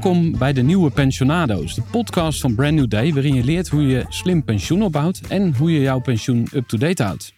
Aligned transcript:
Welkom 0.00 0.38
bij 0.38 0.52
de 0.52 0.62
nieuwe 0.62 0.90
Pensionado's, 0.90 1.74
de 1.74 1.82
podcast 1.82 2.40
van 2.40 2.54
Brand 2.54 2.74
New 2.74 2.88
Day, 2.88 3.12
waarin 3.12 3.34
je 3.34 3.44
leert 3.44 3.68
hoe 3.68 3.86
je 3.86 4.04
slim 4.08 4.44
pensioen 4.44 4.82
opbouwt 4.82 5.20
en 5.28 5.56
hoe 5.56 5.72
je 5.72 5.80
jouw 5.80 6.00
pensioen 6.00 6.48
up-to-date 6.54 7.02
houdt. 7.02 7.34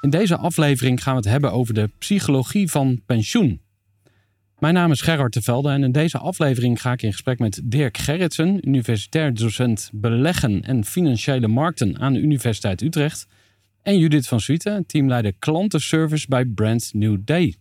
In 0.00 0.10
deze 0.10 0.36
aflevering 0.36 1.02
gaan 1.02 1.12
we 1.12 1.20
het 1.20 1.28
hebben 1.28 1.52
over 1.52 1.74
de 1.74 1.90
psychologie 1.98 2.70
van 2.70 3.00
pensioen. 3.06 3.60
Mijn 4.58 4.74
naam 4.74 4.90
is 4.90 5.00
Gerard 5.00 5.32
de 5.32 5.42
Velde 5.42 5.70
en 5.70 5.82
in 5.82 5.92
deze 5.92 6.18
aflevering 6.18 6.80
ga 6.80 6.92
ik 6.92 7.02
in 7.02 7.12
gesprek 7.12 7.38
met 7.38 7.60
Dirk 7.64 7.98
Gerritsen, 7.98 8.68
universitair 8.68 9.34
docent 9.34 9.90
beleggen 9.92 10.62
en 10.62 10.84
financiële 10.84 11.48
markten 11.48 11.98
aan 11.98 12.12
de 12.12 12.20
Universiteit 12.20 12.82
Utrecht, 12.82 13.26
en 13.82 13.98
Judith 13.98 14.28
van 14.28 14.40
Suite, 14.40 14.84
teamleider 14.86 15.32
klantenservice 15.38 16.26
bij 16.28 16.44
Brand 16.44 16.90
New 16.92 17.16
Day. 17.24 17.54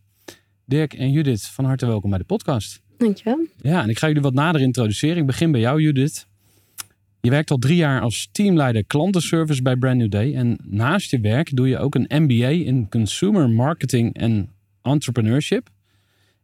Dirk 0.65 0.93
en 0.93 1.11
Judith, 1.11 1.45
van 1.45 1.65
harte 1.65 1.85
welkom 1.85 2.09
bij 2.09 2.19
de 2.19 2.25
podcast. 2.25 2.85
Dankjewel. 2.97 3.45
Ja, 3.61 3.81
en 3.81 3.89
ik 3.89 3.99
ga 3.99 4.07
jullie 4.07 4.21
wat 4.21 4.33
nader 4.33 4.61
introduceren. 4.61 5.17
Ik 5.17 5.25
begin 5.25 5.51
bij 5.51 5.61
jou, 5.61 5.81
Judith. 5.81 6.27
Je 7.21 7.29
werkt 7.29 7.51
al 7.51 7.57
drie 7.57 7.75
jaar 7.75 8.01
als 8.01 8.29
teamleider 8.31 8.85
klantenservice 8.85 9.61
bij 9.61 9.75
Brand 9.75 9.97
New 9.97 10.11
Day. 10.11 10.35
En 10.35 10.57
naast 10.63 11.11
je 11.11 11.19
werk 11.19 11.55
doe 11.55 11.67
je 11.67 11.77
ook 11.77 11.95
een 11.95 12.23
MBA 12.23 12.47
in 12.47 12.89
Consumer 12.89 13.49
Marketing 13.49 14.13
en 14.13 14.49
Entrepreneurship. 14.81 15.69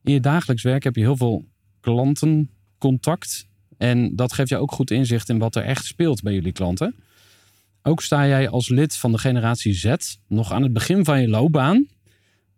In 0.03 0.13
je 0.13 0.19
dagelijks 0.19 0.63
werk 0.63 0.83
heb 0.83 0.95
je 0.95 1.01
heel 1.01 1.17
veel 1.17 1.45
klantencontact. 1.79 3.47
En 3.77 4.15
dat 4.15 4.33
geeft 4.33 4.49
je 4.49 4.57
ook 4.57 4.71
goed 4.71 4.91
inzicht 4.91 5.29
in 5.29 5.37
wat 5.37 5.55
er 5.55 5.63
echt 5.63 5.85
speelt 5.85 6.21
bij 6.21 6.33
jullie 6.33 6.51
klanten. 6.51 6.95
Ook 7.83 8.01
sta 8.01 8.27
jij 8.27 8.49
als 8.49 8.69
lid 8.69 8.95
van 8.95 9.11
de 9.11 9.17
generatie 9.17 9.73
Z 9.73 9.95
nog 10.27 10.51
aan 10.51 10.63
het 10.63 10.73
begin 10.73 11.05
van 11.05 11.21
je 11.21 11.27
loopbaan. 11.27 11.87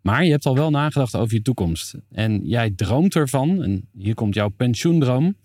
Maar 0.05 0.25
je 0.25 0.31
hebt 0.31 0.45
al 0.45 0.55
wel 0.55 0.69
nagedacht 0.69 1.15
over 1.15 1.33
je 1.33 1.41
toekomst. 1.41 1.95
En 2.11 2.41
jij 2.43 2.71
droomt 2.71 3.15
ervan, 3.15 3.63
en 3.63 3.89
hier 3.97 4.13
komt 4.13 4.35
jouw 4.35 4.49
pensioendroom, 4.49 5.35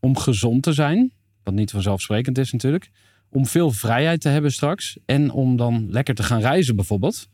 om 0.00 0.16
gezond 0.16 0.62
te 0.62 0.72
zijn. 0.72 1.12
Wat 1.42 1.54
niet 1.54 1.70
vanzelfsprekend 1.70 2.38
is 2.38 2.52
natuurlijk. 2.52 2.90
Om 3.30 3.46
veel 3.46 3.70
vrijheid 3.70 4.20
te 4.20 4.28
hebben 4.28 4.52
straks. 4.52 4.98
En 5.04 5.30
om 5.30 5.56
dan 5.56 5.86
lekker 5.90 6.14
te 6.14 6.22
gaan 6.22 6.40
reizen 6.40 6.76
bijvoorbeeld. 6.76 7.28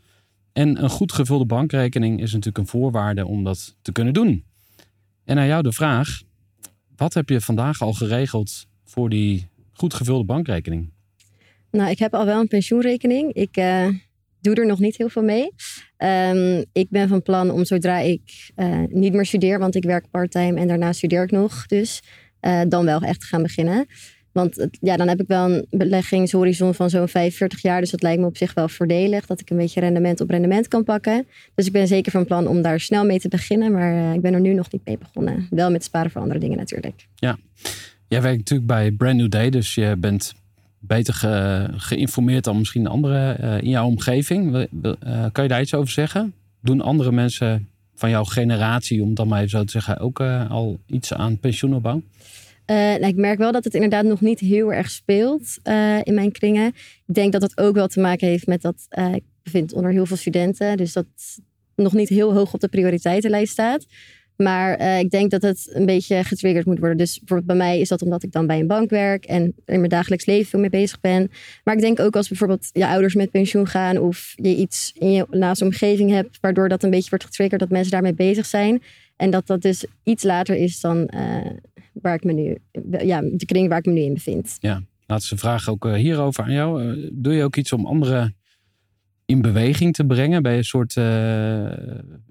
En 0.53 0.83
een 0.83 0.91
goed 0.91 1.13
gevulde 1.13 1.45
bankrekening 1.45 2.21
is 2.21 2.33
natuurlijk 2.33 2.59
een 2.59 2.67
voorwaarde 2.67 3.27
om 3.27 3.45
dat 3.45 3.77
te 3.83 3.93
kunnen 3.93 4.15
doen. 4.15 4.45
En 5.25 5.39
aan 5.39 5.47
jou 5.47 5.63
de 5.63 5.73
vraag: 5.73 6.23
wat 6.97 7.15
heb 7.15 7.29
je 7.29 7.41
vandaag 7.41 7.83
al 7.83 7.93
geregeld 7.93 8.67
voor 8.85 9.09
die 9.09 9.49
goed 9.73 9.95
gevulde 9.95 10.25
bankrekening? 10.25 10.91
Nou, 11.71 11.91
ik 11.91 11.99
heb 11.99 12.15
al 12.15 12.25
wel 12.25 12.41
een 12.41 12.49
pensioenrekening. 12.49 13.33
Ik 13.33 13.57
uh, 13.57 13.89
doe 14.41 14.55
er 14.55 14.67
nog 14.67 14.79
niet 14.79 14.97
heel 14.97 15.09
veel 15.09 15.23
mee. 15.23 15.53
Um, 15.99 16.65
ik 16.73 16.91
ben 16.91 17.09
van 17.09 17.23
plan 17.23 17.51
om 17.51 17.65
zodra 17.65 17.99
ik 17.99 18.51
uh, 18.57 18.83
niet 18.89 19.13
meer 19.13 19.27
studeer, 19.27 19.59
want 19.59 19.75
ik 19.75 19.85
werk 19.85 20.11
parttime 20.11 20.61
en 20.61 20.69
daarna 20.69 20.93
studeer 20.93 21.23
ik 21.23 21.31
nog, 21.31 21.67
dus 21.67 22.03
uh, 22.41 22.61
dan 22.69 22.85
wel 22.85 23.01
echt 23.01 23.21
te 23.21 23.27
gaan 23.27 23.43
beginnen. 23.43 23.87
Want 24.33 24.67
ja, 24.81 24.97
dan 24.97 25.09
heb 25.09 25.21
ik 25.21 25.27
wel 25.27 25.51
een 25.51 25.67
beleggingshorizon 25.71 26.75
van 26.75 26.91
zo'n 26.91 27.09
45 27.09 27.63
jaar. 27.63 27.81
Dus 27.81 27.91
dat 27.91 28.03
lijkt 28.03 28.21
me 28.21 28.27
op 28.27 28.37
zich 28.37 28.55
wel 28.55 28.69
voordelig. 28.69 29.27
Dat 29.27 29.41
ik 29.41 29.51
een 29.51 29.57
beetje 29.57 29.81
rendement 29.81 30.21
op 30.21 30.31
rendement 30.31 30.69
kan 30.69 30.85
pakken. 30.85 31.27
Dus 31.55 31.67
ik 31.67 31.73
ben 31.73 31.87
zeker 31.87 32.13
van 32.13 32.25
plan 32.25 32.47
om 32.47 32.63
daar 32.63 32.81
snel 32.81 33.05
mee 33.05 33.19
te 33.19 33.29
beginnen. 33.29 33.73
Maar 33.73 33.93
uh, 33.93 34.13
ik 34.13 34.21
ben 34.21 34.35
er 34.35 34.41
nu 34.41 34.53
nog 34.53 34.73
niet 34.73 34.85
mee 34.85 34.99
begonnen. 34.99 35.47
Wel 35.51 35.71
met 35.71 35.85
sparen 35.85 36.11
voor 36.11 36.21
andere 36.21 36.41
dingen 36.41 36.57
natuurlijk. 36.57 37.07
Ja, 37.15 37.39
jij 38.09 38.23
werkt 38.23 38.39
natuurlijk 38.39 38.69
bij 38.69 38.91
Brand 38.91 39.17
New 39.17 39.29
Day. 39.29 39.51
Dus 39.51 39.75
je 39.75 39.97
bent 39.99 40.35
beter 40.79 41.15
ge, 41.15 41.69
geïnformeerd 41.77 42.45
dan 42.45 42.59
misschien 42.59 42.87
anderen 42.87 43.45
uh, 43.45 43.63
in 43.63 43.69
jouw 43.69 43.87
omgeving. 43.87 44.69
Uh, 44.83 45.27
kan 45.33 45.43
je 45.43 45.49
daar 45.49 45.61
iets 45.61 45.75
over 45.75 45.93
zeggen? 45.93 46.35
Doen 46.63 46.81
andere 46.81 47.13
mensen 47.13 47.69
van 47.95 48.11
jouw 48.11 48.25
generatie, 48.25 49.03
om 49.03 49.15
dan 49.15 49.29
maar 49.29 49.39
even 49.39 49.51
zo 49.51 49.65
te 49.65 49.71
zeggen, 49.71 49.99
ook 49.99 50.21
uh, 50.21 50.51
al 50.51 50.79
iets 50.87 51.13
aan 51.13 51.39
pensioenopbouw? 51.39 52.03
nou, 52.67 53.07
ik 53.07 53.17
merk 53.17 53.39
wel 53.39 53.53
dat 53.53 53.65
het 53.65 53.75
inderdaad 53.75 54.05
nog 54.05 54.21
niet 54.21 54.41
heel 54.41 54.73
erg 54.73 54.91
speelt 54.91 55.59
in 56.03 56.15
mijn 56.15 56.33
kringen. 56.33 56.67
Ik 57.07 57.15
denk 57.15 57.33
dat 57.33 57.43
het 57.43 57.59
ook 57.59 57.75
wel 57.75 57.87
te 57.87 58.01
maken 58.01 58.29
heeft 58.29 58.47
met 58.47 58.63
dat 58.63 58.87
ik 59.15 59.23
bevind 59.43 59.73
onder 59.73 59.91
heel 59.91 60.07
veel 60.07 60.17
studenten. 60.17 60.77
Dus 60.77 60.93
dat 60.93 61.07
nog 61.75 61.93
niet 61.93 62.09
heel 62.09 62.35
hoog 62.35 62.55
op 62.55 62.61
de 62.61 62.69
prioriteitenlijst 62.69 63.53
staat. 63.53 63.87
Maar 64.43 64.81
uh, 64.81 64.99
ik 64.99 65.11
denk 65.11 65.31
dat 65.31 65.43
het 65.43 65.71
een 65.73 65.87
beetje 65.87 66.25
getriggerd 66.25 66.67
moet 66.67 66.79
worden. 66.79 66.97
Dus 66.97 67.19
bijvoorbeeld 67.19 67.47
bij 67.47 67.57
mij 67.57 67.81
is 67.81 67.89
dat 67.89 68.03
omdat 68.03 68.23
ik 68.23 68.33
dan 68.33 68.47
bij 68.47 68.61
een 68.61 68.67
bank 68.67 68.91
werk 68.91 69.25
en 69.25 69.43
in 69.45 69.79
mijn 69.79 69.89
dagelijks 69.89 70.27
leven 70.27 70.47
veel 70.47 70.61
mee 70.61 70.71
bezig 70.71 71.01
ben. 71.01 71.31
Maar 71.65 71.75
ik 71.75 71.81
denk 71.81 72.01
ook 72.01 72.17
als 72.17 72.29
bijvoorbeeld 72.29 72.71
je 72.73 72.87
ouders 72.87 73.15
met 73.15 73.31
pensioen 73.31 73.67
gaan 73.67 73.99
of 73.99 74.33
je 74.37 74.57
iets 74.57 74.93
in 74.99 75.13
je 75.13 75.27
naast 75.31 75.63
omgeving 75.63 76.11
hebt, 76.11 76.39
waardoor 76.41 76.69
dat 76.69 76.83
een 76.83 76.91
beetje 76.91 77.11
wordt 77.11 77.25
getriggerd 77.25 77.61
dat 77.61 77.71
mensen 77.71 77.91
daarmee 77.91 78.15
bezig 78.15 78.47
zijn. 78.47 78.83
En 79.17 79.31
dat 79.31 79.47
dat 79.47 79.63
dus 79.63 79.85
iets 80.03 80.23
later 80.23 80.57
is 80.57 80.81
dan 80.81 81.11
uh, 81.15 81.51
waar 81.93 82.15
ik 82.15 82.25
me 82.25 82.33
nu, 82.33 82.59
ja, 82.91 83.21
de 83.21 83.47
kring 83.47 83.69
waar 83.69 83.79
ik 83.79 83.87
me 83.87 83.93
nu 83.93 84.01
in 84.01 84.15
bevind. 84.15 84.57
Ja, 84.61 84.83
laatste 85.07 85.37
vraag 85.37 85.69
ook 85.69 85.85
uh, 85.85 85.95
hierover 85.95 86.45
aan 86.45 86.53
jou. 86.53 86.97
doe 87.13 87.33
je 87.33 87.45
ook 87.45 87.57
iets 87.57 87.73
om 87.73 87.87
anderen 87.87 88.37
in 89.27 89.43
beweging 89.43 89.95
te 89.95 90.05
brengen? 90.05 90.43
Bij 90.43 90.57
een 90.57 90.65
soort 90.65 90.93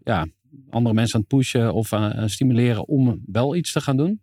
ja, 0.04 0.28
andere 0.70 0.96
mensen 0.96 1.16
aan 1.16 1.26
het 1.28 1.38
pushen 1.38 1.74
of 1.74 1.94
aan 1.94 2.30
stimuleren 2.30 2.88
om 2.88 3.22
wel 3.26 3.56
iets 3.56 3.72
te 3.72 3.82
gaan 3.82 3.98
doen? 3.98 4.22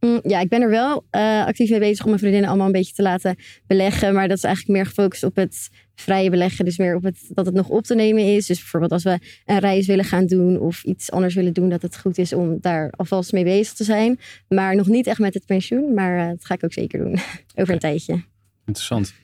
Mm, 0.00 0.20
ja, 0.22 0.40
ik 0.40 0.48
ben 0.48 0.62
er 0.62 0.70
wel 0.70 1.04
uh, 1.10 1.44
actief 1.46 1.70
mee 1.70 1.78
bezig 1.78 2.00
om 2.00 2.06
mijn 2.06 2.18
vriendinnen 2.18 2.48
allemaal 2.48 2.66
een 2.66 2.72
beetje 2.72 2.94
te 2.94 3.02
laten 3.02 3.36
beleggen. 3.66 4.14
Maar 4.14 4.28
dat 4.28 4.36
is 4.36 4.44
eigenlijk 4.44 4.76
meer 4.76 4.86
gefocust 4.86 5.22
op 5.22 5.36
het 5.36 5.68
vrije 5.94 6.30
beleggen. 6.30 6.64
Dus 6.64 6.78
meer 6.78 6.96
op 6.96 7.02
het, 7.02 7.24
dat 7.28 7.46
het 7.46 7.54
nog 7.54 7.68
op 7.68 7.84
te 7.84 7.94
nemen 7.94 8.34
is. 8.34 8.46
Dus 8.46 8.58
bijvoorbeeld 8.58 8.92
als 8.92 9.02
we 9.02 9.18
een 9.44 9.58
reis 9.58 9.86
willen 9.86 10.04
gaan 10.04 10.26
doen 10.26 10.58
of 10.58 10.84
iets 10.84 11.10
anders 11.10 11.34
willen 11.34 11.52
doen, 11.52 11.68
dat 11.68 11.82
het 11.82 11.98
goed 11.98 12.18
is 12.18 12.32
om 12.32 12.58
daar 12.60 12.90
alvast 12.96 13.32
mee 13.32 13.44
bezig 13.44 13.74
te 13.74 13.84
zijn. 13.84 14.18
Maar 14.48 14.76
nog 14.76 14.86
niet 14.86 15.06
echt 15.06 15.18
met 15.18 15.34
het 15.34 15.46
pensioen. 15.46 15.94
Maar 15.94 16.18
uh, 16.18 16.28
dat 16.28 16.44
ga 16.44 16.54
ik 16.54 16.64
ook 16.64 16.72
zeker 16.72 16.98
doen 16.98 17.18
over 17.60 17.74
een 17.74 17.80
tijdje. 17.80 18.24
Interessant. 18.64 19.14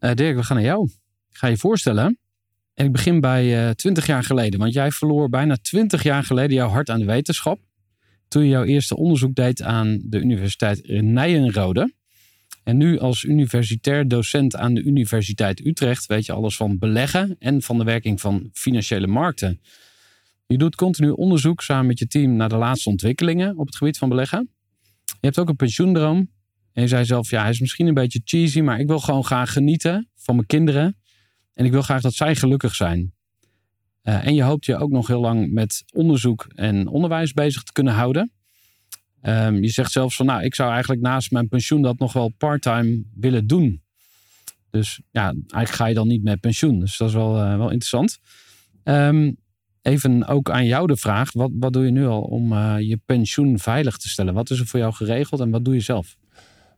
Uh, 0.00 0.12
Dirk, 0.12 0.36
we 0.36 0.42
gaan 0.42 0.56
naar 0.56 0.66
jou. 0.66 0.88
Ik 1.30 1.36
ga 1.36 1.46
je 1.46 1.56
voorstellen. 1.56 2.18
En 2.74 2.86
ik 2.86 2.92
begin 2.92 3.20
bij 3.20 3.66
uh, 3.66 3.70
20 3.70 4.06
jaar 4.06 4.24
geleden. 4.24 4.60
Want 4.60 4.72
jij 4.72 4.90
verloor 4.90 5.28
bijna 5.28 5.56
20 5.56 6.02
jaar 6.02 6.24
geleden 6.24 6.56
jouw 6.56 6.68
hart 6.68 6.90
aan 6.90 6.98
de 6.98 7.04
wetenschap. 7.04 7.60
Toen 8.28 8.42
je 8.42 8.48
jouw 8.48 8.64
eerste 8.64 8.96
onderzoek 8.96 9.34
deed 9.34 9.62
aan 9.62 10.00
de 10.04 10.20
Universiteit 10.20 10.88
Nijenrode. 10.88 11.92
En 12.64 12.76
nu 12.76 12.98
als 12.98 13.22
universitair 13.22 14.08
docent 14.08 14.56
aan 14.56 14.74
de 14.74 14.82
Universiteit 14.82 15.66
Utrecht 15.66 16.06
weet 16.06 16.26
je 16.26 16.32
alles 16.32 16.56
van 16.56 16.78
beleggen 16.78 17.36
en 17.38 17.62
van 17.62 17.78
de 17.78 17.84
werking 17.84 18.20
van 18.20 18.48
financiële 18.52 19.06
markten. 19.06 19.60
Je 20.46 20.58
doet 20.58 20.74
continu 20.74 21.10
onderzoek 21.10 21.62
samen 21.62 21.86
met 21.86 21.98
je 21.98 22.06
team 22.06 22.36
naar 22.36 22.48
de 22.48 22.56
laatste 22.56 22.88
ontwikkelingen 22.88 23.58
op 23.58 23.66
het 23.66 23.76
gebied 23.76 23.98
van 23.98 24.08
beleggen. 24.08 24.50
Je 25.04 25.14
hebt 25.20 25.38
ook 25.38 25.48
een 25.48 25.56
pensioendroom. 25.56 26.30
En 26.72 26.82
je 26.82 26.88
zei 26.88 27.04
zelf, 27.04 27.30
ja, 27.30 27.40
hij 27.40 27.50
is 27.50 27.60
misschien 27.60 27.86
een 27.86 27.94
beetje 27.94 28.20
cheesy, 28.24 28.60
maar 28.60 28.80
ik 28.80 28.86
wil 28.86 29.00
gewoon 29.00 29.24
graag 29.24 29.52
genieten 29.52 30.08
van 30.16 30.34
mijn 30.34 30.46
kinderen 30.46 30.96
en 31.54 31.64
ik 31.64 31.72
wil 31.72 31.82
graag 31.82 32.00
dat 32.00 32.14
zij 32.14 32.36
gelukkig 32.36 32.74
zijn. 32.74 33.12
Uh, 34.02 34.26
en 34.26 34.34
je 34.34 34.42
hoopt 34.42 34.64
je 34.64 34.76
ook 34.76 34.90
nog 34.90 35.06
heel 35.06 35.20
lang 35.20 35.52
met 35.52 35.84
onderzoek 35.92 36.46
en 36.54 36.86
onderwijs 36.86 37.32
bezig 37.32 37.62
te 37.62 37.72
kunnen 37.72 37.92
houden. 37.92 38.32
Um, 39.22 39.62
je 39.62 39.68
zegt 39.68 39.92
zelfs 39.92 40.16
van, 40.16 40.26
nou, 40.26 40.42
ik 40.42 40.54
zou 40.54 40.70
eigenlijk 40.70 41.02
naast 41.02 41.30
mijn 41.30 41.48
pensioen 41.48 41.82
dat 41.82 41.98
nog 41.98 42.12
wel 42.12 42.28
parttime 42.28 43.02
willen 43.14 43.46
doen. 43.46 43.82
Dus 44.70 45.00
ja, 45.10 45.24
eigenlijk 45.24 45.68
ga 45.68 45.86
je 45.86 45.94
dan 45.94 46.08
niet 46.08 46.22
met 46.22 46.40
pensioen. 46.40 46.80
Dus 46.80 46.96
dat 46.96 47.08
is 47.08 47.14
wel, 47.14 47.36
uh, 47.36 47.56
wel 47.56 47.70
interessant. 47.70 48.18
Um, 48.84 49.36
even 49.82 50.26
ook 50.26 50.50
aan 50.50 50.66
jou 50.66 50.86
de 50.86 50.96
vraag. 50.96 51.32
Wat, 51.32 51.50
wat 51.54 51.72
doe 51.72 51.84
je 51.84 51.90
nu 51.90 52.06
al 52.06 52.22
om 52.22 52.52
uh, 52.52 52.76
je 52.78 53.00
pensioen 53.06 53.58
veilig 53.58 53.96
te 53.96 54.08
stellen? 54.08 54.34
Wat 54.34 54.50
is 54.50 54.60
er 54.60 54.66
voor 54.66 54.80
jou 54.80 54.92
geregeld 54.92 55.40
en 55.40 55.50
wat 55.50 55.64
doe 55.64 55.74
je 55.74 55.80
zelf? 55.80 56.16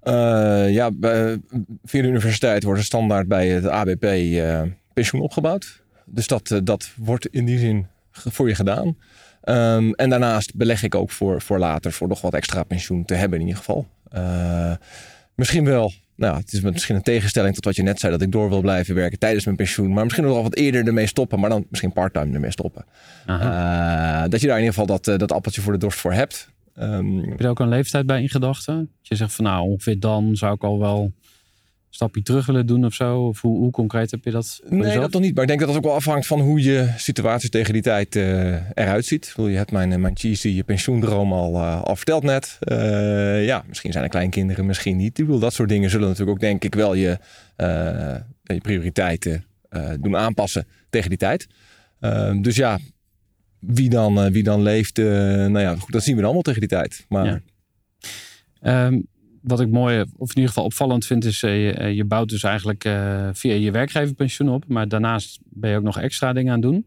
Uh, 0.08 0.70
ja, 0.70 0.90
bij, 0.90 1.40
via 1.84 2.02
de 2.02 2.08
universiteit 2.08 2.62
wordt 2.62 2.80
er 2.80 2.86
standaard 2.86 3.28
bij 3.28 3.48
het 3.48 3.66
ABP 3.66 4.04
uh, 4.04 4.62
pensioen 4.92 5.22
opgebouwd. 5.22 5.82
Dus 6.04 6.26
dat, 6.26 6.50
uh, 6.50 6.58
dat 6.62 6.88
wordt 6.96 7.26
in 7.26 7.44
die 7.44 7.58
zin 7.58 7.86
voor 8.10 8.48
je 8.48 8.54
gedaan. 8.54 8.86
Um, 9.44 9.94
en 9.94 10.10
daarnaast 10.10 10.54
beleg 10.54 10.82
ik 10.82 10.94
ook 10.94 11.10
voor, 11.10 11.42
voor 11.42 11.58
later, 11.58 11.92
voor 11.92 12.08
nog 12.08 12.20
wat 12.20 12.34
extra 12.34 12.62
pensioen 12.62 13.04
te 13.04 13.14
hebben 13.14 13.40
in 13.40 13.46
ieder 13.46 13.62
geval. 13.64 13.86
misschien 15.34 15.64
wel, 15.64 15.92
nou, 16.14 16.36
het 16.36 16.52
is 16.52 16.60
misschien 16.60 16.96
een 16.96 17.02
tegenstelling 17.02 17.54
tot 17.54 17.64
wat 17.64 17.76
je 17.76 17.82
net 17.82 18.00
zei, 18.00 18.12
dat 18.12 18.22
ik 18.22 18.32
door 18.32 18.48
wil 18.48 18.60
blijven 18.60 18.94
werken 18.94 19.18
tijdens 19.18 19.44
mijn 19.44 19.56
pensioen. 19.56 19.92
Maar 19.92 20.02
misschien 20.02 20.24
nog 20.24 20.34
wel 20.34 20.42
wat 20.42 20.56
eerder 20.56 20.86
ermee 20.86 21.06
stoppen, 21.06 21.40
maar 21.40 21.50
dan 21.50 21.66
misschien 21.70 21.92
parttime 21.92 22.34
ermee 22.34 22.50
stoppen. 22.50 22.84
dat 24.28 24.40
je 24.40 24.46
daar 24.46 24.58
in 24.58 24.64
ieder 24.64 24.78
geval 24.78 24.86
dat, 24.86 25.04
dat 25.18 25.32
appeltje 25.32 25.60
voor 25.60 25.72
de 25.72 25.78
dorst 25.78 25.98
voor 25.98 26.12
hebt. 26.12 26.54
Um, 26.80 27.18
heb 27.18 27.38
je 27.38 27.44
er 27.44 27.50
ook 27.50 27.60
een 27.60 27.68
leeftijd 27.68 28.06
bij 28.06 28.22
in 28.22 28.28
gedachten? 28.28 28.90
Je 29.00 29.14
zegt 29.14 29.32
van 29.32 29.44
nou, 29.44 29.68
ongeveer 29.68 30.00
dan 30.00 30.36
zou 30.36 30.54
ik 30.54 30.64
al 30.64 30.78
wel 30.78 31.02
een 31.02 31.14
stapje 31.90 32.22
terug 32.22 32.46
willen 32.46 32.66
doen 32.66 32.84
of 32.84 32.94
zo? 32.94 33.26
Of 33.26 33.40
hoe, 33.40 33.58
hoe 33.58 33.70
concreet 33.70 34.10
heb 34.10 34.24
je 34.24 34.30
dat? 34.30 34.60
Nee, 34.68 34.80
jezelf? 34.80 35.02
dat 35.02 35.12
nog 35.12 35.22
niet. 35.22 35.34
Maar 35.34 35.42
ik 35.42 35.48
denk 35.48 35.60
dat 35.60 35.68
dat 35.68 35.78
ook 35.78 35.84
wel 35.84 35.94
afhangt 35.94 36.26
van 36.26 36.40
hoe 36.40 36.62
je 36.62 36.92
situatie 36.96 37.48
tegen 37.48 37.72
die 37.72 37.82
tijd 37.82 38.16
uh, 38.16 38.70
eruit 38.74 39.04
ziet. 39.04 39.34
Je 39.36 39.42
hebt 39.42 39.70
mijn, 39.70 40.00
mijn 40.00 40.16
cheesy 40.16 40.48
je 40.48 40.64
pensioendroom 40.64 41.32
al, 41.32 41.54
uh, 41.54 41.82
al 41.82 41.96
verteld 41.96 42.22
net. 42.22 42.58
Uh, 42.60 43.44
ja, 43.44 43.64
misschien 43.68 43.92
zijn 43.92 44.04
er 44.04 44.10
kleinkinderen, 44.10 44.66
misschien 44.66 44.96
niet. 44.96 45.18
Ik 45.18 45.24
bedoel, 45.24 45.40
dat 45.40 45.52
soort 45.52 45.68
dingen 45.68 45.90
zullen 45.90 46.08
natuurlijk 46.08 46.36
ook 46.36 46.42
denk 46.42 46.64
ik 46.64 46.74
wel 46.74 46.94
je, 46.94 47.18
je 48.42 48.60
prioriteiten 48.62 49.44
doen 50.00 50.16
aanpassen 50.16 50.66
tegen 50.90 51.08
die 51.08 51.18
tijd. 51.18 51.46
Ehm, 52.00 52.42
dus 52.42 52.56
ja, 52.56 52.78
wie 53.66 53.88
dan, 53.88 54.24
uh, 54.24 54.30
wie 54.30 54.42
dan 54.42 54.62
leeft, 54.62 54.98
uh, 54.98 55.06
nou 55.46 55.58
ja, 55.58 55.76
goed, 55.76 55.92
dat 55.92 56.02
zien 56.02 56.14
we 56.14 56.20
dan 56.20 56.24
allemaal 56.24 56.42
tegen 56.42 56.60
die 56.60 56.68
tijd. 56.68 57.04
Maar... 57.08 57.26
Ja. 57.26 57.40
Ehm, 58.60 59.00
wat 59.42 59.60
ik 59.60 59.70
mooi, 59.70 60.00
of 60.00 60.28
in 60.28 60.34
ieder 60.34 60.48
geval 60.48 60.64
opvallend 60.64 61.06
vind, 61.06 61.24
is 61.24 61.42
uh, 61.42 61.50
je, 61.50 61.94
je, 61.94 62.04
bouwt 62.04 62.28
dus 62.28 62.42
eigenlijk 62.42 62.82
via 63.32 63.54
je 63.54 63.70
werkgever 63.70 64.14
pensioen 64.14 64.48
op. 64.48 64.64
Maar 64.68 64.88
daarnaast 64.88 65.38
ben 65.44 65.70
je 65.70 65.76
ook 65.76 65.82
nog 65.82 65.98
extra 65.98 66.32
dingen 66.32 66.52
aan 66.52 66.60
het 66.60 66.70
doen. 66.70 66.86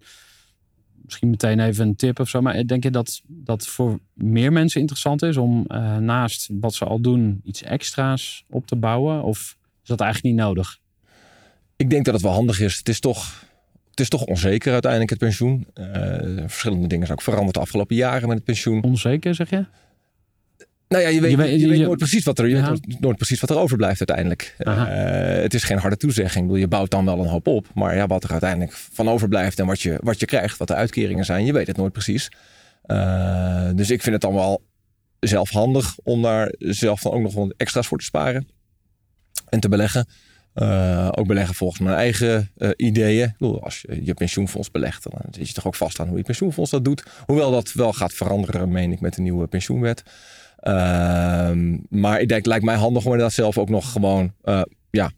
Misschien 1.09 1.29
meteen 1.29 1.59
even 1.59 1.87
een 1.87 1.95
tip 1.95 2.19
of 2.19 2.29
zo. 2.29 2.41
Maar 2.41 2.65
denk 2.65 2.83
je 2.83 2.91
dat 2.91 3.21
dat 3.27 3.67
voor 3.67 3.99
meer 4.13 4.51
mensen 4.51 4.79
interessant 4.79 5.21
is 5.21 5.37
om 5.37 5.65
uh, 5.67 5.97
naast 5.97 6.49
wat 6.59 6.73
ze 6.73 6.85
al 6.85 7.01
doen 7.01 7.41
iets 7.43 7.63
extra's 7.63 8.45
op 8.49 8.67
te 8.67 8.75
bouwen? 8.75 9.23
Of 9.23 9.57
is 9.83 9.87
dat 9.87 9.99
eigenlijk 10.01 10.35
niet 10.35 10.45
nodig? 10.45 10.79
Ik 11.75 11.89
denk 11.89 12.05
dat 12.05 12.13
het 12.13 12.23
wel 12.23 12.33
handig 12.33 12.59
is. 12.59 12.77
Het 12.77 12.89
is 12.89 12.99
toch, 12.99 13.43
het 13.99 14.11
is 14.11 14.19
toch 14.19 14.27
onzeker 14.27 14.71
uiteindelijk 14.71 15.09
het 15.11 15.19
pensioen. 15.19 15.67
verschillende 16.47 16.87
dingen 16.87 17.05
zijn 17.05 17.17
ook 17.17 17.23
veranderd 17.23 17.53
de 17.53 17.59
afgelopen 17.59 17.95
jaren 17.95 18.27
met 18.27 18.37
het 18.37 18.45
pensioen. 18.45 18.83
Onzeker 18.83 19.35
zeg 19.35 19.49
je? 19.49 19.65
Nou 20.89 21.03
ja, 21.03 21.09
je 21.09 21.21
weet, 21.21 21.31
je 21.31 21.37
weet, 21.37 21.61
je 21.61 21.67
weet 21.67 21.79
nooit, 21.79 21.97
precies 21.97 22.23
wat 22.23 22.39
er, 22.39 22.47
je 22.47 22.55
ja. 22.55 22.71
weet 22.71 22.99
nooit 22.99 23.15
precies 23.15 23.39
wat 23.39 23.49
er 23.49 23.57
overblijft 23.57 23.99
uiteindelijk. 23.99 24.55
Uh, 24.59 24.83
het 25.41 25.53
is 25.53 25.63
geen 25.63 25.77
harde 25.77 25.97
toezegging. 25.97 26.45
Bedoel, 26.45 26.59
je 26.59 26.67
bouwt 26.67 26.91
dan 26.91 27.05
wel 27.05 27.19
een 27.19 27.27
hoop 27.27 27.47
op. 27.47 27.67
Maar 27.73 27.95
ja, 27.95 28.07
wat 28.07 28.23
er 28.23 28.31
uiteindelijk 28.31 28.71
van 28.71 29.09
overblijft 29.09 29.59
en 29.59 29.65
wat 29.65 29.81
je, 29.81 29.97
wat 30.03 30.19
je 30.19 30.25
krijgt, 30.25 30.57
wat 30.57 30.67
de 30.67 30.75
uitkeringen 30.75 31.25
zijn, 31.25 31.45
je 31.45 31.53
weet 31.53 31.67
het 31.67 31.77
nooit 31.77 31.91
precies. 31.91 32.31
Uh, 32.85 33.69
dus 33.75 33.89
ik 33.89 34.01
vind 34.01 34.13
het 34.13 34.21
dan 34.21 34.33
wel 34.33 34.61
zelf 35.19 35.49
handig 35.49 35.97
om 36.03 36.21
daar 36.21 36.53
zelf 36.59 37.01
dan 37.01 37.11
ook 37.11 37.21
nog 37.21 37.33
wat 37.33 37.53
extra's 37.57 37.87
voor 37.87 37.97
te 37.97 38.05
sparen 38.05 38.47
en 39.49 39.59
te 39.59 39.69
beleggen. 39.69 40.07
Uh, 40.61 41.07
ook 41.11 41.27
beleggen 41.27 41.55
volgens 41.55 41.79
mijn 41.79 41.95
eigen 41.95 42.49
uh, 42.57 42.69
ideeën. 42.75 43.35
Als 43.39 43.81
je 43.81 44.05
je 44.05 44.13
pensioenfonds 44.13 44.71
belegt, 44.71 45.03
dan 45.03 45.21
zit 45.31 45.47
je 45.47 45.53
toch 45.53 45.67
ook 45.67 45.75
vast 45.75 45.99
aan 45.99 46.07
hoe 46.07 46.17
je 46.17 46.23
pensioenfonds 46.23 46.71
dat 46.71 46.85
doet. 46.85 47.03
Hoewel 47.25 47.51
dat 47.51 47.73
wel 47.73 47.93
gaat 47.93 48.13
veranderen, 48.13 48.71
meen 48.71 48.91
ik, 48.91 48.99
met 48.99 49.13
de 49.13 49.21
nieuwe 49.21 49.47
pensioenwet. 49.47 50.03
Uh, 50.63 51.51
maar 51.89 52.21
ik 52.21 52.27
denk, 52.27 52.45
lijkt 52.45 52.65
mij 52.65 52.75
handig 52.75 53.05
om 53.05 53.11
inderdaad 53.11 53.33
zelf 53.33 53.57
ook 53.57 53.69
nog 53.69 53.91
gewoon, 53.91 54.33
ja, 54.89 55.11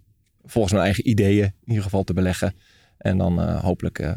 volgens 0.44 0.74
mijn 0.74 0.86
eigen 0.86 1.10
ideeën 1.10 1.44
in 1.44 1.68
ieder 1.68 1.84
geval 1.84 2.04
te 2.04 2.14
beleggen. 2.14 2.56
En 2.98 3.18
dan 3.18 3.40
hopelijk 3.58 4.16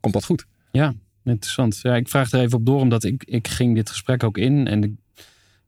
komt 0.00 0.14
dat 0.14 0.24
goed. 0.24 0.46
Ja, 0.70 0.94
interessant. 1.24 1.78
Ja, 1.82 1.96
ik 1.96 2.08
vraag 2.08 2.32
er 2.32 2.40
even 2.40 2.58
op 2.58 2.66
door, 2.66 2.80
omdat 2.80 3.04
ik, 3.04 3.24
ik 3.24 3.48
ging 3.48 3.74
dit 3.74 3.90
gesprek 3.90 4.22
ook 4.22 4.38
in. 4.38 4.66
En 4.66 4.98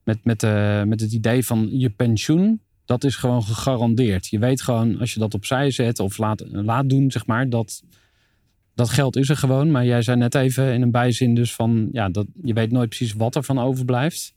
met, 0.04 0.24
met, 0.24 0.42
met 0.86 1.00
het 1.00 1.12
idee 1.12 1.44
van 1.46 1.68
je 1.78 1.90
pensioen, 1.90 2.60
dat 2.84 3.04
is 3.04 3.16
gewoon 3.16 3.42
gegarandeerd. 3.42 4.26
Je 4.26 4.38
weet 4.38 4.62
gewoon, 4.62 4.98
als 4.98 5.14
je 5.14 5.20
dat 5.20 5.34
opzij 5.34 5.70
zet 5.70 5.98
of 5.98 6.18
laat, 6.18 6.44
laat 6.50 6.88
doen, 6.88 7.10
zeg 7.10 7.26
maar, 7.26 7.48
dat 7.48 7.82
dat 8.74 8.88
geld 8.88 9.16
is 9.16 9.28
er 9.28 9.36
gewoon. 9.36 9.70
Maar 9.70 9.84
jij 9.84 10.02
zei 10.02 10.16
net 10.16 10.34
even 10.34 10.72
in 10.72 10.82
een 10.82 10.90
bijzin 10.90 11.34
dus 11.34 11.54
van, 11.54 11.88
ja, 11.92 12.08
dat, 12.08 12.26
je 12.42 12.52
weet 12.52 12.70
nooit 12.70 12.88
precies 12.88 13.12
wat 13.12 13.34
er 13.34 13.42
van 13.42 13.58
overblijft. 13.58 14.34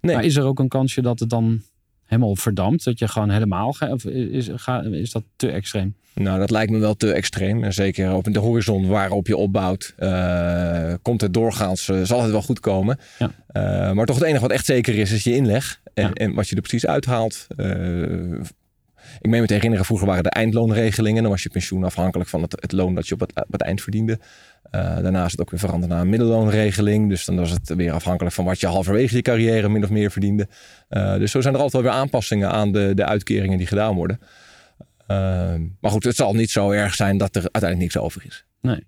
Nee. 0.00 0.14
Maar 0.14 0.24
is 0.24 0.36
er 0.36 0.44
ook 0.44 0.58
een 0.58 0.68
kansje 0.68 1.02
dat 1.02 1.20
het 1.20 1.30
dan 1.30 1.62
helemaal 2.04 2.36
verdampt? 2.36 2.84
Dat 2.84 2.98
je 2.98 3.08
gewoon 3.08 3.30
helemaal 3.30 3.72
gaat? 3.72 3.92
Of 3.92 4.04
is, 4.04 4.50
is 4.90 5.10
dat 5.10 5.24
te 5.36 5.50
extreem? 5.50 5.94
Nou, 6.14 6.38
dat 6.38 6.50
lijkt 6.50 6.72
me 6.72 6.78
wel 6.78 6.94
te 6.94 7.12
extreem. 7.12 7.64
En 7.64 7.72
zeker 7.72 8.12
op 8.12 8.24
de 8.32 8.38
horizon 8.38 8.88
waarop 8.88 9.26
je 9.26 9.36
opbouwt, 9.36 9.94
uh, 9.98 10.94
komt 11.02 11.20
het 11.20 11.34
doorgaans, 11.34 11.88
uh, 11.88 12.02
zal 12.02 12.22
het 12.22 12.30
wel 12.30 12.42
goed 12.42 12.60
komen. 12.60 12.98
Ja. 13.18 13.30
Uh, 13.52 13.92
maar 13.92 14.06
toch 14.06 14.16
het 14.16 14.24
enige 14.24 14.40
wat 14.40 14.50
echt 14.50 14.64
zeker 14.64 14.98
is, 14.98 15.12
is 15.12 15.24
je 15.24 15.34
inleg. 15.34 15.80
En, 15.94 16.06
ja. 16.06 16.12
en 16.12 16.34
wat 16.34 16.48
je 16.48 16.54
er 16.54 16.60
precies 16.60 16.86
uithaalt. 16.86 17.46
ik 19.20 19.30
meen 19.30 19.40
me 19.40 19.46
te 19.46 19.54
herinneren, 19.54 19.84
vroeger 19.84 20.06
waren 20.06 20.22
de 20.22 20.30
eindloonregelingen. 20.30 21.22
Dan 21.22 21.30
was 21.30 21.42
je 21.42 21.48
pensioen 21.48 21.84
afhankelijk 21.84 22.30
van 22.30 22.42
het, 22.42 22.56
het 22.60 22.72
loon 22.72 22.94
dat 22.94 23.08
je 23.08 23.14
op 23.14 23.20
het, 23.20 23.32
op 23.34 23.52
het 23.52 23.62
eind 23.62 23.82
verdiende. 23.82 24.18
Uh, 24.74 24.80
daarna 24.80 25.24
is 25.24 25.30
het 25.30 25.40
ook 25.40 25.50
weer 25.50 25.60
veranderd 25.60 25.92
naar 25.92 26.00
een 26.00 26.08
middelloonregeling. 26.08 27.08
Dus 27.08 27.24
dan 27.24 27.36
was 27.36 27.50
het 27.50 27.74
weer 27.74 27.92
afhankelijk 27.92 28.34
van 28.34 28.44
wat 28.44 28.60
je 28.60 28.66
halverwege 28.66 29.16
je 29.16 29.22
carrière 29.22 29.68
min 29.68 29.84
of 29.84 29.90
meer 29.90 30.10
verdiende. 30.10 30.48
Uh, 30.90 31.14
dus 31.14 31.30
zo 31.30 31.40
zijn 31.40 31.54
er 31.54 31.60
altijd 31.60 31.82
wel 31.82 31.92
weer 31.92 32.00
aanpassingen 32.00 32.50
aan 32.50 32.72
de, 32.72 32.92
de 32.94 33.04
uitkeringen 33.04 33.58
die 33.58 33.66
gedaan 33.66 33.94
worden. 33.94 34.20
Uh, 35.10 35.16
maar 35.80 35.90
goed, 35.90 36.04
het 36.04 36.16
zal 36.16 36.34
niet 36.34 36.50
zo 36.50 36.70
erg 36.70 36.94
zijn 36.94 37.18
dat 37.18 37.36
er 37.36 37.42
uiteindelijk 37.42 37.80
niks 37.80 37.96
over 37.96 38.22
is. 38.26 38.44
Nee. 38.60 38.86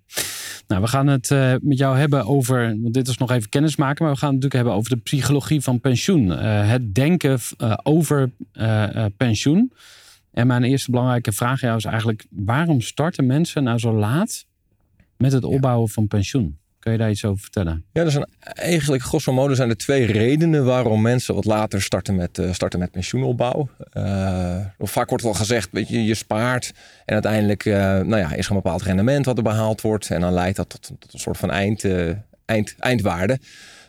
Nou, 0.67 0.81
we 0.81 0.87
gaan 0.87 1.07
het 1.07 1.29
met 1.61 1.77
jou 1.77 1.97
hebben 1.97 2.25
over, 2.25 2.77
want 2.81 2.93
dit 2.93 3.07
is 3.07 3.17
nog 3.17 3.31
even 3.31 3.49
kennis 3.49 3.75
maken, 3.75 4.03
maar 4.03 4.13
we 4.13 4.19
gaan 4.19 4.33
het 4.33 4.43
natuurlijk 4.43 4.63
hebben 4.63 4.73
over 4.73 4.95
de 4.95 5.03
psychologie 5.03 5.61
van 5.61 5.79
pensioen. 5.79 6.29
het 6.29 6.95
denken 6.95 7.39
over 7.83 8.31
pensioen. 9.17 9.73
En 10.31 10.47
mijn 10.47 10.63
eerste 10.63 10.91
belangrijke 10.91 11.31
vraag 11.31 11.63
aan 11.63 11.67
jou 11.67 11.77
is 11.77 11.85
eigenlijk, 11.85 12.25
waarom 12.29 12.81
starten 12.81 13.25
mensen 13.25 13.63
nou 13.63 13.79
zo 13.79 13.93
laat 13.93 14.45
met 15.17 15.31
het 15.31 15.43
opbouwen 15.43 15.89
van 15.89 16.07
pensioen. 16.07 16.57
Kun 16.83 16.91
je 16.91 16.97
daar 16.97 17.09
iets 17.09 17.25
over 17.25 17.41
vertellen? 17.41 17.85
Ja, 17.91 18.01
er 18.01 18.11
zijn 18.11 18.27
eigenlijk 18.43 19.03
grosso 19.03 19.33
modo 19.33 19.53
zijn 19.53 19.69
er 19.69 19.77
twee 19.77 20.05
redenen 20.05 20.65
waarom 20.65 21.01
mensen 21.01 21.35
wat 21.35 21.45
later 21.45 21.81
starten 21.81 22.15
met, 22.15 22.37
uh, 22.37 22.53
starten 22.53 22.79
met 22.79 22.91
pensioenopbouw. 22.91 23.69
Uh, 23.93 24.65
vaak 24.79 25.09
wordt 25.09 25.23
wel 25.23 25.33
gezegd, 25.33 25.69
weet 25.71 25.87
je, 25.87 26.05
je 26.05 26.13
spaart 26.13 26.73
en 27.05 27.13
uiteindelijk 27.13 27.65
uh, 27.65 27.75
nou 27.75 28.17
ja, 28.17 28.33
is 28.33 28.45
er 28.45 28.51
een 28.51 28.61
bepaald 28.61 28.81
rendement 28.81 29.25
wat 29.25 29.37
er 29.37 29.43
behaald 29.43 29.81
wordt. 29.81 30.09
En 30.09 30.21
dan 30.21 30.33
leidt 30.33 30.55
dat 30.55 30.69
tot, 30.69 30.91
een 31.13 31.19
soort 31.19 31.37
van 31.37 31.51
eind, 31.51 31.85
eind, 32.45 32.75
eindwaarde. 32.79 33.39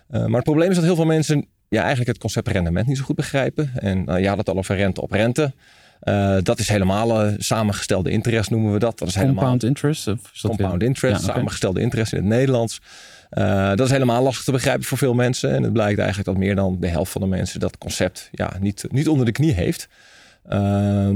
maar 0.08 0.30
het 0.30 0.44
probleem 0.44 0.70
is 0.70 0.76
dat 0.76 0.84
heel 0.84 0.96
veel 0.96 1.04
mensen 1.04 1.46
ja, 1.68 1.80
eigenlijk 1.80 2.08
het 2.08 2.18
concept 2.18 2.48
rendement 2.48 2.86
niet 2.86 2.98
zo 2.98 3.04
goed 3.04 3.16
begrijpen. 3.16 3.70
En 3.74 4.20
je 4.22 4.28
had 4.28 4.38
het 4.38 4.48
al 4.48 4.56
over 4.56 4.76
rente 4.76 5.00
op 5.00 5.10
rente. 5.10 5.52
Uh, 6.04 6.36
dat 6.42 6.58
is 6.58 6.68
helemaal 6.68 7.26
uh, 7.26 7.32
samengestelde 7.38 8.10
interest 8.10 8.50
noemen 8.50 8.72
we 8.72 8.78
dat. 8.78 8.98
dat 8.98 9.08
is 9.08 9.14
compound 9.14 9.38
helemaal, 9.38 9.58
interest? 9.60 10.08
Of 10.08 10.30
is 10.34 10.40
dat 10.40 10.50
compound 10.50 10.78
weer? 10.78 10.88
interest, 10.88 11.16
ja, 11.16 11.22
okay. 11.22 11.34
samengestelde 11.34 11.80
interest 11.80 12.12
in 12.12 12.18
het 12.18 12.26
Nederlands. 12.26 12.80
Uh, 13.30 13.68
dat 13.68 13.80
is 13.80 13.90
helemaal 13.90 14.22
lastig 14.22 14.44
te 14.44 14.52
begrijpen 14.52 14.84
voor 14.84 14.98
veel 14.98 15.14
mensen. 15.14 15.50
En 15.50 15.62
het 15.62 15.72
blijkt 15.72 15.98
eigenlijk 15.98 16.28
dat 16.28 16.38
meer 16.38 16.54
dan 16.54 16.76
de 16.80 16.88
helft 16.88 17.12
van 17.12 17.20
de 17.20 17.26
mensen 17.26 17.60
dat 17.60 17.78
concept 17.78 18.28
ja, 18.32 18.52
niet, 18.60 18.84
niet 18.90 19.08
onder 19.08 19.26
de 19.26 19.32
knie 19.32 19.52
heeft. 19.52 19.88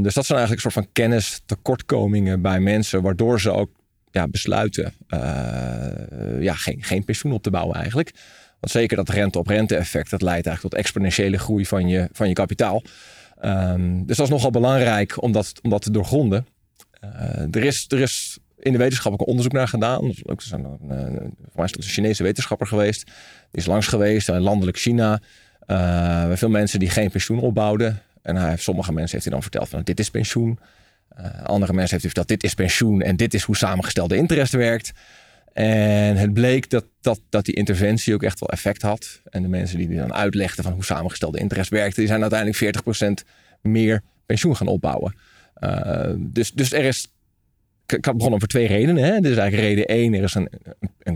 dus 0.03 0.15
dat 0.15 0.27
zijn 0.27 0.39
eigenlijk 0.39 0.51
een 0.51 0.71
soort 0.71 0.75
van 0.75 0.89
kennistekortkomingen 0.93 2.43
bij 2.43 2.61
mensen, 2.61 3.03
waardoor 3.03 3.41
ze 3.41 3.51
ook 3.51 3.71
ja, 4.11 4.29
besluiten 4.29 4.93
ja, 6.41 6.55
geen, 6.55 6.83
geen 6.83 7.05
pensioen 7.05 7.33
op 7.33 7.43
te 7.43 7.51
bouwen 7.51 7.77
eigenlijk. 7.77 8.13
Want 8.61 8.73
zeker 8.73 8.97
dat 8.97 9.09
rente 9.09 9.39
op 9.39 9.47
rente 9.47 9.77
effect, 9.77 10.11
dat 10.11 10.23
leidt 10.23 10.47
eigenlijk 10.47 10.75
tot 10.75 10.85
exponentiële 10.85 11.39
groei 11.39 11.67
van 11.67 11.89
je, 11.89 12.09
van 12.13 12.29
je 12.29 12.35
kapitaal. 12.35 12.83
Um, 13.45 14.07
dus 14.07 14.17
dat 14.17 14.27
is 14.27 14.33
nogal 14.33 14.51
belangrijk 14.51 15.23
om 15.23 15.33
dat, 15.33 15.61
te 15.79 15.91
doorgronden. 15.91 16.47
Uh, 17.05 17.55
er, 17.55 17.65
is, 17.65 17.85
er 17.89 18.01
is 18.01 18.39
in 18.59 18.73
de 18.73 18.79
wetenschap 18.79 19.13
ook 19.13 19.27
onderzoek 19.27 19.53
naar 19.53 19.69
gedaan. 19.69 20.05
Er 20.05 20.35
is 20.37 20.51
een, 20.51 20.79
uh, 20.91 20.97
een 21.55 21.83
Chinese 21.83 22.23
wetenschapper 22.23 22.67
geweest. 22.67 23.05
Die 23.05 23.61
is 23.61 23.67
langs 23.67 23.87
geweest 23.87 24.29
in 24.29 24.41
landelijk 24.41 24.79
China. 24.79 25.21
Uh, 25.67 26.33
veel 26.33 26.49
mensen 26.49 26.79
die 26.79 26.91
geen 26.91 27.11
pensioen 27.11 27.41
opbouwden. 27.41 28.03
En 28.23 28.37
hij 28.37 28.49
heeft, 28.49 28.63
sommige 28.63 28.93
mensen 28.93 29.11
heeft 29.11 29.25
hij 29.25 29.33
dan 29.33 29.43
verteld 29.43 29.69
van 29.69 29.83
dit 29.83 30.01
is 30.01 30.11
pensioen. 30.11 30.59
andere 31.43 31.73
mensen 31.73 31.91
heeft 31.91 31.91
hij 31.91 32.01
verteld 32.01 32.29
dit 32.29 32.45
is 32.45 32.55
pensioen 32.55 33.03
en 33.03 33.17
dit 33.17 33.35
is 33.35 33.43
hoe 33.43 33.57
samengestelde 33.57 34.17
interest 34.17 34.53
werkt. 34.53 34.93
En 35.59 36.17
het 36.17 36.33
bleek 36.33 36.71
dat, 36.71 36.85
dat, 37.01 37.21
dat 37.29 37.45
die 37.45 37.55
interventie 37.55 38.15
ook 38.15 38.23
echt 38.23 38.41
wel 38.41 38.49
effect 38.49 38.83
had. 38.83 39.21
En 39.25 39.43
de 39.43 39.49
mensen 39.49 39.79
die, 39.79 39.89
die 39.89 39.99
dan 39.99 40.15
uitlegden 40.15 40.65
van 40.65 40.73
hoe 40.73 40.85
samengestelde 40.85 41.39
interest 41.39 41.71
werkte, 41.71 42.01
die 42.01 42.09
zijn 42.09 42.21
uiteindelijk 42.21 42.83
40% 43.25 43.27
meer 43.61 44.03
pensioen 44.27 44.57
gaan 44.57 44.67
opbouwen. 44.67 45.15
Uh, 45.61 46.13
dus, 46.19 46.53
dus 46.53 46.73
er 46.73 46.85
is. 46.85 47.09
Ik 47.87 48.05
had 48.05 48.15
begonnen 48.15 48.35
over 48.35 48.49
twee 48.49 48.67
redenen. 48.67 49.05
Hè. 49.05 49.21
Dus 49.21 49.37
eigenlijk 49.37 49.69
reden 49.69 49.87
één, 49.87 50.15
er 50.15 50.23
is 50.23 50.35
een, 50.35 50.49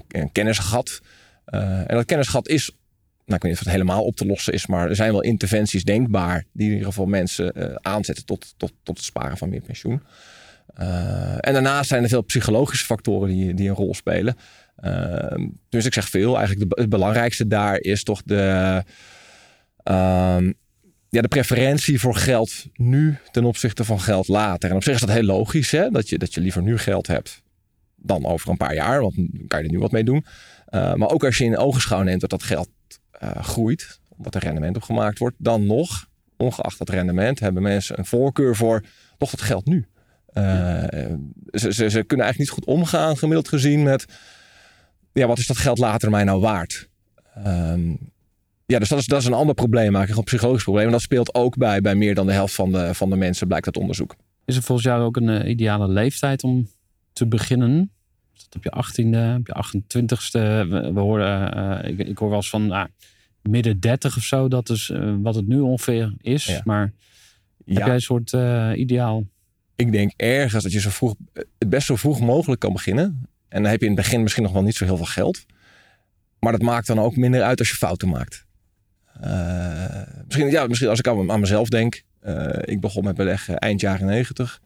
een, 0.09 0.33
kennisgat. 0.33 1.01
Uh, 1.47 1.79
en 1.79 1.97
dat 1.97 2.05
kennisgat 2.05 2.49
is, 2.49 2.71
nou, 2.71 2.77
ik 3.25 3.43
weet 3.43 3.43
niet 3.43 3.53
of 3.53 3.59
het 3.59 3.69
helemaal 3.69 4.05
op 4.05 4.17
te 4.17 4.27
lossen 4.27 4.53
is, 4.53 4.67
maar 4.67 4.89
er 4.89 4.97
zijn 4.97 5.13
wel 5.13 5.23
interventies 5.23 5.85
denkbaar 5.85 6.45
die 6.53 6.67
in 6.67 6.73
ieder 6.73 6.89
geval 6.89 7.07
mensen 7.07 7.53
uh, 7.57 7.75
aanzetten 7.75 8.25
tot, 8.25 8.55
tot, 8.57 8.73
tot 8.83 8.97
het 8.97 9.07
sparen 9.07 9.37
van 9.37 9.49
meer 9.49 9.61
pensioen. 9.61 10.03
Uh, 10.81 11.35
en 11.41 11.52
daarnaast 11.52 11.88
zijn 11.88 12.02
er 12.02 12.09
veel 12.09 12.23
psychologische 12.25 12.85
factoren 12.85 13.29
die, 13.29 13.55
die 13.55 13.69
een 13.69 13.75
rol 13.75 13.95
spelen. 13.95 14.37
Uh, 14.85 15.49
dus 15.69 15.85
ik 15.85 15.93
zeg 15.93 16.09
veel. 16.09 16.37
Eigenlijk 16.37 16.71
de, 16.71 16.81
het 16.81 16.91
belangrijkste 16.91 17.47
daar 17.47 17.81
is 17.81 18.02
toch 18.02 18.23
de, 18.25 18.83
uh, 19.91 20.38
ja, 21.09 21.21
de 21.21 21.29
preferentie 21.29 22.00
voor 22.00 22.14
geld 22.14 22.67
nu 22.75 23.19
ten 23.31 23.45
opzichte 23.45 23.85
van 23.85 24.00
geld 24.00 24.29
later. 24.29 24.71
En 24.71 24.76
op 24.76 24.83
zich 24.83 24.95
is 24.95 25.00
dat 25.00 25.11
heel 25.11 25.23
logisch, 25.23 25.71
hè? 25.71 25.91
Dat, 25.91 26.09
je, 26.09 26.19
dat 26.19 26.35
je 26.35 26.41
liever 26.41 26.62
nu 26.62 26.79
geld 26.79 27.07
hebt 27.07 27.43
dan 27.97 28.26
over 28.26 28.50
een 28.50 28.57
paar 28.57 28.75
jaar. 28.75 29.00
Want 29.00 29.14
dan 29.14 29.47
kan 29.49 29.59
je 29.59 29.64
er 29.67 29.73
nu 29.73 29.79
wat 29.79 29.93
mee 29.93 30.05
doen. 30.05 30.25
Uh, 30.71 30.95
maar 30.95 31.11
ook 31.11 31.25
als 31.25 31.38
je 31.38 31.45
in 31.45 31.59
ogenschouw 31.59 32.02
neemt 32.02 32.21
dat 32.21 32.31
dat 32.31 32.43
geld 32.43 32.69
uh, 33.23 33.31
groeit, 33.31 34.00
omdat 34.09 34.35
er 34.35 34.43
rendement 34.43 34.76
op 34.76 34.83
gemaakt 34.83 35.19
wordt, 35.19 35.37
dan 35.38 35.67
nog, 35.67 36.07
ongeacht 36.37 36.79
dat 36.79 36.88
rendement, 36.88 37.41
hebben 37.41 37.62
mensen 37.62 37.99
een 37.99 38.07
voorkeur 38.07 38.57
voor 38.57 38.85
toch 39.19 39.31
dat 39.31 39.41
geld 39.41 39.67
nu. 39.67 39.87
Uh, 40.35 40.85
ze, 41.51 41.73
ze, 41.73 41.91
ze, 41.91 42.03
kunnen 42.03 42.27
eigenlijk 42.27 42.39
niet 42.39 42.51
goed 42.51 42.65
omgaan, 42.65 43.17
gemiddeld 43.17 43.49
gezien, 43.49 43.83
met 43.83 44.05
ja, 45.12 45.27
wat 45.27 45.39
is 45.39 45.47
dat 45.47 45.57
geld 45.57 45.79
later 45.79 46.11
mij 46.11 46.25
nou 46.25 46.41
waard? 46.41 46.89
Um, 47.47 47.99
ja, 48.67 48.79
dus 48.79 48.89
dat 48.89 48.99
is, 48.99 49.07
dat 49.07 49.21
is 49.21 49.27
een 49.27 49.33
ander 49.33 49.55
probleem, 49.55 49.95
eigenlijk 49.95 50.17
een 50.17 50.25
psychologisch 50.25 50.62
probleem. 50.62 50.87
En 50.87 50.93
dat 50.93 51.01
speelt 51.01 51.35
ook 51.35 51.57
bij, 51.57 51.81
bij 51.81 51.95
meer 51.95 52.15
dan 52.15 52.27
de 52.27 52.33
helft 52.33 52.55
van 52.55 52.73
de, 52.73 52.95
van 52.95 53.11
de 53.11 53.17
mensen, 53.17 53.47
blijkt 53.47 53.67
uit 53.67 53.77
onderzoek. 53.77 54.17
Is 54.45 54.57
er 54.57 54.62
volgens 54.62 54.87
jou 54.87 55.03
ook 55.03 55.17
een 55.17 55.29
uh, 55.29 55.51
ideale 55.51 55.89
leeftijd 55.89 56.45
om 56.45 56.69
te 57.12 57.27
beginnen? 57.27 57.91
Dat 58.33 58.57
op 58.57 58.62
je 58.62 58.71
18e, 58.71 59.39
op 59.39 59.47
je 59.47 59.81
28ste? 59.81 60.69
We, 60.69 60.91
we 60.95 61.01
horen, 61.01 61.59
uh, 61.59 61.91
ik, 61.91 61.99
ik, 61.99 62.19
hoor 62.19 62.29
wel 62.29 62.37
eens 62.37 62.51
van, 62.51 62.67
nou, 62.67 62.89
midden 63.43 63.81
30 63.81 64.17
of 64.17 64.23
zo. 64.23 64.49
Dat 64.49 64.69
is 64.69 64.91
eh, 64.91 65.15
wat 65.23 65.35
het 65.35 65.47
nu 65.47 65.61
ongeveer 65.61 66.15
is. 66.21 66.45
Ja. 66.45 66.61
Maar 66.65 66.93
heb 67.65 67.85
jij 67.85 67.95
een 67.95 68.01
soort 68.01 68.33
eh, 68.33 68.71
ideaal? 68.75 69.27
Ik 69.87 69.93
denk 69.93 70.12
ergens 70.17 70.62
dat 70.62 70.73
je 70.73 70.81
zo 70.81 70.91
vroeg, 70.91 71.15
het 71.59 71.69
best 71.69 71.87
zo 71.87 71.97
vroeg 71.97 72.21
mogelijk 72.21 72.61
kan 72.61 72.73
beginnen. 72.73 73.27
En 73.49 73.62
dan 73.62 73.71
heb 73.71 73.81
je 73.81 73.87
in 73.87 73.93
het 73.93 74.03
begin 74.03 74.23
misschien 74.23 74.43
nog 74.43 74.53
wel 74.53 74.62
niet 74.62 74.75
zo 74.75 74.85
heel 74.85 74.97
veel 74.97 75.07
geld. 75.07 75.47
Maar 76.39 76.53
dat 76.53 76.62
maakt 76.62 76.87
dan 76.87 76.99
ook 76.99 77.17
minder 77.17 77.43
uit 77.43 77.59
als 77.59 77.69
je 77.69 77.77
fouten 77.77 78.09
maakt. 78.09 78.45
Eh, 79.21 80.03
misschien, 80.25 80.51
ja, 80.51 80.67
misschien 80.67 80.89
als 80.89 80.99
ik 80.99 81.09
aan, 81.09 81.31
aan 81.31 81.41
mezelf 81.41 81.69
denk. 81.69 82.03
eh, 82.21 82.49
ik 82.61 82.81
begon 82.81 83.05
met 83.05 83.17
beleggen 83.17 83.59
eind 83.59 83.81
jaren 83.81 84.07
negentig. 84.07 84.61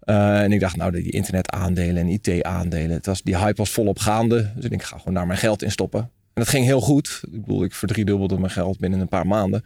Eh, 0.00 0.42
en 0.42 0.52
ik 0.52 0.60
dacht, 0.60 0.76
nou, 0.76 0.92
die 0.92 1.10
internetaandelen 1.10 1.96
en 1.96 2.08
IT-aandelen. 2.08 3.00
Die 3.22 3.36
hype 3.38 3.56
was 3.56 3.70
volop 3.70 3.98
gaande. 3.98 4.50
Dus 4.54 4.64
ik 4.64 4.70
denk, 4.70 4.82
ik 4.82 4.88
ga 4.88 4.98
gewoon 4.98 5.14
daar 5.14 5.26
mijn 5.26 5.38
geld 5.38 5.62
in 5.62 5.70
stoppen. 5.70 6.00
En 6.00 6.42
dat 6.42 6.48
ging 6.48 6.64
heel 6.64 6.80
goed. 6.80 7.20
Ik 7.32 7.40
bedoel, 7.40 7.64
ik 7.64 7.74
verdriedubbelde 7.74 8.38
mijn 8.38 8.50
geld 8.50 8.78
binnen 8.78 9.00
een 9.00 9.08
paar 9.08 9.26
maanden. 9.26 9.64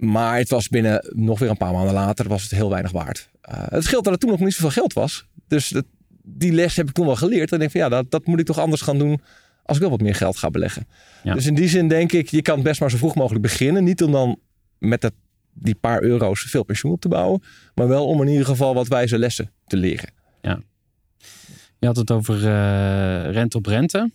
Maar 0.00 0.38
het 0.38 0.48
was 0.48 0.68
binnen 0.68 1.06
nog 1.08 1.38
weer 1.38 1.50
een 1.50 1.56
paar 1.56 1.72
maanden 1.72 1.94
later 1.94 2.28
was 2.28 2.42
het 2.42 2.50
heel 2.50 2.70
weinig 2.70 2.92
waard. 2.92 3.30
Eh, 3.40 3.62
het 3.68 3.84
scheelt 3.84 4.04
dat 4.04 4.12
er 4.12 4.18
toen 4.18 4.30
nog 4.30 4.40
niet 4.40 4.54
zoveel 4.54 4.70
geld 4.70 4.92
was. 4.92 5.26
Dus 5.48 5.68
dat, 5.68 5.84
die 6.22 6.52
les 6.52 6.76
heb 6.76 6.88
ik 6.88 6.94
toen 6.94 7.06
wel 7.06 7.16
geleerd. 7.16 7.48
En 7.48 7.54
ik 7.54 7.58
denk 7.58 7.70
van 7.70 7.80
ja, 7.80 7.88
dat, 7.88 8.10
dat 8.10 8.26
moet 8.26 8.40
ik 8.40 8.46
toch 8.46 8.58
anders 8.58 8.82
gaan 8.82 8.98
doen 8.98 9.20
als 9.64 9.76
ik 9.76 9.82
wel 9.82 9.90
wat 9.90 10.00
meer 10.00 10.14
geld 10.14 10.36
ga 10.36 10.50
beleggen. 10.50 10.86
Ja. 11.22 11.34
Dus 11.34 11.46
in 11.46 11.54
die 11.54 11.68
zin 11.68 11.88
denk 11.88 12.12
ik, 12.12 12.28
je 12.28 12.42
kan 12.42 12.62
best 12.62 12.80
maar 12.80 12.90
zo 12.90 12.96
vroeg 12.96 13.14
mogelijk 13.14 13.42
beginnen. 13.42 13.84
Niet 13.84 14.02
om 14.02 14.12
dan 14.12 14.38
met 14.78 15.00
dat, 15.00 15.12
die 15.52 15.74
paar 15.74 16.02
euro's 16.02 16.40
veel 16.40 16.64
pensioen 16.64 16.92
op 16.92 17.00
te 17.00 17.08
bouwen. 17.08 17.42
Maar 17.74 17.88
wel 17.88 18.06
om 18.06 18.22
in 18.22 18.28
ieder 18.28 18.46
geval 18.46 18.74
wat 18.74 18.88
wijze 18.88 19.18
lessen 19.18 19.52
te 19.66 19.76
leren. 19.76 20.10
Je 21.78 21.86
had 21.86 21.96
het 21.96 22.10
over 22.10 22.34
eh, 22.34 23.30
rente 23.30 23.56
op 23.56 23.66
rente. 23.66 24.10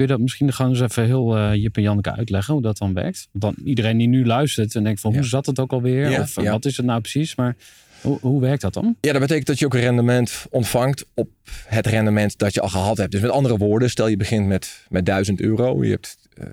Kun 0.00 0.08
je 0.08 0.14
dat 0.14 0.24
misschien 0.24 0.52
gewoon 0.52 0.70
eens 0.70 0.80
even 0.80 1.04
heel 1.04 1.36
eh 1.36 1.54
Jip 1.54 1.76
en 1.76 1.82
Janneke 1.82 2.16
uitleggen 2.16 2.54
hoe 2.54 2.62
dat 2.62 2.78
dan 2.78 2.94
werkt? 2.94 3.28
Want 3.32 3.56
dan 3.56 3.66
iedereen 3.66 3.96
die 3.98 4.08
nu 4.08 4.26
luistert 4.26 4.74
en 4.74 4.84
denkt 4.84 5.00
van 5.00 5.12
Ja. 5.12 5.18
hoe 5.18 5.26
zat 5.26 5.46
het 5.46 5.58
ook 5.58 5.72
alweer? 5.72 6.10
Ja, 6.10 6.20
of 6.20 6.36
eh, 6.36 6.44
ja. 6.44 6.50
wat 6.50 6.64
is 6.64 6.76
het 6.76 6.86
nou 6.86 7.00
precies? 7.00 7.34
Maar 7.34 7.56
hoe, 8.00 8.18
hoe 8.20 8.40
werkt 8.40 8.62
dat 8.62 8.74
dan? 8.74 8.96
Ja, 9.00 9.12
dat 9.12 9.20
betekent 9.20 9.46
dat 9.46 9.58
je 9.58 9.64
ook 9.64 9.74
een 9.74 9.80
rendement 9.80 10.46
ontvangt 10.50 11.06
op 11.14 11.28
het 11.66 11.86
rendement 11.86 12.38
dat 12.38 12.54
je 12.54 12.60
al 12.60 12.68
gehad 12.68 12.96
hebt. 12.96 13.12
Dus 13.12 13.20
met 13.20 13.30
andere 13.30 13.56
woorden, 13.56 13.90
stel 13.90 14.08
je 14.08 14.16
begint 14.16 14.46
met, 14.46 14.86
met 14.88 15.06
1000 15.06 15.40
euro. 15.40 15.84
Je 15.84 15.90
hebt 15.90 16.18
eh 16.34 16.46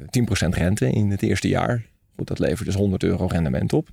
10% 0.47 0.49
rente 0.49 0.89
in 0.89 1.11
het 1.11 1.21
eerste 1.21 1.47
jaar. 1.47 1.85
Goed, 2.15 2.27
dat 2.27 2.39
levert 2.39 2.65
dus 2.65 2.75
100 2.75 3.03
euro 3.03 3.25
rendement 3.25 3.73
op. 3.73 3.89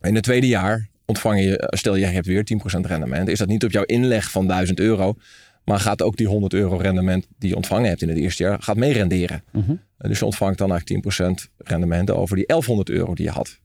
In 0.00 0.14
het 0.14 0.24
tweede 0.24 0.46
jaar 0.46 0.88
ontvang 1.04 1.40
je, 1.42 1.58
eh, 1.58 1.78
stel 1.78 1.94
je 1.94 2.06
hebt 2.06 2.26
weer 2.26 2.44
10% 2.44 2.86
rendement. 2.86 3.28
Is 3.28 3.38
dat 3.38 3.48
niet 3.48 3.64
op 3.64 3.70
jouw 3.70 3.84
inleg 3.84 4.30
van 4.30 4.46
1000 4.46 4.80
euro, 4.80 5.16
maar 5.64 5.80
gaat 5.80 6.02
ook 6.02 6.16
die 6.16 6.26
100 6.26 6.52
euro 6.52 6.76
rendement 6.76 7.26
die 7.38 7.48
je 7.48 7.56
ontvangen 7.56 7.88
hebt 7.88 8.02
in 8.02 8.08
het 8.08 8.18
eerste 8.18 8.42
jaar, 8.42 8.62
gaat 8.62 8.76
mee 8.76 8.92
renderen. 8.92 9.44
Mhm. 9.52 9.70
Eh, 9.70 10.08
Dus 10.08 10.18
je 10.18 10.24
ontvangt 10.24 10.58
dan 10.58 10.70
eigenlijk 10.70 11.06
10% 11.06 11.50
rendement 11.56 12.10
over 12.10 12.36
die 12.36 12.46
1100 12.46 12.88
euro 12.90 13.14
die 13.14 13.24
je 13.24 13.30
had. 13.30 13.60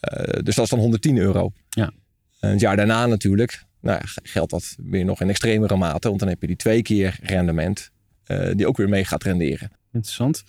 Eh, 0.00 0.42
dus 0.42 0.54
dat 0.54 0.64
is 0.64 0.70
dan 0.70 0.78
110 0.78 1.16
euro. 1.16 1.52
Ja. 1.68 1.92
En 2.40 2.50
het 2.50 2.60
jaar 2.60 2.76
daarna 2.76 3.06
natuurlijk, 3.06 3.64
nou 3.80 3.98
ja, 3.98 4.20
geldt 4.22 4.50
dat 4.50 4.76
weer 4.76 5.04
nog 5.04 5.20
in 5.20 5.28
extremere 5.28 5.76
mate. 5.76 6.08
Want 6.08 6.20
dan 6.20 6.28
heb 6.28 6.40
je 6.40 6.46
die 6.46 6.56
twee 6.56 6.82
keer 6.82 7.18
rendement 7.22 7.90
eh, 8.24 8.50
die 8.54 8.66
ook 8.66 8.76
weer 8.76 8.88
mee 8.88 9.04
gaat 9.04 9.22
renderen. 9.22 9.70
Interessant. 9.92 10.44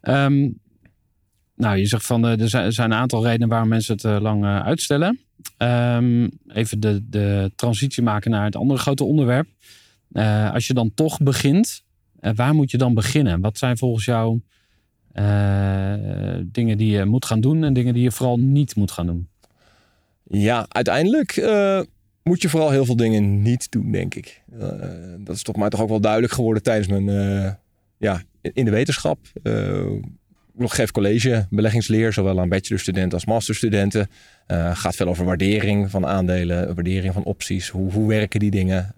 Ehm, 0.00 0.48
nou, 1.54 1.76
je 1.76 1.86
zegt 1.86 2.06
van 2.06 2.24
er 2.24 2.48
zijn, 2.48 2.90
een 2.90 2.98
aantal 2.98 3.24
redenen 3.24 3.48
waarom 3.48 3.68
mensen 3.68 3.94
het 3.94 4.22
lang 4.22 4.44
uitstellen. 4.44 5.20
Ehm, 5.56 6.28
even 6.46 6.80
de, 6.80 7.08
de 7.08 7.52
transitie 7.56 8.02
maken 8.02 8.30
naar 8.30 8.44
het 8.44 8.56
andere 8.56 8.80
grote 8.80 9.04
onderwerp. 9.04 9.48
Eh, 10.12 10.52
als 10.52 10.66
je 10.66 10.74
dan 10.74 10.94
toch 10.94 11.18
begint, 11.18 11.84
eh, 12.20 12.32
waar 12.34 12.54
moet 12.54 12.70
je 12.70 12.78
dan 12.78 12.94
beginnen? 12.94 13.40
Wat 13.40 13.58
zijn 13.58 13.78
volgens 13.78 14.04
jou 14.04 14.40
eh, 15.12 15.94
dingen 16.44 16.78
die 16.78 16.90
je 16.90 17.04
moet 17.04 17.24
gaan 17.24 17.40
doen 17.40 17.64
en 17.64 17.72
dingen 17.72 17.94
die 17.94 18.02
je 18.02 18.10
vooral 18.10 18.38
niet 18.38 18.76
moet 18.76 18.90
gaan 18.90 19.06
doen? 19.06 19.28
Ja, 20.22 20.66
uiteindelijk 20.68 21.36
moet 22.22 22.42
je 22.42 22.48
vooral 22.48 22.70
heel 22.70 22.84
veel 22.84 22.96
dingen 22.96 23.42
niet 23.42 23.70
doen, 23.70 23.92
denk 23.92 24.14
ik. 24.14 24.42
Dat 25.18 25.36
is 25.36 25.42
toch 25.42 25.56
mij 25.56 25.68
toch 25.68 25.80
ook 25.80 25.88
wel 25.88 26.00
duidelijk 26.00 26.32
geworden 26.32 26.62
tijdens 26.62 26.88
mijn, 26.88 27.04
ja, 27.98 28.22
in 28.40 28.64
de 28.64 28.70
wetenschap. 28.70 29.18
Ik 30.58 30.70
geef 30.70 30.90
college 30.90 31.46
beleggingsleer, 31.50 32.12
zowel 32.12 32.40
aan 32.40 32.48
bachelorstudenten 32.48 33.12
als 33.12 33.24
masterstudenten. 33.26 34.08
Gaat 34.72 34.96
veel 34.96 35.08
over 35.08 35.24
waardering 35.24 35.90
van 35.90 36.06
aandelen, 36.06 36.74
waardering 36.74 37.14
van 37.14 37.24
opties. 37.24 37.68
Hoe, 37.68 37.92
hoe 37.92 38.08
werken 38.08 38.40
die 38.40 38.50
dingen? 38.50 38.94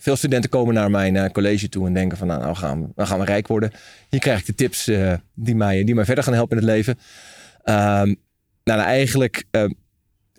Veel 0.00 0.16
studenten 0.16 0.50
komen 0.50 0.74
naar 0.74 0.90
mijn 0.90 1.16
eh, 1.16 1.30
college 1.30 1.68
toe 1.68 1.86
en 1.86 1.92
denken 1.92 2.18
van 2.18 2.26
nou, 2.26 2.40
nou 2.40 2.56
gaan, 2.56 2.92
we, 2.94 3.06
gaan 3.06 3.18
we 3.18 3.24
rijk 3.24 3.46
worden. 3.46 3.70
Hier 4.08 4.20
krijg 4.20 4.40
ik 4.40 4.46
de 4.46 4.54
tips 4.54 4.88
eh, 4.88 5.14
die, 5.34 5.54
mij, 5.54 5.84
die 5.84 5.94
mij 5.94 6.04
verder 6.04 6.24
gaan 6.24 6.34
helpen 6.34 6.58
in 6.58 6.62
het 6.62 6.72
leven. 6.72 6.98
Ehm, 7.62 8.14
nou, 8.64 8.78
nou, 8.78 8.80
eigenlijk, 8.80 9.44
eh, 9.50 9.64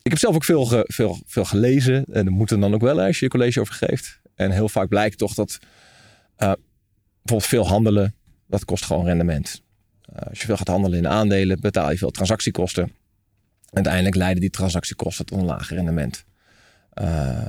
ik 0.02 0.12
heb 0.12 0.18
zelf 0.18 0.36
ook 0.36 0.44
veel, 0.44 0.84
veel, 0.88 1.20
veel 1.26 1.46
gelezen. 1.46 2.06
En 2.06 2.26
dat 2.26 2.34
moet 2.34 2.52
er 2.52 2.60
dan 2.60 2.74
ook 2.74 2.82
wel 2.82 3.02
als 3.02 3.20
je 3.20 3.26
je 3.26 3.32
college 3.32 3.60
over 3.60 3.74
geeft. 3.74 4.22
En 4.36 4.52
heel 4.52 4.70
vaak 4.70 4.88
blijkt 4.88 5.18
toch 5.18 5.34
dat 5.34 5.60
eh, 6.36 6.52
bijvoorbeeld 7.22 7.50
veel 7.50 7.68
handelen, 7.68 8.16
dat 8.48 8.66
kost 8.66 8.86
gewoon 8.86 9.06
rendement. 9.06 9.62
Als 10.30 10.40
je 10.40 10.46
veel 10.46 10.58
gaat 10.58 10.68
handelen 10.68 10.98
in 10.98 11.08
aandelen, 11.08 11.60
betaal 11.60 11.92
je 11.92 11.98
veel 11.98 12.12
transactiekosten. 12.12 12.92
Uiteindelijk 13.70 14.16
leiden 14.16 14.42
die 14.42 14.50
transactiekosten 14.50 15.26
tot 15.26 15.40
een 15.40 15.46
lager 15.46 15.76
rendement. 15.76 16.26
Eh, 16.92 17.48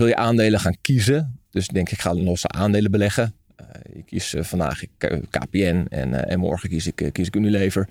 wil 0.00 0.08
je 0.08 0.16
aandelen 0.16 0.60
gaan 0.60 0.76
kiezen? 0.80 1.40
Dus 1.50 1.68
denk 1.68 1.90
ik 1.90 2.00
ga 2.00 2.14
losse 2.14 2.48
aandelen 2.48 2.90
beleggen. 2.90 3.34
Eh, 3.56 3.66
ik 3.92 4.06
kies 4.06 4.34
eh, 4.34 4.42
vandaag 4.42 4.82
KPN 5.30 5.86
en, 5.88 6.14
eh, 6.14 6.32
en 6.32 6.38
morgen 6.38 6.68
kies 6.68 6.86
ik, 6.86 7.08
kies 7.12 7.26
ik 7.26 7.36
Unilever. 7.36 7.88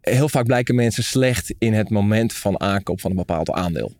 Heel 0.00 0.28
vaak 0.28 0.44
blijken 0.44 0.74
mensen 0.74 1.04
slecht 1.04 1.54
in 1.58 1.74
het 1.74 1.90
moment 1.90 2.32
van 2.32 2.60
aankoop 2.60 3.00
van 3.00 3.10
een 3.10 3.16
bepaald 3.16 3.50
aandeel. 3.50 3.92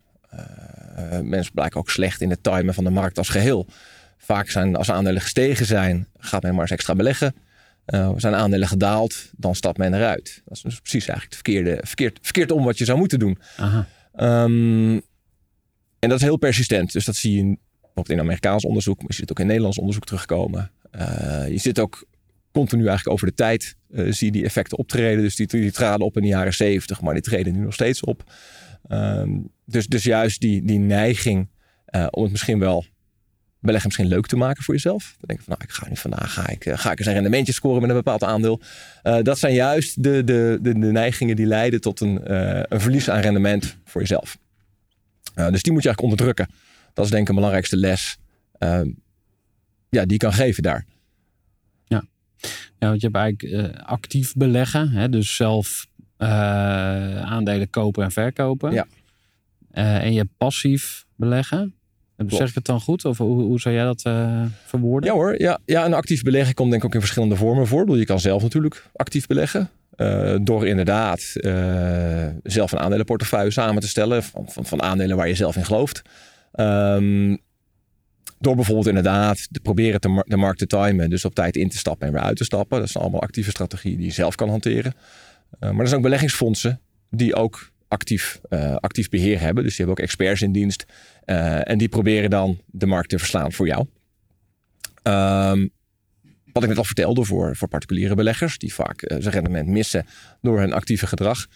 Mensen 1.22 1.52
blijken 1.52 1.80
ook 1.80 1.90
slecht 1.90 2.20
in 2.20 2.30
het 2.30 2.42
timen 2.42 2.74
van 2.74 2.84
de 2.84 2.90
markt 2.90 3.18
als 3.18 3.28
geheel. 3.28 3.66
Vaak 4.18 4.50
zijn 4.50 4.76
als 4.76 4.90
aandelen 4.90 5.22
gestegen 5.22 5.66
zijn, 5.66 6.06
gaat 6.18 6.42
men 6.42 6.52
maar 6.52 6.60
eens 6.60 6.70
extra 6.70 6.94
beleggen. 6.94 7.34
Eh, 7.90 8.10
zijn 8.16 8.34
aandelen 8.34 8.68
gedaald, 8.68 9.30
dan 9.36 9.54
stapt 9.54 9.78
men 9.78 9.94
eruit. 9.94 10.42
Dat 10.44 10.56
is 10.56 10.62
dus 10.62 10.80
precies 10.80 11.08
eigenlijk 11.08 11.24
het 11.24 11.34
verkeerde, 11.34 11.80
verkeerd, 11.86 12.18
verkeerd 12.22 12.50
om 12.50 12.64
wat 12.64 12.78
je 12.78 12.84
zou 12.84 12.98
moeten 12.98 13.18
doen. 13.18 13.38
Aha. 13.56 13.86
Ehm, 14.14 15.00
en 16.00 16.08
dat 16.08 16.18
is 16.18 16.24
heel 16.24 16.36
persistent. 16.36 16.92
Dus 16.92 17.04
dat 17.04 17.16
zie 17.16 17.36
je 17.36 17.56
bijvoorbeeld 17.80 18.10
in 18.10 18.20
Amerikaans 18.20 18.64
onderzoek, 18.64 18.98
maar 18.98 19.06
je 19.08 19.14
ziet 19.14 19.28
het 19.28 19.30
ook 19.30 19.40
in 19.40 19.46
Nederlands 19.46 19.78
onderzoek 19.78 20.04
terugkomen. 20.04 20.70
Eh, 20.90 21.48
je 21.48 21.58
zit 21.58 21.78
ook 21.78 22.06
continu 22.52 22.86
eigenlijk 22.86 23.10
over 23.10 23.26
de 23.26 23.34
tijd, 23.34 23.76
eh, 23.90 24.12
zie 24.12 24.26
je 24.26 24.32
die 24.32 24.44
effecten 24.44 24.78
optreden. 24.78 25.22
Dus 25.22 25.36
die, 25.36 25.70
traden 25.70 26.06
op 26.06 26.16
in 26.16 26.22
de 26.22 26.28
jaren 26.28 26.54
70, 26.54 27.00
maar 27.00 27.14
die 27.14 27.22
treden 27.22 27.52
nu 27.52 27.60
nog 27.60 27.74
steeds 27.74 28.00
op. 28.00 28.32
Ehm, 28.88 29.38
dus, 29.64 29.86
dus 29.86 30.04
juist 30.04 30.40
die, 30.40 30.64
die 30.64 30.78
neiging 30.78 31.48
eh, 31.84 32.06
om 32.10 32.22
het 32.22 32.30
misschien 32.30 32.58
wel 32.58 32.84
beleggen 33.58 33.88
misschien 33.88 34.08
leuk 34.08 34.26
te 34.26 34.36
maken 34.36 34.62
voor 34.62 34.74
jezelf. 34.74 35.14
Dan 35.18 35.26
denk 35.26 35.38
je 35.38 35.44
van, 35.44 35.54
nou, 35.58 35.70
ik 35.70 35.76
ga 35.76 35.88
nu 35.88 35.96
vandaag 35.96 36.32
ga 36.32 36.48
ik, 36.48 36.66
ga 36.68 36.92
ik 36.92 36.98
eens 36.98 37.08
een 37.08 37.14
rendementje 37.14 37.52
scoren 37.52 37.80
met 37.80 37.90
een 37.90 37.96
bepaald 37.96 38.24
aandeel. 38.24 38.60
Dat 39.02 39.38
zijn 39.38 39.54
juist 39.54 40.02
de, 40.02 40.24
de, 40.24 40.58
de, 40.62 40.78
de 40.78 40.92
neigingen 40.92 41.36
die 41.36 41.46
leiden 41.46 41.80
tot 41.80 42.00
een, 42.00 42.32
een 42.72 42.80
verlies 42.80 43.10
aan 43.10 43.20
rendement 43.20 43.76
voor 43.84 44.00
jezelf. 44.00 44.38
Eh, 45.34 45.50
dus 45.50 45.62
die 45.62 45.72
moet 45.72 45.82
je 45.82 45.88
eigenlijk 45.88 46.00
onderdrukken. 46.00 46.48
Dat 46.94 47.04
is 47.04 47.10
denk 47.10 47.22
ik 47.22 47.28
een 47.28 47.34
belangrijkste 47.34 47.76
les 47.76 48.18
eh, 48.60 48.80
ja, 49.88 50.02
die 50.02 50.12
je 50.12 50.16
kan 50.16 50.32
geven 50.32 50.62
daar. 50.62 50.84
Ja, 52.78 52.88
want 52.88 53.00
je 53.00 53.08
hebt 53.12 53.18
eigenlijk 53.18 53.74
eh, 53.76 53.84
actief 53.86 54.34
beleggen. 54.34 54.88
Hè? 54.88 55.08
Dus 55.08 55.36
zelf 55.36 55.86
eh, 56.16 56.28
aandelen 57.22 57.70
kopen 57.70 58.04
en 58.04 58.10
verkopen. 58.10 58.72
Ja. 58.72 58.86
En 59.70 60.12
je 60.12 60.18
hebt 60.18 60.36
passief 60.36 61.04
beleggen. 61.16 61.74
Zeg 62.26 62.48
ik 62.48 62.54
het 62.54 62.64
dan 62.64 62.80
goed? 62.80 63.04
Of 63.04 63.18
hoe, 63.18 63.42
hoe 63.42 63.60
zou 63.60 63.74
jij 63.74 63.84
dat 63.84 64.02
verwoorden? 64.66 65.10
Ja 65.10 65.16
hoor, 65.16 65.40
ja, 65.40 65.58
ja, 65.64 65.84
een 65.84 65.94
actief 65.94 66.22
beleggen 66.22 66.54
komt 66.54 66.70
denk 66.70 66.82
ik 66.82 66.88
ook 66.88 66.94
in 66.94 67.00
verschillende 67.00 67.36
vormen 67.36 67.66
voor. 67.66 67.80
Ik 67.80 67.84
bedoel, 67.84 68.00
Je 68.00 68.06
kan 68.06 68.20
zelf 68.20 68.42
natuurlijk 68.42 68.86
actief 68.92 69.26
beleggen. 69.26 69.70
Eh, 70.00 70.36
door 70.42 70.66
inderdaad 70.66 71.32
eh, 71.34 72.26
zelf 72.42 72.72
een 72.72 72.78
aandelenportefeuille 72.78 73.50
samen 73.50 73.82
te 73.82 73.88
stellen. 73.88 74.22
Van, 74.22 74.48
van, 74.48 74.66
van 74.66 74.82
aandelen 74.82 75.16
waar 75.16 75.28
je 75.28 75.34
zelf 75.34 75.56
in 75.56 75.64
gelooft. 75.64 76.02
Ehm, 76.52 77.36
door 78.38 78.54
bijvoorbeeld 78.54 78.86
inderdaad 78.86 79.48
te 79.50 79.60
proberen 79.60 80.00
de 80.26 80.36
markt 80.36 80.58
te 80.58 80.66
timen. 80.66 81.10
Dus 81.10 81.24
op 81.24 81.34
tijd 81.34 81.56
in 81.56 81.68
te 81.68 81.78
stappen 81.78 82.06
en 82.06 82.12
weer 82.12 82.22
uit 82.22 82.36
te 82.36 82.44
stappen. 82.44 82.78
Dat 82.78 82.88
zijn 82.88 83.02
allemaal 83.02 83.22
actieve 83.22 83.50
strategieën 83.50 83.96
die 83.96 84.06
je 84.06 84.12
zelf 84.12 84.34
kan 84.34 84.48
hanteren. 84.48 84.94
Eh, 85.58 85.70
maar 85.70 85.80
er 85.80 85.86
zijn 85.86 85.96
ook 85.96 86.04
beleggingsfondsen 86.04 86.80
die 87.10 87.34
ook 87.34 87.70
actief, 87.88 88.40
actief 88.76 89.08
beheer 89.08 89.40
hebben. 89.40 89.64
Dus 89.64 89.76
die 89.76 89.84
hebben 89.84 90.04
ook 90.04 90.10
experts 90.10 90.42
in 90.42 90.52
dienst. 90.52 90.84
En 91.24 91.78
die 91.78 91.88
proberen 91.88 92.30
dan 92.30 92.60
de 92.66 92.86
markt 92.86 93.08
te 93.08 93.18
verslaan 93.18 93.52
voor 93.52 93.66
jou. 93.66 93.86
Ehm, 95.02 95.66
wat 96.52 96.62
ik 96.62 96.68
net 96.68 96.78
al 96.78 96.84
vertelde 96.84 97.24
voor, 97.24 97.56
voor 97.56 97.68
particuliere 97.68 98.14
beleggers, 98.14 98.58
die 98.58 98.74
vaak 98.74 99.02
eh, 99.02 99.16
zijn 99.20 99.34
rendement 99.34 99.68
missen 99.68 100.06
door 100.40 100.58
hun 100.58 100.72
actieve 100.72 101.06
gedrag. 101.06 101.46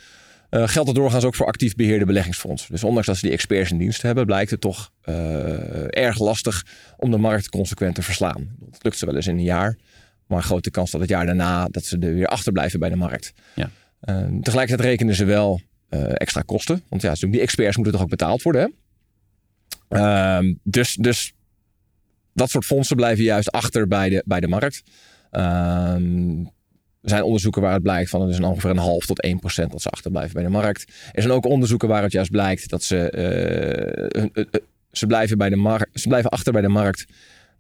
eh, 0.51 0.69
geldt 0.69 0.87
dat 0.87 0.95
doorgaans 0.95 1.25
ook 1.25 1.35
voor 1.35 1.47
actief 1.47 1.75
beheerde 1.75 2.05
beleggingsfondsen. 2.05 2.73
Dus 2.73 2.85
ondanks 2.85 3.07
dat 3.07 3.17
ze 3.17 3.23
die 3.23 3.33
experts 3.33 3.71
in 3.71 3.79
dienst 3.79 4.03
hebben, 4.03 4.27
blijkt 4.27 4.51
het 4.51 4.61
toch 4.61 4.91
eh, 5.01 6.03
erg 6.05 6.19
lastig 6.19 6.67
om 6.97 7.11
de 7.11 7.19
markt 7.19 7.49
consequent 7.49 7.95
te 7.95 8.03
verslaan. 8.03 8.57
Het 8.71 8.85
lukt 8.85 8.99
ze 8.99 9.07
wel 9.07 9.17
eens 9.17 9.27
in 9.27 9.37
een 9.37 9.43
jaar, 9.43 9.79
Maar 10.27 10.43
grote 10.43 10.71
kans 10.71 10.91
dat 10.91 11.01
het 11.01 11.11
jaar 11.11 11.27
daarna 11.27 11.69
dat 11.69 11.85
ze 11.85 11.99
er 11.99 12.15
weer 12.15 12.27
achterblijven 12.27 12.81
bij 12.81 12.89
de 12.89 12.97
markt. 12.97 13.33
Ja. 13.55 13.71
Ehm, 14.01 14.41
tegelijkertijd 14.41 14.89
rekenen 14.89 15.15
ze 15.15 15.25
wel 15.25 15.61
extra 16.15 16.41
kosten. 16.41 16.83
Want 16.89 17.03
ja, 17.03 17.15
die 17.15 17.41
experts 17.41 17.77
moeten 17.77 17.95
toch 17.95 18.03
ook 18.03 18.09
betaald 18.09 18.43
worden. 18.43 18.63
Hè? 18.63 18.69
Ehm, 19.89 20.55
dus, 20.63 20.95
dus 20.95 21.33
dat 22.35 22.51
soort 22.51 22.65
fondsen 22.65 22.97
blijven 22.97 23.25
juist 23.25 23.51
achter 23.51 23.89
bij 23.89 24.09
de, 24.09 24.23
bij 24.27 24.41
de 24.41 24.49
markt. 24.49 24.83
Ehm, 25.31 26.41
er 27.03 27.11
zijn 27.11 27.23
onderzoeken 27.23 27.63
waar 27.63 27.73
het 27.73 27.83
blijkt 27.83 28.11
van 28.11 28.21
het 28.21 28.31
is 28.31 28.41
ongeveer 28.41 28.71
een 28.71 28.77
half 28.77 29.07
tot 29.07 29.23
1 29.23 29.39
procent 29.39 29.71
dat 29.71 29.83
ze 29.83 29.89
achterblijven 29.89 30.35
bij 30.35 30.43
de 30.43 30.49
markt. 30.49 30.93
Er 31.13 31.23
zijn 31.23 31.35
ook 31.35 31.47
onderzoeken 31.47 31.89
waar 31.89 32.03
het 32.03 32.13
juist 32.13 32.31
blijkt 32.31 32.69
dat 32.69 32.83
ze, 32.83 33.11
eh, 33.11 34.23
eh, 34.23 34.31
eh, 34.35 34.45
ze, 34.93 35.07
blijven 35.07 35.39
bij 35.39 35.49
de 35.49 35.89
ze 35.93 36.09
blijven 36.09 36.31
achter 36.31 36.53
bij 36.53 36.63
de 36.63 36.69
markt 36.69 37.07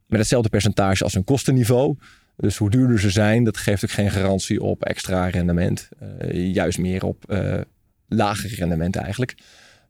met 0.06 0.18
hetzelfde 0.18 0.48
percentage 0.48 1.04
als 1.04 1.14
hun 1.14 1.24
kostenniveau. 1.24 1.96
Dus 2.36 2.56
hoe 2.56 2.70
duurder 2.70 3.00
ze 3.00 3.10
zijn, 3.10 3.44
dat 3.44 3.56
geeft 3.56 3.84
ook 3.84 3.90
geen 3.90 4.10
garantie 4.10 4.62
op 4.62 4.84
extra 4.84 5.28
rendement. 5.28 5.88
Juist 6.30 6.78
meer 6.78 7.04
op 7.04 7.30
eh 7.30 7.60
lager 8.08 8.54
rendement 8.54 8.96
eigenlijk. 8.96 9.34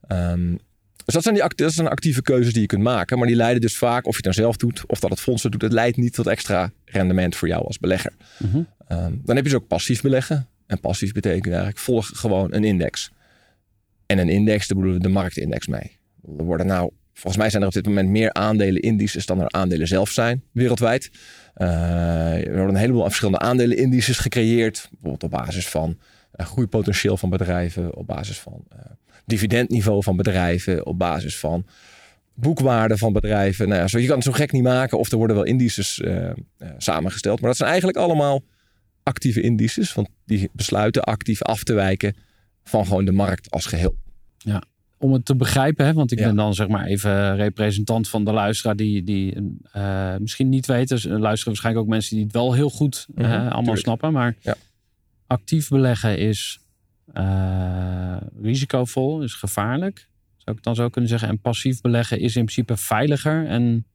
Ehm, 0.06 0.54
dus 1.04 1.14
dat 1.14 1.22
zijn, 1.22 1.34
die 1.34 1.48
dat 1.54 1.72
zijn 1.72 1.88
actieve 1.88 2.22
keuzes 2.22 2.52
die 2.52 2.62
je 2.62 2.68
kunt 2.68 2.82
maken. 2.82 3.18
Maar 3.18 3.26
die 3.26 3.36
leiden 3.36 3.60
dus 3.60 3.76
vaak, 3.76 4.06
of 4.06 4.10
je 4.10 4.16
het 4.16 4.24
dan 4.24 4.32
zelf 4.44 4.56
doet 4.56 4.82
of 4.86 5.00
dat 5.00 5.10
het 5.10 5.20
fonds 5.20 5.42
het 5.42 5.52
doet, 5.52 5.62
het 5.62 5.72
leidt 5.72 5.96
niet 5.96 6.14
tot 6.14 6.26
extra 6.26 6.72
rendement 6.84 7.36
voor 7.36 7.48
jou 7.48 7.64
als 7.64 7.78
belegger. 7.78 8.12
Mhm. 8.38 8.62
Ehm, 8.88 9.12
dan 9.24 9.36
heb 9.36 9.44
je 9.44 9.50
dus 9.50 9.54
ook 9.54 9.66
passief 9.66 10.02
beleggen. 10.02 10.48
En 10.66 10.80
passief 10.80 11.12
betekent 11.12 11.46
eigenlijk 11.46 11.78
volg 11.78 12.10
gewoon 12.14 12.54
een 12.54 12.64
index. 12.64 13.10
En 14.06 14.18
een 14.18 14.28
index, 14.28 14.66
daar 14.66 14.76
bedoelen 14.78 15.02
we 15.02 15.08
de 15.08 15.12
marktindex 15.12 15.66
mee. 15.66 15.98
Er 16.38 16.44
worden 16.44 16.66
nou, 16.66 16.90
volgens 17.12 17.36
mij 17.36 17.50
zijn 17.50 17.62
er 17.62 17.68
op 17.68 17.74
dit 17.74 17.86
moment 17.86 18.08
meer 18.08 18.32
aandelen 18.32 18.82
indices 18.82 19.26
dan 19.26 19.40
er 19.40 19.50
aandelen 19.50 19.88
zelf 19.88 20.10
zijn 20.10 20.42
wereldwijd. 20.52 21.10
Eh, 21.54 22.46
er 22.46 22.52
worden 22.52 22.68
een 22.68 22.80
heleboel 22.80 23.04
verschillende 23.04 23.38
aandelen 23.38 23.76
indices 23.76 24.18
gecreëerd. 24.18 24.88
Bijvoorbeeld 24.90 25.22
op 25.22 25.30
basis 25.30 25.68
van 25.68 25.98
groeipotentieel 26.36 27.16
van 27.16 27.30
bedrijven, 27.30 27.96
op 27.96 28.06
basis 28.06 28.38
van 28.38 28.64
eh, 28.68 28.78
dividendniveau 29.26 30.02
van 30.02 30.16
bedrijven, 30.16 30.86
op 30.86 30.98
basis 30.98 31.38
van 31.38 31.66
boekwaarde 32.34 32.98
van 32.98 33.12
bedrijven. 33.12 33.68
Nou 33.68 33.80
ja, 33.80 33.88
zo, 33.88 33.98
je 33.98 34.06
kan 34.06 34.14
het 34.16 34.24
zo 34.24 34.32
gek 34.32 34.52
niet 34.52 34.62
maken 34.62 34.98
of 34.98 35.10
er 35.10 35.16
worden 35.18 35.36
wel 35.36 35.44
indices 35.44 36.00
eh, 36.00 36.28
eh, 36.30 36.34
samengesteld. 36.78 37.38
Maar 37.40 37.48
dat 37.48 37.56
zijn 37.56 37.68
eigenlijk 37.68 37.98
allemaal 37.98 38.42
actieve 39.02 39.40
indices, 39.40 39.94
want 39.94 40.08
die 40.24 40.48
besluiten 40.52 41.02
actief 41.04 41.42
af 41.42 41.62
te 41.64 41.72
wijken 41.72 42.16
van 42.64 42.86
gewoon 42.86 43.04
de 43.04 43.12
markt 43.12 43.50
als 43.50 43.66
geheel. 43.66 43.94
Om 44.98 45.12
het 45.12 45.24
te 45.24 45.36
begrijpen, 45.36 45.86
hè, 45.86 45.92
want 45.92 46.12
ik 46.12 46.18
Ja. 46.18 46.24
ben 46.26 46.36
dan 46.36 46.54
zeg 46.54 46.68
maar 46.68 46.86
even 46.86 47.36
representant 47.36 48.08
van 48.08 48.24
de 48.24 48.32
luisteraar 48.32 48.76
die, 48.76 49.02
die 49.04 49.58
eh, 49.72 50.16
misschien 50.18 50.48
niet 50.48 50.66
weten. 50.66 50.96
Dus, 50.96 51.04
eh, 51.06 51.10
luisteren 51.18 51.44
waarschijnlijk 51.46 51.84
ook 51.84 51.90
mensen 51.92 52.14
die 52.16 52.24
het 52.24 52.32
wel 52.34 52.52
heel 52.52 52.70
goed 52.70 53.06
eh, 53.14 53.24
Mhm, 53.24 53.32
allemaal 53.32 53.58
tuurlijk. 53.60 53.78
snappen. 53.78 54.12
Maar 54.12 54.36
Ja. 54.40 54.54
Actief 55.26 55.68
beleggen 55.68 56.18
is 56.18 56.60
eh, 57.12 58.16
risicovol, 58.42 59.22
is 59.22 59.34
gevaarlijk. 59.34 60.08
Zou 60.36 60.56
ik 60.56 60.62
dan 60.62 60.74
zo 60.74 60.88
kunnen 60.88 61.10
zeggen. 61.10 61.28
En 61.28 61.40
passief 61.40 61.80
beleggen 61.80 62.18
is 62.18 62.36
in 62.36 62.44
principe 62.44 62.76
veiliger 62.76 63.46
en 63.46 63.86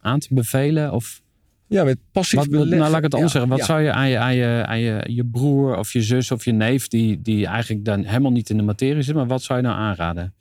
aan 0.00 0.18
te 0.18 0.34
bevelen. 0.34 0.92
Of 0.92 1.22
Ja, 1.66 1.84
met 1.84 1.98
passief 2.12 2.38
wat, 2.38 2.48
beleggen. 2.48 2.78
nou, 2.78 2.88
laat 2.88 2.98
ik 2.98 3.04
het 3.04 3.14
anders 3.14 3.32
ja, 3.32 3.38
zeggen. 3.38 3.58
Wat 3.58 3.66
ja. 3.66 3.72
zou 3.72 3.80
je 3.84 3.92
aan, 3.92 4.08
je 4.08 4.18
aan, 4.18 4.34
je 4.34 4.64
aan 4.66 4.80
je, 4.80 5.04
je 5.06 5.24
broer 5.24 5.76
of 5.78 5.92
je 5.92 6.02
zus 6.02 6.30
of 6.30 6.44
je 6.44 6.52
neef, 6.52 6.88
die, 6.88 7.22
die 7.22 7.46
eigenlijk 7.46 7.84
dan 7.84 8.04
helemaal 8.04 8.32
niet 8.32 8.50
in 8.50 8.56
de 8.56 8.62
materie 8.62 9.02
zit, 9.02 9.14
maar 9.14 9.26
wat 9.26 9.42
zou 9.42 9.58
je 9.58 9.64
nou 9.66 9.78
aanraden? 9.78 10.34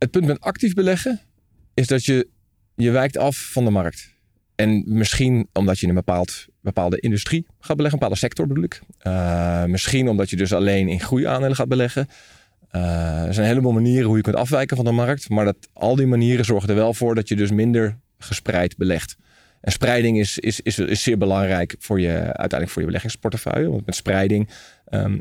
Het 0.00 0.10
punt 0.10 0.26
met 0.26 0.40
actief 0.40 0.74
beleggen 0.74 1.20
is 1.74 1.86
dat 1.86 2.04
je, 2.04 2.28
je 2.74 2.90
wijkt 2.90 3.16
af 3.16 3.36
van 3.36 3.64
de 3.64 3.70
markt. 3.70 4.14
En 4.60 4.82
misschien 4.86 5.48
omdat 5.52 5.78
je 5.78 5.82
in 5.82 5.88
een 5.88 5.94
bepaald, 6.04 6.46
bepaalde 6.60 7.00
industrie 7.00 7.46
gaat 7.60 7.76
beleggen, 7.76 7.92
een 7.92 8.08
bepaalde 8.08 8.16
sector 8.16 8.46
bedoel 8.46 8.64
ik. 8.64 8.80
Eh, 8.98 9.64
misschien 9.64 10.08
omdat 10.08 10.30
je 10.30 10.36
dus 10.36 10.52
alleen 10.52 10.88
in 10.88 11.00
groeiaandelen 11.00 11.56
gaat 11.56 11.68
beleggen. 11.68 12.08
Eh, 12.70 13.24
er 13.24 13.34
zijn 13.34 13.46
een 13.46 13.52
heleboel 13.52 13.72
manieren 13.72 14.06
hoe 14.06 14.16
je 14.16 14.22
kunt 14.22 14.36
afwijken 14.36 14.76
van 14.76 14.84
de 14.84 14.92
markt. 14.92 15.28
Maar 15.28 15.44
dat, 15.44 15.56
al 15.72 15.96
die 15.96 16.06
manieren 16.06 16.44
zorgen 16.44 16.68
er 16.68 16.74
wel 16.74 16.94
voor 16.94 17.14
dat 17.14 17.28
je 17.28 17.36
dus 17.36 17.50
minder 17.50 17.98
gespreid 18.18 18.76
belegt. 18.76 19.16
En 19.60 19.72
spreiding 19.72 20.18
is, 20.18 20.38
is, 20.38 20.60
is, 20.60 20.78
is 20.78 21.02
zeer 21.02 21.18
belangrijk 21.18 21.74
voor 21.78 22.00
je, 22.00 22.12
uiteindelijk 22.12 22.70
voor 22.70 22.80
je 22.80 22.86
beleggingsportefeuille. 22.86 23.70
Want 23.70 23.86
met 23.86 23.94
spreiding 23.94 24.50
ehm, 24.84 25.18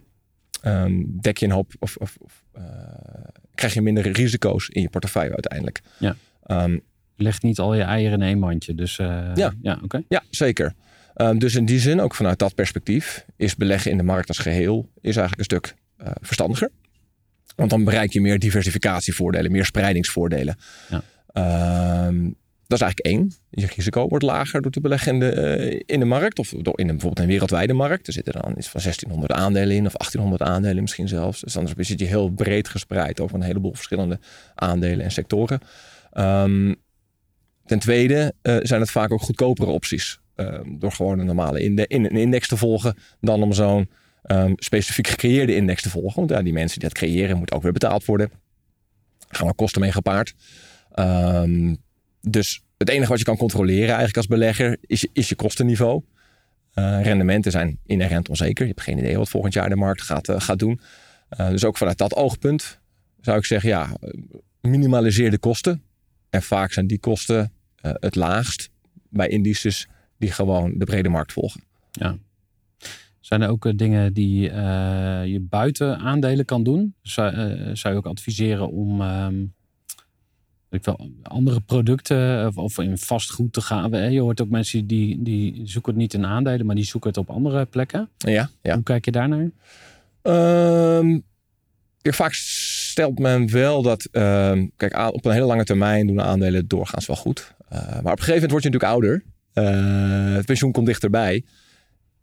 dek 1.05 1.37
je 1.37 1.45
een 1.45 1.51
hoop 1.51 1.73
of, 1.79 1.95
of, 1.95 2.17
of 2.19 2.43
eh, 2.51 2.63
krijg 3.55 3.73
je 3.73 3.81
minder 3.81 4.11
risico's 4.11 4.69
in 4.69 4.81
je 4.81 4.89
portefeuille 4.89 5.31
uiteindelijk. 5.31 5.81
Ja. 5.97 6.15
Ehm, 6.43 6.77
legt 7.21 7.43
niet 7.43 7.59
al 7.59 7.75
je 7.75 7.81
eieren 7.81 8.21
in 8.21 8.27
één 8.27 8.39
mandje. 8.39 8.75
Dus 8.75 8.99
eh, 8.99 9.31
Ja. 9.35 9.53
ja 9.61 9.79
oké. 9.83 10.03
ja, 10.07 10.23
zeker. 10.29 10.73
Ehm, 11.13 11.37
dus 11.37 11.55
in 11.55 11.65
die 11.65 11.79
zin, 11.79 12.01
ook 12.01 12.15
vanuit 12.15 12.39
dat 12.39 12.55
perspectief, 12.55 13.25
is 13.35 13.55
beleggen 13.55 13.91
in 13.91 13.97
de 13.97 14.03
markt 14.03 14.27
als 14.27 14.37
geheel 14.37 14.89
is 15.01 15.15
eigenlijk 15.15 15.37
een 15.37 15.43
stuk 15.43 15.75
eh, 15.97 16.11
verstandiger. 16.21 16.69
Want 17.55 17.69
dan 17.69 17.83
bereik 17.83 18.13
je 18.13 18.21
meer 18.21 18.39
diversificatievoordelen, 18.39 19.51
meer 19.51 19.65
spreidingsvoordelen. 19.65 20.57
Ja. 20.89 21.03
Ehm, 21.33 22.23
dat 22.67 22.79
is 22.79 22.85
eigenlijk 22.85 22.99
één. 22.99 23.31
Je 23.49 23.67
risico 23.75 24.07
wordt 24.07 24.23
lager 24.23 24.61
door 24.61 24.71
te 24.71 24.81
beleggen 24.81 25.13
in 25.13 25.19
de, 25.19 25.31
eh, 25.31 25.79
in 25.85 25.99
de 25.99 26.05
markt. 26.05 26.39
Of 26.39 26.49
door 26.49 26.79
in 26.79 26.87
een, 26.87 26.93
bijvoorbeeld 26.93 27.19
een 27.19 27.31
wereldwijde 27.31 27.73
markt. 27.73 28.07
Er 28.07 28.13
zitten 28.13 28.33
dan 28.33 28.53
iets 28.57 28.67
van 28.67 28.81
1600 28.81 29.31
aandelen 29.31 29.75
in. 29.75 29.85
Of 29.85 29.93
1800 29.97 30.41
aandelen 30.41 30.81
misschien 30.81 31.07
zelfs. 31.07 31.41
Dus 31.41 31.53
dan 31.53 31.69
zit 31.77 31.99
je 31.99 32.05
heel 32.05 32.29
breed 32.29 32.67
gespreid 32.67 33.19
over 33.19 33.35
een 33.35 33.41
heleboel 33.41 33.73
verschillende 33.73 34.19
aandelen 34.55 35.05
en 35.05 35.11
sectoren. 35.11 35.59
Ehm, 36.11 36.73
ten 37.69 37.79
tweede 37.79 38.33
eh, 38.41 38.57
zijn 38.61 38.81
het 38.81 38.91
vaak 38.91 39.11
ook 39.11 39.21
goedkopere 39.21 39.71
opties. 39.71 40.19
Ehm, 40.35 40.77
door 40.79 40.91
gewoon 40.91 41.19
een 41.19 41.25
normale 41.25 41.61
inde- 41.61 41.87
in, 41.87 42.05
een 42.05 42.17
index 42.17 42.47
te 42.47 42.57
volgen. 42.57 42.95
Dan 43.21 43.43
om 43.43 43.53
zo'n 43.53 43.89
ehm, 44.23 44.53
specifiek 44.55 45.07
gecreëerde 45.07 45.55
index 45.55 45.81
te 45.81 45.89
volgen. 45.89 46.15
Want 46.15 46.29
ja, 46.29 46.41
die 46.41 46.53
mensen 46.53 46.79
die 46.79 46.89
dat 46.89 46.97
creëren 46.97 47.37
moeten 47.37 47.55
ook 47.55 47.61
weer 47.61 47.71
betaald 47.71 48.05
worden. 48.05 48.31
Er 49.27 49.35
gaan 49.35 49.47
er 49.47 49.53
kosten 49.53 49.81
mee 49.81 49.91
gepaard. 49.91 50.35
Ehm, 50.91 51.75
dus 52.21 52.63
het 52.77 52.89
enige 52.89 53.09
wat 53.09 53.19
je 53.19 53.25
kan 53.25 53.37
controleren 53.37 53.87
eigenlijk 53.87 54.17
als 54.17 54.27
belegger 54.27 54.77
is, 54.81 55.07
is 55.13 55.29
je 55.29 55.35
kostenniveau. 55.35 56.03
Eh, 56.73 56.99
rendementen 57.03 57.51
zijn 57.51 57.79
inherent 57.85 58.29
onzeker. 58.29 58.65
Je 58.65 58.71
hebt 58.71 58.83
geen 58.83 58.97
idee 58.97 59.17
wat 59.17 59.29
volgend 59.29 59.53
jaar 59.53 59.69
de 59.69 59.75
markt 59.75 60.01
gaat, 60.01 60.29
eh, 60.29 60.39
gaat 60.39 60.59
doen. 60.59 60.79
Dus 61.49 61.65
ook 61.65 61.77
vanuit 61.77 61.97
dat 61.97 62.15
oogpunt 62.15 62.79
zou 63.21 63.37
ik 63.37 63.45
zeggen, 63.45 63.69
ja, 63.69 63.97
minimaliseer 64.61 65.31
de 65.31 65.37
kosten. 65.37 65.83
En 66.29 66.41
vaak 66.41 66.71
zijn 66.71 66.87
die 66.87 66.99
kosten 66.99 67.51
eh, 67.81 67.91
het 67.93 68.15
laagst 68.15 68.69
bij 69.09 69.27
indices 69.27 69.87
die 70.17 70.31
gewoon 70.31 70.73
de 70.77 70.85
brede 70.85 71.09
markt 71.09 71.33
volgen. 71.33 71.61
Zijn 73.19 73.41
er 73.41 73.49
ook 73.49 73.65
eh, 73.65 73.73
dingen 73.75 74.13
die 74.13 74.49
eh, 74.49 75.25
je 75.25 75.39
buiten 75.39 75.97
aandelen 75.97 76.45
kan 76.45 76.63
doen? 76.63 76.93
Zou, 77.01 77.33
zou 77.75 77.93
je 77.93 77.99
ook 77.99 78.05
adviseren 78.05 78.71
om 78.71 79.01
ehm, 79.01 79.43
ik 80.69 80.83
wel, 80.85 81.09
andere 81.23 81.61
producten 81.61 82.47
of, 82.47 82.57
of 82.57 82.77
in 82.77 82.97
vastgoed 82.97 83.53
te 83.53 83.61
gaan? 83.61 84.11
Je 84.11 84.19
hoort 84.19 84.41
ook 84.41 84.49
mensen 84.49 84.87
die, 84.87 85.23
die 85.23 85.61
zoeken 85.63 85.91
het 85.91 86.01
niet 86.01 86.13
in 86.13 86.25
aandelen, 86.25 86.65
maar 86.65 86.75
die 86.75 86.85
zoeken 86.85 87.09
het 87.09 87.19
op 87.19 87.29
andere 87.29 87.65
plekken. 87.65 88.09
Ja, 88.17 88.49
ja. 88.61 88.73
Hoe 88.73 88.83
kijk 88.83 89.05
je 89.05 89.11
daarnaar? 89.11 89.51
Ehm, 90.21 91.19
kijk, 92.09 92.21
vaak 92.21 92.33
stelt 92.33 93.19
men 93.19 93.51
wel 93.51 93.81
dat, 93.81 94.07
ehm, 94.11 94.67
kijk, 94.75 94.93
aan- 94.93 95.11
op 95.13 95.25
een 95.25 95.31
hele 95.31 95.45
lange 95.45 95.63
termijn 95.63 96.07
doen 96.07 96.21
aandelen 96.21 96.67
doorgaans 96.67 97.05
wel 97.05 97.15
goed. 97.15 97.53
Eh, 97.69 97.79
maar 97.79 97.97
op 97.97 98.05
een 98.05 98.23
gegeven 98.23 98.33
moment 98.33 98.51
word 98.51 98.63
je 98.63 98.69
natuurlijk 98.69 98.91
ouder. 98.91 99.23
Eh, 99.53 100.35
het 100.35 100.45
pensioen 100.45 100.71
komt 100.71 100.85
dichterbij. 100.85 101.43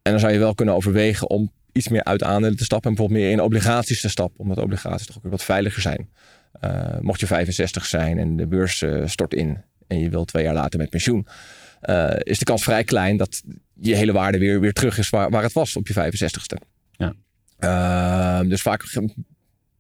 En 0.03 0.11
dan 0.11 0.21
zou 0.21 0.33
je 0.33 0.39
wel 0.39 0.55
kunnen 0.55 0.75
overwegen 0.75 1.31
om 1.31 1.53
iets 1.73 1.89
meer 1.89 2.05
uit 2.05 2.23
aandelen 2.23 2.57
te 2.57 2.65
stappen. 2.65 2.91
En 2.91 2.97
bijvoorbeeld 2.97 3.25
meer 3.27 3.37
in 3.37 3.45
obligaties 3.45 4.01
te 4.01 4.09
stappen. 4.09 4.41
Omdat 4.41 4.59
obligaties 4.59 5.07
toch 5.07 5.17
ook 5.17 5.23
weer 5.23 5.33
wat 5.33 5.45
veiliger 5.45 5.83
zijn. 5.83 6.09
Eh, 6.61 6.99
mocht 7.01 7.21
je 7.21 7.27
65 7.27 7.87
zijn 7.87 8.19
en 8.19 8.37
de 8.37 8.47
beurs 8.47 8.85
stort 9.05 9.35
in. 9.35 9.63
En 9.87 9.99
je 9.99 10.11
wilt 10.11 10.29
twee 10.29 10.45
jaar 10.45 10.55
later 10.55 10.79
met 10.79 10.91
pensioen. 10.91 11.27
is 12.19 12.39
de 12.39 12.45
kans 12.45 12.63
vrij 12.63 12.85
klein 12.85 13.17
dat 13.17 13.43
je 13.81 13.95
hele 13.95 14.13
waarde 14.13 14.39
weer, 14.39 14.61
weer 14.61 14.73
terug 14.73 14.99
is 14.99 15.11
waar, 15.11 15.31
waar 15.31 15.43
het 15.43 15.53
was 15.53 15.77
op 15.77 15.87
je 15.87 15.93
65ste. 15.95 16.57
Ja. 16.93 17.15
Ehm, 17.59 18.49
dus 18.49 18.63
vaak 18.63 18.83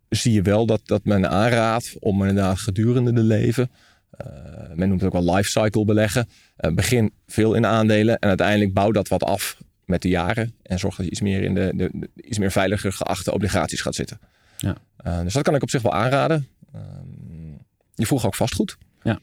zie 0.08 0.32
je 0.32 0.42
wel 0.42 0.66
dat, 0.66 0.80
dat 0.84 1.04
men 1.04 1.30
aanraadt 1.30 1.94
om 1.98 2.20
inderdaad 2.20 2.58
gedurende 2.58 3.12
de 3.12 3.22
leven. 3.22 3.70
eh, 4.10 4.26
men 4.74 4.88
noemt 4.88 5.00
het 5.00 5.14
ook 5.14 5.24
wel 5.24 5.34
lifecycle 5.34 5.84
beleggen. 5.84 6.28
Eh, 6.56 6.72
begin 6.72 7.12
veel 7.26 7.54
in 7.54 7.66
aandelen 7.66 8.18
en 8.18 8.28
uiteindelijk 8.28 8.72
bouw 8.72 8.90
dat 8.90 9.08
wat 9.08 9.22
af 9.24 9.58
met 9.84 10.02
de 10.02 10.08
jaren. 10.08 10.54
En 10.62 10.78
zorg 10.78 10.96
dat 10.96 11.04
je 11.04 11.10
iets 11.10 11.20
meer 11.20 11.42
in 11.42 11.54
de, 11.54 11.72
de, 11.74 11.90
de 11.92 12.10
iets 12.14 12.38
meer 12.38 12.50
veiliger 12.50 12.92
geachte 12.92 13.32
obligaties 13.32 13.80
gaat 13.80 13.94
zitten. 13.94 14.20
Ja. 14.56 14.76
Eh, 14.96 15.20
dus 15.22 15.32
dat 15.32 15.42
kan 15.42 15.54
ik 15.54 15.62
op 15.62 15.70
zich 15.70 15.82
wel 15.82 15.92
aanraden. 15.92 16.48
Ehm, 16.72 17.52
je 17.94 18.06
vroeg 18.06 18.26
ook 18.26 18.34
vastgoed. 18.34 18.76
Ja. 19.02 19.18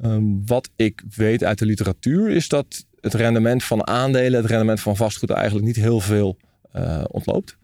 Ehm, 0.00 0.24
wat 0.46 0.70
ik 0.76 1.02
weet 1.16 1.44
uit 1.44 1.58
de 1.58 1.66
literatuur 1.66 2.30
is 2.30 2.48
dat 2.48 2.84
het 3.00 3.14
rendement 3.14 3.64
van 3.64 3.86
aandelen, 3.86 4.40
het 4.40 4.50
rendement 4.50 4.80
van 4.80 4.96
vastgoed 4.96 5.30
eigenlijk 5.30 5.66
niet 5.66 5.76
heel 5.76 6.00
veel 6.00 6.36
ontloopt. 7.06 7.56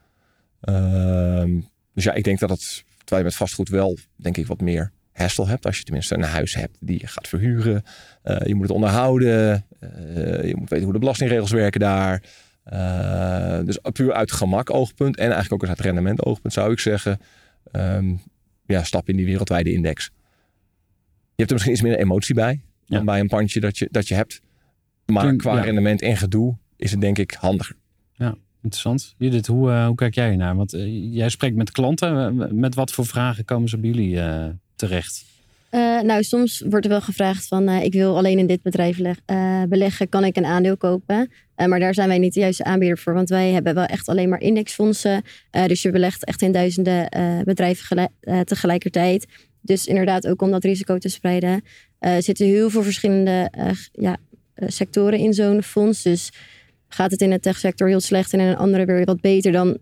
Ehm, 0.61 1.61
dus 1.96 2.04
ja, 2.04 2.12
ik 2.12 2.24
denk 2.24 2.38
dat 2.38 2.50
het, 2.50 2.85
terwijl 2.98 3.20
je 3.20 3.28
met 3.28 3.35
vastgoed 3.35 3.68
wel, 3.68 3.98
denk 4.16 4.37
ik, 4.37 4.46
wat 4.46 4.61
meer 4.61 4.92
hassle 5.12 5.46
hebt. 5.46 5.66
Als 5.66 5.78
je 5.78 5.85
tenminste 5.85 6.14
een 6.14 6.22
huis 6.22 6.54
hebt 6.54 6.76
die 6.80 7.00
je 7.00 7.06
gaat 7.06 7.28
verhuren. 7.28 7.82
Uh, 8.24 8.37
je 8.44 8.54
moet 8.54 8.62
het 8.62 8.72
onderhouden. 8.72 9.66
Uh, 9.80 10.44
je 10.44 10.54
moet 10.56 10.68
weten 10.68 10.85
hoe 10.85 10.92
de 10.92 10.98
belastingregels 10.98 11.50
werken 11.50 11.80
daar. 11.80 12.22
Uh, 12.72 13.61
dus 13.64 13.78
puur 13.92 14.12
uit 14.12 14.32
gemak 14.32 14.70
oogpunt. 14.70 15.16
En 15.16 15.30
eigenlijk 15.32 15.62
ook 15.62 15.68
uit 15.68 15.80
rendement 15.80 16.24
oogpunt 16.24 16.52
zou 16.52 16.72
ik 16.72 16.78
zeggen. 16.78 17.20
Um, 17.72 18.20
ja, 18.66 18.85
stap 18.85 19.09
in 19.09 19.16
die 19.16 19.26
wereldwijde 19.26 19.72
index. 19.72 20.11
Je 21.35 21.42
hebt 21.42 21.48
er 21.48 21.54
misschien 21.54 21.72
iets 21.72 21.82
meer 21.82 21.98
emotie 21.98 22.35
bij. 22.35 22.61
Dan 22.87 23.04
bij 23.04 23.20
een 23.20 23.28
pandje 23.28 23.61
dat 23.61 23.78
je, 23.78 23.88
dat 23.90 24.09
je 24.09 24.14
hebt. 24.14 24.40
Maar 25.06 25.37
qua 25.37 25.61
rendement 25.61 26.02
en 26.02 26.16
gedoe 26.16 26.56
is 26.76 26.90
het 26.90 27.00
denk 27.00 27.18
ik 27.18 27.37
handiger. 27.40 27.76
Ja, 28.12 28.37
interessant. 28.66 29.14
Judith, 29.18 29.46
hoe, 29.46 29.70
uh, 29.70 29.87
hoe 29.87 29.94
kijk 29.94 30.14
jij 30.14 30.37
naar? 30.37 30.57
Want 30.57 30.74
uh, 30.74 31.14
jij 31.14 31.29
spreekt 31.29 31.57
met 31.57 31.70
klanten. 31.70 32.37
Met 32.61 32.74
wat 32.74 32.92
voor 32.92 33.07
vragen 33.07 33.44
komen 33.44 33.68
ze 33.68 33.79
bij 33.79 33.90
jullie 33.90 34.20
terecht? 34.76 35.24
nou, 36.02 36.22
soms 36.22 36.62
wordt 36.68 36.85
er 36.85 36.90
wel 36.90 37.00
gevraagd 37.00 37.46
van 37.46 37.68
ik 37.68 37.92
wil 37.92 38.16
alleen 38.16 38.38
in 38.38 38.46
dit 38.46 38.62
bedrijf 38.62 38.98
beleggen. 39.68 40.09
Kan 40.09 40.24
ik 40.24 40.37
een 40.37 40.44
aandeel 40.44 40.76
kopen? 40.76 41.31
maar 41.66 41.81
daar 41.81 41.94
zijn 41.94 42.09
wij 42.09 42.18
niet 42.18 42.35
de 42.35 42.40
juiste 42.40 42.64
aanbieder 42.64 42.98
voor. 42.98 43.14
Want 43.14 43.29
wij 43.29 43.50
hebben 43.50 43.74
wel 43.74 43.85
echt 43.85 44.09
alleen 44.09 44.29
maar 44.29 44.40
indexfondsen. 44.40 45.22
dus 45.50 45.83
je 45.83 45.90
belegt 45.90 46.24
echt 46.24 46.42
in 46.42 46.52
duizenden 46.52 47.09
bedrijven 47.44 48.11
tegelijkertijd. 48.44 49.26
Dus 49.61 49.87
inderdaad, 49.87 50.26
ook 50.26 50.42
om 50.42 50.50
dat 50.50 50.64
risico 50.64 50.98
te 50.98 51.09
spreiden, 51.09 51.64
zitten 52.18 52.46
heel 52.46 52.70
veel 52.70 52.83
verschillende 52.83 53.50
ja, 53.92 54.16
sectoren 54.66 55.18
in 55.18 55.35
zo'n 55.35 55.62
fonds. 55.62 56.02
Dus 56.02 56.31
gaat 56.88 57.11
het 57.11 57.20
in 57.20 57.31
de 57.31 57.40
techsector 57.40 57.88
heel 57.88 58.01
slecht 58.01 58.33
en 58.33 58.40
in 58.40 58.46
een 58.46 58.57
andere 58.57 58.85
weer 58.85 59.05
wat 59.05 59.20
beter, 59.20 59.53
dan 59.53 59.79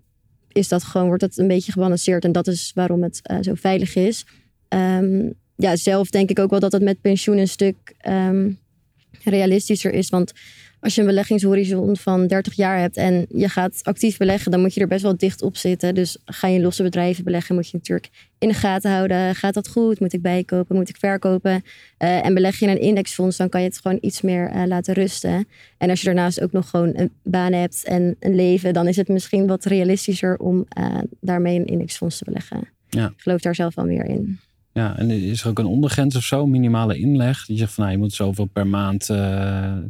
is 0.53 0.69
dat 0.69 0.85
gewoon, 0.85 1.07
wordt 1.07 1.23
het 1.23 1.39
een 1.39 1.49
beetje 1.49 1.73
gebalanceerd. 1.73 2.25
En 2.25 2.33
dat 2.33 2.47
is 2.47 2.73
waarom 2.75 3.03
het 3.03 3.21
uh, 3.31 3.39
zo 3.41 3.55
veilig 3.55 3.95
is. 3.95 4.25
Um, 4.69 5.35
ja, 5.57 5.77
zelf 5.77 6.11
denk 6.11 6.31
ik 6.31 6.39
ook 6.39 6.51
wel 6.51 6.61
dat 6.61 6.73
het 6.73 6.83
met 6.83 7.01
pensioen 7.01 7.39
een 7.39 7.49
stuk 7.49 7.95
um, 8.09 8.59
realistischer 9.25 9.93
is. 9.93 10.09
Want 10.09 10.33
als 10.85 10.95
je 10.95 11.01
een 11.01 11.07
beleggingshorizon 11.07 11.97
van 11.97 12.27
30 12.27 12.55
jaar 12.55 12.79
hebt 12.79 12.97
en 12.97 13.27
je 13.29 13.49
gaat 13.49 13.81
actief 13.83 14.17
beleggen, 14.17 14.51
dan 14.51 14.61
moet 14.61 14.75
je 14.75 14.81
er 14.81 14.87
best 14.87 15.03
wel 15.03 15.17
dicht 15.17 15.43
op 15.43 15.57
zitten. 15.57 15.95
Dus 15.95 16.19
ga 16.25 16.49
je 16.49 16.61
losse 16.61 16.83
bedrijven 16.83 17.25
beleggen, 17.25 17.55
moet 17.55 17.67
je 17.67 17.77
natuurlijk 17.77 18.11
in 18.39 18.49
de 18.49 18.55
gaten 18.55 18.91
houden. 18.91 19.35
Gaat 19.35 19.55
dat 19.55 19.69
goed? 19.69 20.01
Moet 20.01 20.13
ik 20.13 20.23
bijkopen? 20.23 20.77
Moet 20.77 20.89
ik 20.89 20.97
verkopen? 20.97 21.63
Uh, 21.99 22.27
en 22.27 22.35
beleg 22.35 22.59
je 22.59 22.67
in 22.67 22.71
een 22.71 22.81
indexfonds, 22.81 23.37
dan 23.37 23.49
kan 23.49 23.61
je 23.61 23.67
het 23.67 23.79
gewoon 23.79 23.99
iets 24.01 24.21
meer 24.21 24.55
uh, 24.55 24.67
laten 24.67 24.95
rusten. 24.95 25.49
En 25.79 25.91
als 25.91 26.01
je 26.01 26.07
daarnaast 26.07 26.41
ook 26.41 26.53
nog 26.53 26.71
gewoon 26.71 26.93
een 26.95 27.13
baan 27.23 27.53
hebt 27.53 27.85
en 27.85 28.17
een 28.21 28.35
leven, 28.35 28.73
dan 28.73 28.89
is 28.89 28.97
het 28.97 29.09
misschien 29.09 29.47
wat 29.47 29.65
realistischer 29.65 30.37
om 30.37 30.67
uh, 30.79 30.99
daarmee 31.21 31.59
een 31.59 31.67
indexfonds 31.67 32.19
te 32.19 32.25
beleggen. 32.25 32.69
Ja. 32.89 33.07
Ik 33.07 33.21
geloof 33.21 33.41
daar 33.41 33.55
zelf 33.55 33.75
wel 33.75 33.87
meer 33.87 34.05
in. 34.05 34.39
Ja, 34.73 34.99
en 34.99 35.11
is 35.11 35.43
er 35.43 35.49
ook 35.49 35.59
een 35.59 35.67
ondergrens 35.67 36.17
of 36.17 36.23
zo, 36.23 36.47
minimale 36.47 36.99
inleg? 36.99 37.47
Die 37.47 37.59
zegt 37.59 37.73
van 37.73 37.85
nou, 37.85 37.97
je 37.97 38.03
moet 38.03 38.13
zoveel 38.13 38.45
per 38.45 38.67
maand 38.67 39.07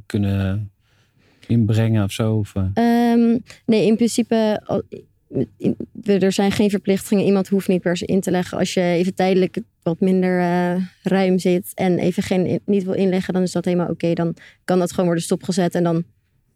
kunnen 0.06 0.72
inbrengen 1.46 2.04
of 2.04 2.12
zo? 2.12 2.34
Of, 2.36 2.54
um, 2.54 3.42
nee, 3.66 3.86
in 3.86 3.96
principe, 3.96 4.62
er 6.04 6.32
zijn 6.32 6.52
geen 6.52 6.70
verplichtingen. 6.70 7.24
Iemand 7.24 7.48
hoeft 7.48 7.68
niet 7.68 7.82
per 7.82 7.96
se 7.96 8.06
in 8.06 8.20
te 8.20 8.30
leggen. 8.30 8.58
Als 8.58 8.74
je 8.74 8.80
even 8.80 9.14
tijdelijk 9.14 9.58
wat 9.82 10.00
minder 10.00 10.38
uh, 10.40 10.82
ruim 11.02 11.38
zit 11.38 11.72
en 11.74 11.98
even 11.98 12.22
geen, 12.22 12.60
niet 12.66 12.84
wil 12.84 12.94
inleggen, 12.94 13.34
dan 13.34 13.42
is 13.42 13.52
dat 13.52 13.64
helemaal 13.64 13.88
oké. 13.88 14.12
Dan 14.12 14.36
kan 14.64 14.78
dat 14.78 14.90
gewoon 14.90 15.04
worden 15.04 15.24
stopgezet 15.24 15.74
en 15.74 15.82
dan 15.82 15.96
een 15.96 16.06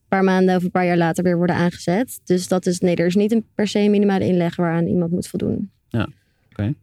paar 0.08 0.24
maanden 0.24 0.56
of 0.56 0.62
een 0.62 0.70
paar 0.70 0.86
jaar 0.86 0.96
later 0.96 1.24
weer 1.24 1.36
worden 1.36 1.56
aangezet. 1.56 2.20
Dus 2.24 2.48
dat 2.48 2.66
is, 2.66 2.80
nee, 2.80 2.96
er 2.96 3.06
is 3.06 3.14
niet 3.14 3.32
een 3.32 3.44
per 3.54 3.68
se 3.68 3.88
minimale 3.88 4.26
inleg 4.26 4.56
waaraan 4.56 4.86
iemand 4.86 5.10
moet 5.10 5.28
voldoen. 5.28 5.70
Ja, 5.88 6.08
oké. 6.50 6.74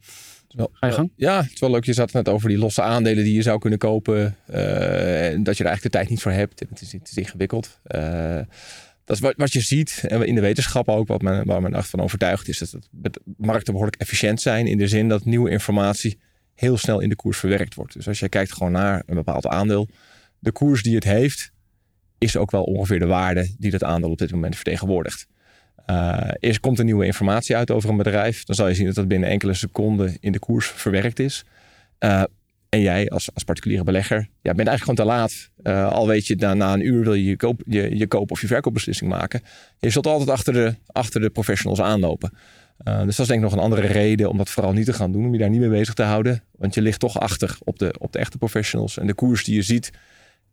Wel, 0.55 0.69
Ga 0.73 0.87
je 0.87 0.93
gang? 0.93 1.11
Ja, 1.15 1.41
het 1.41 1.53
is 1.53 1.59
wel 1.59 1.71
leuk. 1.71 1.85
Je 1.85 1.93
zat 1.93 2.11
net 2.11 2.29
over 2.29 2.49
die 2.49 2.57
losse 2.57 2.81
aandelen 2.81 3.23
die 3.23 3.33
je 3.33 3.41
zou 3.41 3.59
kunnen 3.59 3.79
kopen. 3.79 4.35
Uh, 4.49 5.31
en 5.31 5.43
dat 5.43 5.57
je 5.57 5.63
er 5.63 5.69
eigenlijk 5.69 5.81
de 5.81 5.89
tijd 5.89 6.09
niet 6.09 6.21
voor 6.21 6.31
hebt. 6.31 6.59
Het 6.59 6.81
is, 6.81 6.91
het 6.91 7.09
is 7.09 7.17
ingewikkeld. 7.17 7.79
Uh, 7.87 8.39
dat 9.05 9.15
is 9.15 9.19
wat, 9.19 9.33
wat 9.37 9.53
je 9.53 9.61
ziet 9.61 10.03
en 10.07 10.27
in 10.27 10.35
de 10.35 10.41
wetenschap 10.41 10.89
ook, 10.89 11.07
wat 11.07 11.21
men, 11.21 11.45
waar 11.45 11.61
men 11.61 11.73
echt 11.73 11.89
van 11.89 12.01
overtuigd 12.01 12.47
is, 12.47 12.57
dat 12.57 12.87
de 12.91 13.21
markten 13.37 13.73
behoorlijk 13.73 14.01
efficiënt 14.01 14.41
zijn. 14.41 14.67
In 14.67 14.77
de 14.77 14.87
zin 14.87 15.09
dat 15.09 15.25
nieuwe 15.25 15.49
informatie 15.49 16.17
heel 16.53 16.77
snel 16.77 16.99
in 16.99 17.09
de 17.09 17.15
koers 17.15 17.37
verwerkt 17.37 17.75
wordt. 17.75 17.93
Dus 17.93 18.07
als 18.07 18.19
je 18.19 18.29
kijkt 18.29 18.53
gewoon 18.53 18.71
naar 18.71 19.03
een 19.05 19.15
bepaald 19.15 19.47
aandeel, 19.47 19.89
de 20.39 20.51
koers 20.51 20.83
die 20.83 20.95
het 20.95 21.03
heeft, 21.03 21.51
is 22.17 22.37
ook 22.37 22.51
wel 22.51 22.63
ongeveer 22.63 22.99
de 22.99 23.05
waarde 23.05 23.55
die 23.57 23.71
dat 23.71 23.83
aandeel 23.83 24.11
op 24.11 24.17
dit 24.17 24.31
moment 24.31 24.55
vertegenwoordigt. 24.55 25.27
Uh, 25.89 26.29
eerst 26.39 26.59
komt 26.59 26.79
er 26.79 26.85
nieuwe 26.85 27.05
informatie 27.05 27.55
uit 27.55 27.71
over 27.71 27.89
een 27.89 27.97
bedrijf. 27.97 28.43
Dan 28.43 28.55
zal 28.55 28.67
je 28.67 28.73
zien 28.73 28.85
dat 28.85 28.95
dat 28.95 29.07
binnen 29.07 29.29
enkele 29.29 29.53
seconden 29.53 30.17
in 30.19 30.31
de 30.31 30.39
koers 30.39 30.67
verwerkt 30.67 31.19
is. 31.19 31.45
Uh, 31.99 32.23
en 32.69 32.81
jij 32.81 33.09
als, 33.09 33.33
als 33.33 33.43
particuliere 33.43 33.83
belegger 33.83 34.17
ja, 34.17 34.53
bent 34.53 34.67
eigenlijk 34.67 34.81
gewoon 34.81 34.95
te 34.95 35.03
laat. 35.03 35.49
Uh, 35.63 35.91
al 35.91 36.07
weet 36.07 36.27
je, 36.27 36.35
na, 36.35 36.53
na 36.53 36.73
een 36.73 36.85
uur 36.85 37.03
wil 37.03 37.13
je 37.13 37.25
je 37.25 37.37
koop, 37.37 37.61
je, 37.65 37.97
je 37.97 38.07
koop 38.07 38.31
of 38.31 38.41
je 38.41 38.47
verkoopbeslissing 38.47 39.09
maken. 39.09 39.41
Je 39.79 39.89
zult 39.89 40.07
altijd 40.07 40.29
achter 40.29 40.53
de, 40.53 40.75
achter 40.85 41.21
de 41.21 41.29
professionals 41.29 41.81
aanlopen. 41.81 42.31
dus 42.83 43.15
dat 43.15 43.19
is 43.19 43.27
denk 43.27 43.29
ik 43.29 43.39
nog 43.39 43.53
een 43.53 43.59
andere 43.59 43.87
reden 43.87 44.29
om 44.29 44.37
dat 44.37 44.49
vooral 44.49 44.73
niet 44.73 44.85
te 44.85 44.93
gaan 44.93 45.11
doen. 45.11 45.25
Om 45.25 45.33
je 45.33 45.39
daar 45.39 45.49
niet 45.49 45.59
mee 45.59 45.69
bezig 45.69 45.93
te 45.93 46.03
houden. 46.03 46.43
Want 46.51 46.73
je 46.73 46.81
ligt 46.81 46.99
toch 46.99 47.19
achter 47.19 47.57
op 47.63 47.79
de, 47.79 47.95
op 47.99 48.11
de 48.11 48.19
echte 48.19 48.37
professionals. 48.37 48.97
En 48.97 49.07
de 49.07 49.13
koers 49.13 49.43
die 49.43 49.55
je 49.55 49.61
ziet, 49.61 49.91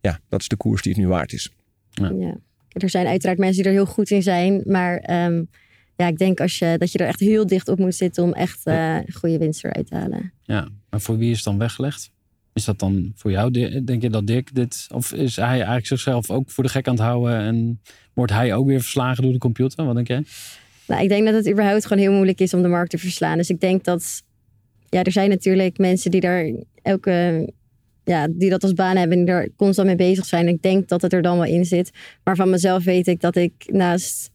ja, 0.00 0.18
dat 0.28 0.40
is 0.40 0.48
de 0.48 0.56
koers 0.56 0.82
die 0.82 0.92
het 0.92 1.00
nu 1.00 1.08
waard 1.08 1.32
is. 1.32 1.50
Ja. 1.90 2.12
ja 2.18 2.36
er 2.72 2.90
zijn 2.90 3.06
uiteraard 3.06 3.38
mensen 3.38 3.62
die 3.62 3.72
er 3.72 3.78
heel 3.78 3.86
goed 3.86 4.10
in 4.10 4.22
zijn. 4.22 4.62
Maar 4.66 5.24
um, 5.26 5.48
ja, 5.96 6.06
ik 6.06 6.18
denk 6.18 6.40
als 6.40 6.58
je, 6.58 6.74
dat 6.78 6.92
je 6.92 6.98
er 6.98 7.06
echt 7.06 7.20
heel 7.20 7.46
dicht 7.46 7.68
op 7.68 7.78
moet 7.78 7.94
zitten 7.94 8.22
om 8.22 8.32
echt 8.32 8.66
uh, 8.66 8.98
goede 9.12 9.38
winst 9.38 9.64
eruit 9.64 9.86
te 9.86 9.94
halen. 9.94 10.32
Ja, 10.42 10.68
maar 10.90 11.00
voor 11.00 11.16
wie 11.16 11.30
is 11.30 11.36
het 11.36 11.44
dan 11.44 11.58
weggelegd? 11.58 12.10
Is 12.52 12.64
dat 12.64 12.78
dan 12.78 13.12
voor 13.14 13.30
jou? 13.30 13.50
Denk 13.84 14.02
je 14.02 14.10
dat 14.10 14.26
Dick 14.26 14.54
dit. 14.54 14.86
Of 14.94 15.12
is 15.12 15.36
hij 15.36 15.46
eigenlijk 15.46 15.86
zichzelf 15.86 16.30
ook 16.30 16.50
voor 16.50 16.64
de 16.64 16.70
gek 16.70 16.88
aan 16.88 16.94
het 16.94 17.02
houden 17.02 17.38
en 17.38 17.80
wordt 18.12 18.32
hij 18.32 18.54
ook 18.54 18.66
weer 18.66 18.80
verslagen 18.80 19.22
door 19.22 19.32
de 19.32 19.38
computer? 19.38 19.84
Wat 19.84 19.94
denk 19.94 20.08
jij? 20.08 20.24
Nou, 20.86 21.02
ik 21.02 21.08
denk 21.08 21.24
dat 21.24 21.34
het 21.34 21.50
überhaupt 21.50 21.86
gewoon 21.86 22.02
heel 22.02 22.12
moeilijk 22.12 22.40
is 22.40 22.54
om 22.54 22.62
de 22.62 22.68
markt 22.68 22.90
te 22.90 22.98
verslaan. 22.98 23.36
Dus 23.36 23.50
ik 23.50 23.60
denk 23.60 23.84
dat. 23.84 24.22
Ja, 24.88 25.02
er 25.02 25.12
zijn 25.12 25.28
natuurlijk 25.28 25.78
mensen 25.78 26.10
die 26.10 26.20
daar 26.20 26.52
elke 26.82 27.48
ja, 28.04 28.28
die 28.30 28.50
dat 28.50 28.62
als 28.62 28.72
baan 28.72 28.96
hebben 28.96 29.18
en 29.18 29.24
die 29.24 29.34
er 29.34 29.50
constant 29.56 29.86
mee 29.86 29.96
bezig 29.96 30.24
zijn. 30.24 30.48
Ik 30.48 30.62
denk 30.62 30.88
dat 30.88 31.02
het 31.02 31.12
er 31.12 31.22
dan 31.22 31.38
wel 31.38 31.46
in 31.46 31.64
zit. 31.64 31.90
Maar 32.24 32.36
van 32.36 32.50
mezelf 32.50 32.84
weet 32.84 33.06
ik 33.06 33.20
dat 33.20 33.36
ik 33.36 33.52
naast, 33.66 34.30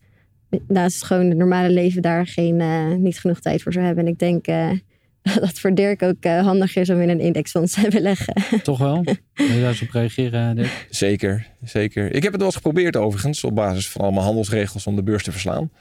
naast 0.67 1.03
gewoon 1.03 1.29
het 1.29 1.37
normale 1.37 1.69
leven 1.69 2.01
daar 2.01 2.27
geen, 2.27 2.59
uh, 2.59 2.93
niet 2.93 3.19
genoeg 3.19 3.39
tijd 3.39 3.61
voor 3.61 3.73
zou 3.73 3.85
hebben. 3.85 4.05
En 4.05 4.11
ik 4.11 4.19
denk 4.19 4.47
uh, 4.47 4.71
dat 5.39 5.59
voor 5.59 5.75
Dirk 5.75 6.03
ook 6.03 6.25
uh, 6.25 6.41
handig 6.41 6.75
is 6.75 6.89
om 6.89 7.01
in 7.01 7.09
een 7.09 7.19
indexfonds 7.19 7.73
te 7.73 7.89
beleggen. 7.89 8.33
Toch 8.63 8.77
wel? 8.77 9.03
Wil 9.33 9.47
je 9.47 9.59
daar 9.59 9.69
eens 9.69 9.81
op 9.81 9.89
reageren, 9.89 10.55
Dirk? 10.55 10.87
Zeker, 10.89 11.47
zeker. 11.63 12.05
Ik 12.13 12.23
heb 12.23 12.31
het 12.31 12.41
wel 12.41 12.45
eens 12.45 12.55
geprobeerd 12.55 12.95
overigens, 12.95 13.43
op 13.43 13.55
basis 13.55 13.89
van 13.89 14.01
allemaal 14.01 14.23
handelsregels 14.23 14.87
om 14.87 14.95
de 14.95 15.03
beurs 15.03 15.23
te 15.23 15.31
verslaan. 15.31 15.71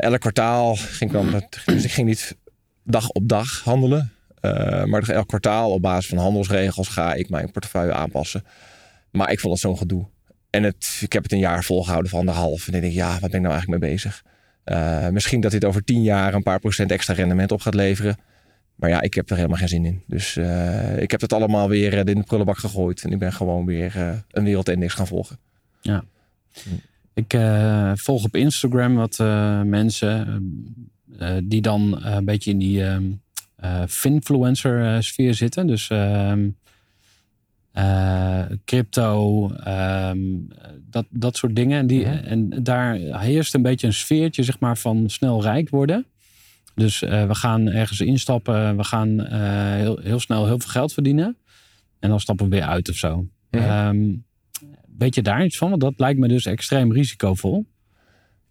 elk 0.00 0.20
kwartaal 0.20 0.74
ging 0.74 1.12
ik 1.14 1.16
dan, 1.16 1.42
dus 1.66 1.84
ik 1.84 1.90
ging 1.90 2.06
niet 2.06 2.36
dag 2.82 3.10
op 3.10 3.28
dag 3.28 3.60
handelen. 3.64 4.13
Uh, 4.44 4.84
maar 4.84 5.08
elk 5.08 5.28
kwartaal 5.28 5.70
op 5.70 5.82
basis 5.82 6.08
van 6.08 6.18
handelsregels 6.18 6.88
ga 6.88 7.14
ik 7.14 7.28
mijn 7.28 7.50
portefeuille 7.50 7.92
aanpassen. 7.92 8.44
Maar 9.10 9.32
ik 9.32 9.40
vond 9.40 9.52
het 9.52 9.62
zo'n 9.62 9.78
gedoe. 9.78 10.06
En 10.50 10.62
het, 10.62 10.98
ik 11.00 11.12
heb 11.12 11.22
het 11.22 11.32
een 11.32 11.38
jaar 11.38 11.64
volgehouden 11.64 12.10
van 12.10 12.18
anderhalf. 12.18 12.68
En 12.68 12.74
ik 12.74 12.80
denk, 12.80 12.92
ja, 12.92 13.10
wat 13.10 13.30
ben 13.30 13.40
ik 13.40 13.40
nou 13.40 13.52
eigenlijk 13.52 13.82
mee 13.82 13.90
bezig? 13.90 14.24
Uh, 14.64 15.08
misschien 15.08 15.40
dat 15.40 15.50
dit 15.50 15.64
over 15.64 15.84
tien 15.84 16.02
jaar 16.02 16.34
een 16.34 16.42
paar 16.42 16.58
procent 16.58 16.90
extra 16.90 17.14
rendement 17.14 17.52
op 17.52 17.60
gaat 17.60 17.74
leveren. 17.74 18.16
Maar 18.74 18.90
ja, 18.90 19.00
ik 19.00 19.14
heb 19.14 19.30
er 19.30 19.36
helemaal 19.36 19.58
geen 19.58 19.68
zin 19.68 19.84
in. 19.84 20.02
Dus 20.06 20.36
uh, 20.36 20.98
ik 20.98 21.10
heb 21.10 21.20
het 21.20 21.32
allemaal 21.32 21.68
weer 21.68 21.92
in 21.92 22.04
de 22.04 22.22
prullenbak 22.22 22.58
gegooid. 22.58 23.04
En 23.04 23.10
ik 23.10 23.18
ben 23.18 23.32
gewoon 23.32 23.66
weer 23.66 24.22
een 24.30 24.44
wereldindex 24.44 24.94
gaan 24.94 25.06
volgen. 25.06 25.38
Ja. 25.80 26.04
Ik 27.14 27.36
volg 27.94 28.24
op 28.24 28.36
Instagram 28.36 28.94
wat 28.94 29.18
mensen 29.66 30.42
die 31.44 31.60
dan 31.60 32.04
een 32.04 32.24
beetje 32.24 32.50
in 32.50 32.58
die 32.58 32.84
ehm, 32.84 33.04
finfluencer 33.88 34.94
uh, 34.94 35.00
sfeer 35.00 35.34
zitten. 35.34 35.66
Dus 35.66 35.88
ehm, 35.88 36.48
eh, 37.72 38.44
crypto, 38.64 39.50
ehm, 39.50 40.18
dat, 40.90 41.06
dat 41.10 41.36
soort 41.36 41.56
dingen. 41.56 41.78
En, 41.78 41.86
die, 41.86 42.06
mhm. 42.06 42.24
en 42.24 42.62
daar 42.62 42.94
heerst 43.20 43.54
een 43.54 43.62
beetje 43.62 43.86
een 43.86 43.92
sfeertje 43.92 44.42
zeg 44.42 44.58
maar, 44.60 44.78
van 44.78 45.10
snel 45.10 45.42
rijk 45.42 45.70
worden. 45.70 46.06
Dus 46.74 47.00
we 47.00 47.34
gaan 47.34 47.68
ergens 47.68 48.00
instappen, 48.00 48.76
we 48.76 48.84
gaan 48.84 49.20
heel, 49.76 49.98
heel 50.02 50.20
snel 50.20 50.46
heel 50.46 50.58
veel 50.58 50.70
geld 50.70 50.92
verdienen. 50.92 51.36
En 51.98 52.08
dan 52.08 52.20
stappen 52.20 52.48
we 52.48 52.56
weer 52.56 52.66
uit 52.66 52.88
of 52.88 52.96
zo. 52.96 53.28
Mm 53.50 54.24
weet 54.98 55.14
je 55.14 55.22
daar 55.22 55.44
iets 55.44 55.56
van? 55.56 55.68
Want 55.68 55.80
dat 55.80 55.94
lijkt 55.96 56.18
me 56.20 56.28
dus 56.28 56.46
extreem 56.46 56.92
risicovol. 56.92 57.66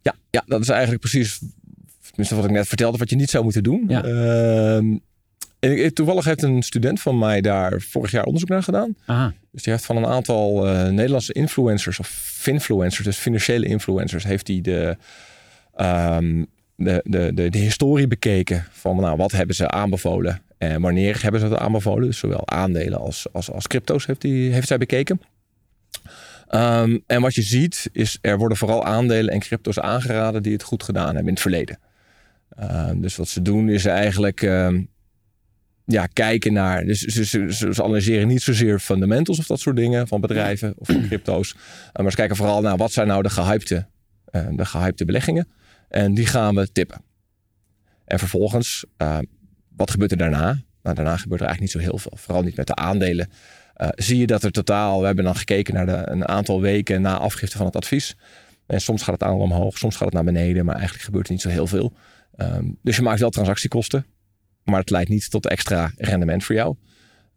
Ja, 0.01 0.15
ja 0.29 0.43
dat 0.45 0.61
is 0.61 0.69
eigenlijk 0.69 1.01
precies 1.01 1.41
Tenminste, 2.13 2.35
wat 2.35 2.45
ik 2.45 2.51
net 2.51 2.67
vertelde, 2.67 2.97
wat 2.97 3.09
je 3.09 3.15
niet 3.15 3.29
zou 3.29 3.43
moeten 3.43 3.63
doen. 3.63 3.85
Ja. 3.87 4.05
Uh, 4.05 4.75
en 5.59 5.93
toevallig 5.93 6.25
heeft 6.25 6.41
een 6.41 6.63
student 6.63 7.01
van 7.01 7.17
mij 7.17 7.41
daar 7.41 7.81
vorig 7.81 8.11
jaar 8.11 8.23
onderzoek 8.23 8.49
naar 8.49 8.63
gedaan. 8.63 8.95
Aha. 9.05 9.33
Dus 9.51 9.63
die 9.63 9.73
heeft 9.73 9.85
van 9.85 9.97
een 9.97 10.05
aantal 10.05 10.67
uh, 10.67 10.87
Nederlandse 10.87 11.33
influencers 11.33 11.99
of 11.99 12.07
finfluencers, 12.23 13.05
dus 13.05 13.17
financiële 13.17 13.65
influencers, 13.65 14.23
heeft 14.23 14.47
hij 14.47 14.61
de, 14.61 14.97
um, 15.81 16.45
de, 16.75 17.01
de, 17.03 17.31
de, 17.33 17.49
de 17.49 17.57
historie 17.57 18.07
bekeken 18.07 18.65
van 18.71 18.95
nou, 18.95 19.17
wat 19.17 19.31
hebben 19.31 19.55
ze 19.55 19.67
aanbevolen 19.67 20.41
en 20.57 20.81
wanneer 20.81 21.21
hebben 21.21 21.41
ze 21.41 21.47
het 21.47 21.57
aanbevolen. 21.57 22.07
Dus 22.07 22.17
zowel 22.17 22.47
aandelen 22.47 22.99
als, 22.99 23.27
als, 23.31 23.51
als 23.51 23.67
crypto's 23.67 24.05
heeft, 24.05 24.21
die, 24.21 24.53
heeft 24.53 24.67
zij 24.67 24.77
bekeken. 24.77 25.21
Ehm, 26.47 26.97
en 27.07 27.21
wat 27.21 27.35
je 27.35 27.41
ziet 27.41 27.89
is, 27.91 28.17
er 28.21 28.37
worden 28.37 28.57
vooral 28.57 28.85
aandelen 28.85 29.33
en 29.33 29.39
crypto's 29.39 29.79
aangeraden 29.79 30.43
die 30.43 30.53
het 30.53 30.63
goed 30.63 30.83
gedaan 30.83 31.05
hebben 31.05 31.27
in 31.27 31.33
het 31.33 31.41
verleden. 31.41 31.79
Ehm, 32.55 33.01
dus 33.01 33.15
wat 33.15 33.27
ze 33.27 33.41
doen 33.41 33.69
is 33.69 33.85
eigenlijk 33.85 34.41
ehm, 34.41 34.81
ja, 35.85 36.05
kijken 36.05 36.53
naar. 36.53 36.85
Dus 36.85 36.99
ze, 36.99 37.53
ze, 37.53 37.83
analyseren 37.83 38.27
niet 38.27 38.41
zozeer 38.41 38.79
fundamentals 38.79 39.39
of 39.39 39.45
dat 39.45 39.59
soort 39.59 39.75
dingen 39.75 40.07
van 40.07 40.21
bedrijven 40.21 40.73
of 40.77 40.87
van 40.87 41.07
crypto's. 41.07 41.55
maar 42.01 42.11
ze 42.11 42.17
kijken 42.17 42.35
vooral 42.35 42.61
naar 42.61 42.77
wat 42.77 42.91
zijn 42.91 43.07
nou 43.07 43.23
de 43.23 43.29
gehypte, 43.29 43.85
uh, 44.31 44.47
de 44.51 44.65
gehypte 44.65 45.05
beleggingen. 45.05 45.47
En 45.89 46.13
die 46.13 46.25
gaan 46.25 46.55
we 46.55 46.71
tippen. 46.71 47.01
En 48.05 48.19
vervolgens, 48.19 48.85
uh, 48.97 49.17
wat 49.75 49.91
gebeurt 49.91 50.11
er 50.11 50.17
daarna? 50.17 50.61
Nou, 50.83 50.95
daarna 50.95 51.17
gebeurt 51.17 51.41
er 51.41 51.47
eigenlijk 51.47 51.59
niet 51.59 51.83
zo 51.83 51.89
heel 51.89 51.97
veel. 51.97 52.11
Vooral 52.15 52.43
niet 52.43 52.55
met 52.55 52.67
de 52.67 52.75
aandelen. 52.75 53.29
Uh, 53.77 53.87
zie 53.95 54.17
je 54.17 54.27
dat 54.27 54.43
er 54.43 54.51
totaal, 54.51 54.99
we 54.99 55.05
hebben 55.05 55.23
dan 55.23 55.35
gekeken 55.35 55.73
naar 55.73 55.85
de, 55.85 56.03
een 56.05 56.27
aantal 56.27 56.61
weken 56.61 57.01
na 57.01 57.17
afgifte 57.17 57.57
van 57.57 57.65
het 57.65 57.75
advies. 57.75 58.15
En 58.65 58.81
soms 58.81 59.03
gaat 59.03 59.13
het 59.13 59.23
aandeel 59.23 59.41
omhoog, 59.41 59.77
soms 59.77 59.95
gaat 59.95 60.05
het 60.05 60.13
naar 60.13 60.23
beneden, 60.23 60.65
maar 60.65 60.75
eigenlijk 60.75 61.05
gebeurt 61.05 61.25
er 61.25 61.31
niet 61.31 61.41
zo 61.41 61.49
heel 61.49 61.67
veel. 61.67 61.93
Um, 62.37 62.77
dus 62.81 62.95
je 62.95 63.01
maakt 63.01 63.19
wel 63.19 63.29
transactiekosten, 63.29 64.05
maar 64.63 64.79
het 64.79 64.89
leidt 64.89 65.09
niet 65.09 65.29
tot 65.29 65.47
extra 65.47 65.91
rendement 65.97 66.43
voor 66.43 66.55
jou. 66.55 66.75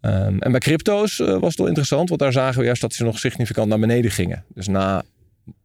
Um, 0.00 0.38
en 0.38 0.50
bij 0.50 0.60
crypto's 0.60 1.18
uh, 1.18 1.26
was 1.26 1.48
het 1.48 1.58
wel 1.58 1.66
interessant, 1.66 2.08
want 2.08 2.20
daar 2.20 2.32
zagen 2.32 2.58
we 2.58 2.64
juist 2.64 2.80
dat 2.80 2.94
ze 2.94 3.04
nog 3.04 3.18
significant 3.18 3.68
naar 3.68 3.78
beneden 3.78 4.10
gingen. 4.10 4.44
Dus 4.54 4.66
na 4.66 5.02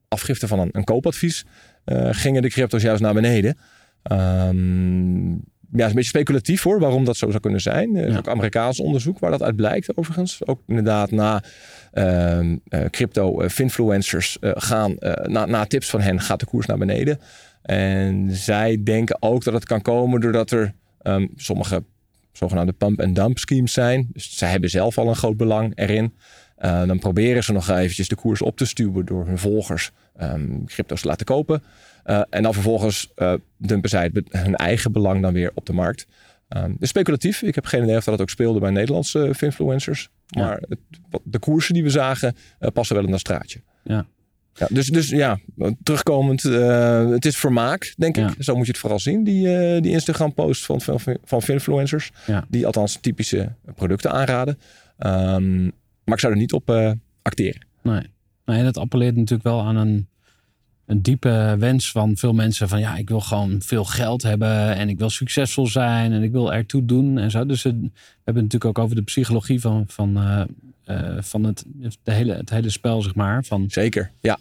afgifte 0.08 0.48
van 0.48 0.70
een, 0.72 0.84
koopadvies 0.84 1.46
uh, 1.86 2.10
gingen 2.12 2.42
de 2.42 2.50
crypto's 2.50 2.82
juist 2.82 3.02
naar 3.02 3.14
beneden. 3.14 3.58
Um, 4.12 5.44
ja, 5.74 5.84
is 5.84 5.90
een 5.90 5.96
beetje 5.96 6.10
speculatief 6.10 6.64
hoor, 6.64 6.80
waarom 6.80 7.06
dat 7.06 7.18
zo 7.18 7.30
zou 7.30 7.40
kunnen 7.40 7.62
zijn. 7.62 7.96
Er 7.96 8.08
is 8.08 8.18
ook 8.18 8.28
Amerikaans 8.28 8.80
onderzoek 8.80 9.20
waar 9.20 9.32
dat 9.32 9.42
uit 9.42 9.56
blijkt 9.56 9.98
overigens. 9.98 10.48
Ook 10.48 10.62
inderdaad 10.68 11.12
na 11.12 11.44
uh, 11.94 12.56
crypto-influencers 12.90 14.38
uh, 14.42 14.52
gaan, 14.56 14.96
na, 15.24 15.46
na 15.46 15.66
tips 15.66 15.90
van 15.90 16.02
hen 16.02 16.20
gaat 16.20 16.40
de 16.40 16.46
koers 16.46 16.66
naar 16.66 16.78
beneden. 16.78 17.20
En 17.62 18.28
zij 18.32 18.82
denken 18.84 19.18
ook 19.20 19.44
dat 19.44 19.54
het 19.54 19.66
kan 19.66 19.82
komen 19.82 20.22
doordat 20.22 20.52
er 20.52 20.74
um, 21.04 21.30
sommige 21.36 21.84
zogenaamde 22.32 22.74
pump-and-dump 22.74 23.38
schemes 23.38 23.74
zijn. 23.74 24.10
Dus 24.14 24.38
zij 24.38 24.50
hebben 24.50 24.70
zelf 24.70 24.98
al 24.98 25.08
een 25.08 25.16
groot 25.16 25.38
belang 25.38 25.72
erin. 25.76 26.14
Dan 26.62 27.00
proberen 27.00 27.44
ze 27.44 27.54
nog 27.54 27.70
eventjes 27.70 28.08
de 28.08 28.16
koers 28.16 28.42
op 28.42 28.58
te 28.58 28.66
stuwen 28.66 29.06
door 29.06 29.26
hun 29.26 29.38
volgers 29.38 29.92
um, 30.22 30.66
crypto's 30.66 31.02
te 31.02 31.08
laten 31.08 31.26
kopen. 31.26 31.64
Uh, 32.06 32.22
en 32.30 32.44
dan 32.44 32.54
vervolgens 32.54 33.12
uh, 33.16 33.34
dumpen 33.58 33.90
zij 33.90 34.10
het, 34.14 34.26
hun 34.30 34.56
eigen 34.56 34.92
belang 34.92 35.22
dan 35.22 35.34
weer 35.34 35.52
op 35.54 35.66
de 35.66 35.74
markt. 35.74 36.08
Um, 36.50 36.76
dus 36.80 36.90
speculatief. 36.90 37.42
Ik 37.42 37.56
heb 37.56 37.66
geen 37.66 37.84
idee 37.84 37.98
of 37.98 38.04
dat 38.04 38.22
ook 38.22 38.30
speelde 38.30 38.60
bij 38.60 38.72
Nederlandse 38.72 39.36
influencers. 39.40 40.10
Maar 40.36 40.64
het, 40.70 40.80
de 41.24 41.40
koersen 41.40 41.74
die 41.74 41.84
we 41.84 41.90
zagen 41.90 42.36
passen 42.74 42.96
wel 42.96 43.06
in 43.06 43.12
dat 43.12 43.20
straatje. 43.20 43.62
Ja. 43.84 44.06
Ja, 44.54 44.68
dus, 44.70 44.88
dus 44.88 45.10
ja, 45.10 45.40
terugkomend, 45.84 46.44
het 47.14 47.26
is 47.26 47.38
vermaak, 47.38 47.94
denk 47.98 48.16
ja. 48.16 48.28
ik. 48.28 48.36
Zo 48.40 48.56
moet 48.56 48.66
je 48.66 48.72
het 48.72 48.82
vooral 48.82 49.00
zien, 49.00 49.24
die, 49.24 49.82
die 49.82 49.92
Instagram-post 49.92 50.66
van, 50.66 50.82
van, 50.82 51.00
van 51.24 51.42
influencers. 51.46 52.12
Die 52.50 52.66
althans 52.66 52.98
typische 53.02 53.54
producten 53.76 54.12
aanraden. 54.12 54.60
Um, 54.98 55.64
maar 56.04 56.14
ik 56.14 56.20
zou 56.20 56.34
er 56.34 56.40
niet 56.40 56.54
op 56.54 56.96
acteren. 57.22 57.66
Nee. 57.82 58.02
nee, 58.46 58.64
dat 58.64 58.78
appelleert 58.78 59.16
natuurlijk 59.16 59.44
wel 59.44 59.62
aan 59.62 59.76
een, 59.76 60.08
een 60.92 61.02
diepe 61.02 61.56
wens 61.60 61.92
van 61.92 62.18
veel 62.18 62.34
mensen. 62.34 62.70
Van 62.70 62.80
ja, 62.80 62.96
ik 62.98 63.10
wil 63.10 63.20
gewoon 63.20 63.62
veel 63.62 63.84
geld 63.86 64.24
hebben 64.24 64.76
en 64.76 64.90
ik 64.90 64.98
wil 64.98 65.10
succesvol 65.10 65.68
zijn 65.68 66.12
en 66.12 66.24
ik 66.24 66.32
wil 66.32 66.54
ertoe 66.54 66.86
doen 66.86 67.18
en 67.18 67.32
zo. 67.32 67.46
Dus 67.46 67.64
het, 67.64 67.74
we 67.74 67.90
hebben 68.24 68.44
het 68.44 68.54
natuurlijk 68.54 68.66
ook 68.66 68.84
over 68.84 68.96
de 68.96 69.02
psychologie 69.02 69.62
van, 69.62 69.84
van 69.88 70.18
uh, 70.18 70.42
van 71.20 71.44
het, 71.44 71.66
de 72.04 72.12
hele, 72.12 72.34
het 72.34 72.50
hele 72.50 72.70
spel, 72.70 73.02
zeg 73.02 73.16
maar. 73.16 73.44
Van, 73.44 73.66
Zeker, 73.70 74.12
ja. 74.22 74.38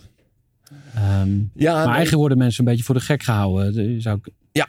Um, 1.23 1.51
ja 1.55 1.73
maar 1.73 1.85
nee. 1.85 1.95
eigenlijk 1.95 2.17
worden 2.17 2.39
mensen 2.39 2.65
een 2.65 2.71
beetje 2.71 2.85
voor 2.85 2.95
de 2.95 3.01
gek 3.01 3.23
gehouden. 3.23 3.93
Je 3.93 4.01
zou, 4.01 4.21
ja. 4.53 4.69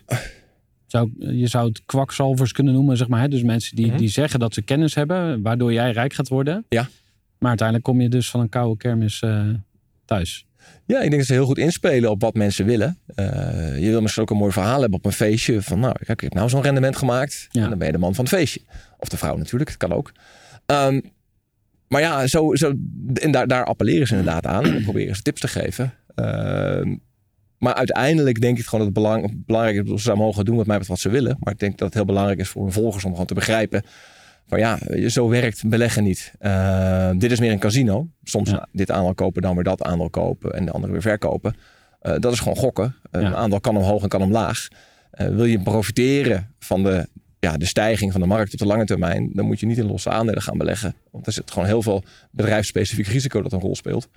Zou, 0.86 1.12
je 1.17 1.48
zou 1.48 1.67
het 1.67 1.82
kwakzalvers 1.86 2.52
kunnen 2.52 2.74
noemen, 2.74 2.98
zeg 2.98 3.08
maar. 3.08 3.22
Hè? 3.22 3.28
Dus 3.28 3.44
mensen 3.44 3.76
die, 3.76 3.88
Mhm. 3.88 3.98
die 3.98 4.10
zeggen 4.10 4.39
dat 4.39 4.54
ze 4.54 4.62
kennis 4.62 4.96
hebben, 4.96 5.41
waardoor 5.41 5.74
jij 5.74 5.91
rijk 5.91 6.13
gaat 6.13 6.28
worden. 6.28 6.65
Ja. 6.70 6.89
Maar 7.38 7.50
uiteindelijk 7.50 7.88
kom 7.88 8.02
je 8.02 8.10
dus 8.10 8.30
van 8.30 8.39
een 8.39 8.50
koude 8.50 8.78
kermis 8.78 9.22
uh, 9.22 9.50
thuis. 10.06 10.46
Ja, 10.86 10.95
ik 10.95 11.10
denk 11.10 11.17
dat 11.17 11.26
ze 11.26 11.34
heel 11.34 11.45
goed 11.45 11.58
inspelen 11.58 12.10
op 12.10 12.21
wat 12.21 12.34
mensen 12.34 12.65
willen. 12.65 12.97
Uh, 13.15 13.26
je 13.80 13.89
wil 13.89 14.02
misschien 14.02 14.24
ook 14.24 14.30
een 14.30 14.38
mooi 14.38 14.52
verhaal 14.52 14.82
hebben 14.82 15.00
op 15.00 15.06
een 15.06 15.12
feestje. 15.12 15.62
Van 15.62 15.80
nou, 15.80 15.95
ik 16.00 16.19
heb 16.19 16.34
nou 16.34 16.50
zo'n 16.50 16.62
rendement 16.62 16.95
gemaakt. 16.95 17.47
Ja. 17.52 17.63
En 17.63 17.69
dan 17.69 17.78
ben 17.78 17.88
je 17.88 17.93
de 17.93 18.00
man 18.00 18.15
van 18.15 18.26
het 18.26 18.34
feestje. 18.34 18.62
Of 19.00 19.10
de 19.10 19.17
vrouw 19.17 19.38
natuurlijk, 19.38 19.69
dat 19.69 19.89
kan 19.89 19.97
ook. 19.97 20.12
Um, 20.65 21.02
maar 21.88 22.02
ja, 22.02 22.28
zo, 22.28 22.56
zo, 22.56 22.74
en 23.13 23.32
daar, 23.32 23.47
daar 23.47 23.65
appelleren 23.65 24.08
ze 24.08 24.15
inderdaad 24.15 24.45
aan. 24.45 24.65
En 24.65 24.84
proberen 24.84 25.15
ze 25.15 25.21
tips 25.21 25.41
te 25.41 25.47
geven. 25.47 25.93
Uh, 26.15 26.95
maar 27.58 27.74
uiteindelijk 27.74 28.41
denk 28.41 28.58
ik 28.58 28.65
gewoon 28.65 28.86
dat 28.86 28.95
het 28.95 29.04
belang, 29.04 29.45
belangrijk 29.45 29.84
is 29.84 29.89
dat 29.89 30.00
ze 30.00 30.15
mogen 30.15 30.45
doen 30.45 30.56
wat 30.56 30.65
mij 30.65 30.78
betreft 30.78 31.02
wat 31.04 31.12
ze 31.12 31.19
willen. 31.19 31.38
Maar 31.39 31.54
ik 31.54 31.60
denk 31.60 31.78
dat 31.78 31.88
het 31.88 31.93
heel 31.93 32.06
belangrijk 32.06 32.39
is 32.39 32.50
voor 32.50 32.63
hun 32.63 32.71
volgers 32.71 33.04
om 33.04 33.12
gewoon 33.12 33.26
te 33.26 33.34
begrijpen. 33.34 33.84
Van 34.52 34.60
ja, 34.60 34.80
zo 35.10 35.30
werkt 35.30 35.70
beleggen 35.70 36.04
niet. 36.04 36.34
Uh, 36.42 37.10
dit 37.18 37.32
is 37.32 37.40
meer 37.40 37.52
een 37.52 37.60
casino. 37.60 38.08
Soms 38.24 38.50
Ja. 38.50 38.68
dit 38.72 38.92
aandeel 38.92 39.14
kopen, 39.14 39.42
dan 39.42 39.56
weer 39.56 39.64
dat 39.64 39.82
aandeel 39.84 40.10
kopen 40.10 40.54
en 40.54 40.66
de 40.66 40.72
andere 40.72 40.94
weer 40.94 41.02
verkopen. 41.02 41.56
Uh, 42.02 42.16
dat 42.20 42.34
is 42.34 42.40
gewoon 42.40 42.58
gokken. 42.58 42.96
Uh, 43.12 43.22
Ja. 43.22 43.28
Een 43.28 43.36
aandeel 43.36 43.60
kan 43.60 43.78
omhoog 43.78 44.04
en 44.04 44.10
kan 44.10 44.22
omlaag. 44.22 44.68
Wil 45.12 45.46
je 45.46 45.60
profiteren 45.62 46.54
van 46.60 46.84
de, 46.84 47.08
ja, 47.40 47.58
de 47.58 47.66
stijging 47.66 48.12
van 48.12 48.22
de 48.22 48.28
markt 48.28 48.54
op 48.54 48.60
de 48.60 48.66
lange 48.66 48.86
termijn, 48.86 49.30
dan 49.34 49.46
moet 49.46 49.60
je 49.60 49.66
niet 49.66 49.78
in 49.78 49.86
losse 49.86 50.10
aandelen 50.10 50.42
gaan 50.42 50.58
beleggen. 50.58 50.96
Want 51.12 51.28
er 51.28 51.34
zit 51.34 51.52
gewoon 51.52 51.68
heel 51.68 51.82
veel 51.82 52.04
bedrijfsspecifiek 52.32 53.08
risico 53.08 53.42
dat 53.42 53.52
een 53.52 53.60
rol 53.60 53.76
speelt. 53.76 54.08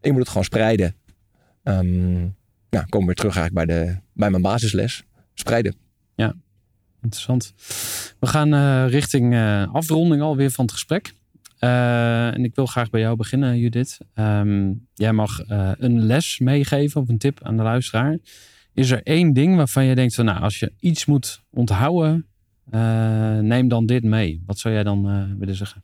Je 0.00 0.10
moet 0.10 0.20
het 0.20 0.28
gewoon 0.28 0.44
spreiden. 0.44 0.94
Um, 1.64 2.34
ja, 2.70 2.80
komen 2.80 2.98
we 2.98 3.04
weer 3.06 3.14
terug 3.14 3.36
eigenlijk 3.36 3.66
bij, 3.66 3.76
de, 3.76 3.96
bij 4.12 4.30
mijn 4.30 4.42
basisles. 4.42 5.02
Spreiden. 5.34 5.74
Interessant. 7.02 7.54
We 8.22 8.28
gaan 8.28 8.54
uh, 8.54 8.84
richting 8.88 9.32
uh, 9.32 9.74
afronding 9.74 10.22
alweer 10.22 10.50
van 10.50 10.64
het 10.64 10.74
gesprek. 10.74 11.14
Uh, 11.60 12.26
en 12.26 12.44
ik 12.44 12.54
wil 12.54 12.66
graag 12.66 12.90
bij 12.90 13.00
jou 13.00 13.16
beginnen, 13.16 13.58
Judith. 13.58 13.98
Um, 14.14 14.86
jij 14.94 15.12
mag 15.12 15.40
een 15.78 16.06
les 16.06 16.38
meegeven 16.38 17.00
of 17.00 17.08
een 17.08 17.18
tip 17.18 17.38
aan 17.42 17.56
de 17.56 17.62
luisteraar. 17.62 18.18
Is 18.74 18.90
er 18.90 19.02
één 19.02 19.32
ding 19.32 19.56
waarvan 19.56 19.84
je 19.84 19.94
denkt 19.94 20.16
nou, 20.16 20.40
als 20.40 20.58
je 20.58 20.72
iets 20.80 21.06
moet 21.06 21.42
onthouden, 21.50 22.26
neem 23.40 23.68
dan 23.68 23.86
dit 23.86 24.02
mee. 24.02 24.42
Wat 24.46 24.58
zou 24.58 24.74
jij 24.74 24.82
dan 24.82 25.36
willen 25.38 25.54
zeggen? 25.54 25.82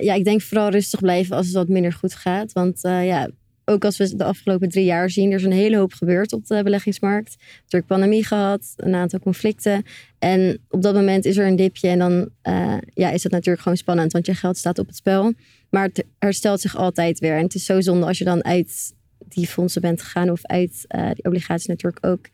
Ja, 0.00 0.14
ik 0.14 0.24
denk 0.24 0.42
vooral 0.42 0.70
rustig 0.70 1.00
blijven 1.00 1.36
als 1.36 1.46
het 1.46 1.54
wat 1.54 1.68
minder 1.68 1.92
goed 1.92 2.14
gaat. 2.14 2.52
Want 2.52 2.78
ja, 2.82 3.28
ook 3.68 3.84
als 3.84 3.96
we 3.96 4.16
de 4.16 4.24
afgelopen 4.24 4.68
drie 4.68 4.84
jaar 4.84 5.10
zien, 5.10 5.30
er 5.30 5.38
is 5.38 5.44
een 5.44 5.52
hele 5.52 5.76
hoop 5.76 5.92
gebeurd 5.92 6.32
op 6.32 6.46
de 6.46 6.62
beleggingsmarkt. 6.62 7.36
Er 7.68 7.78
is 7.78 7.84
pandemie 7.86 8.24
gehad, 8.24 8.72
een 8.76 8.94
aantal 8.94 9.18
conflicten. 9.18 9.82
En 10.18 10.58
op 10.68 10.82
dat 10.82 10.94
moment 10.94 11.24
is 11.24 11.36
er 11.36 11.46
een 11.46 11.56
dipje 11.56 11.88
en 11.88 11.98
dan 11.98 12.28
uh, 12.48 12.76
ja, 12.94 13.10
is 13.10 13.22
het 13.22 13.32
natuurlijk 13.32 13.62
gewoon 13.62 13.78
spannend, 13.78 14.12
want 14.12 14.26
je 14.26 14.34
geld 14.34 14.56
staat 14.56 14.78
op 14.78 14.86
het 14.86 14.96
spel. 14.96 15.32
Maar 15.70 15.84
het 15.84 16.04
herstelt 16.18 16.60
zich 16.60 16.76
altijd 16.76 17.18
weer. 17.18 17.36
En 17.36 17.42
het 17.42 17.54
is 17.54 17.64
zo 17.64 17.80
zonde 17.80 18.06
als 18.06 18.18
je 18.18 18.24
dan 18.24 18.44
uit 18.44 18.96
die 19.18 19.46
fondsen 19.46 19.80
bent 19.80 20.02
gegaan 20.02 20.30
of 20.30 20.44
uit 20.44 20.84
uh, 20.96 21.10
die 21.12 21.24
obligaties 21.24 21.66
natuurlijk 21.66 22.06
ook. 22.06 22.26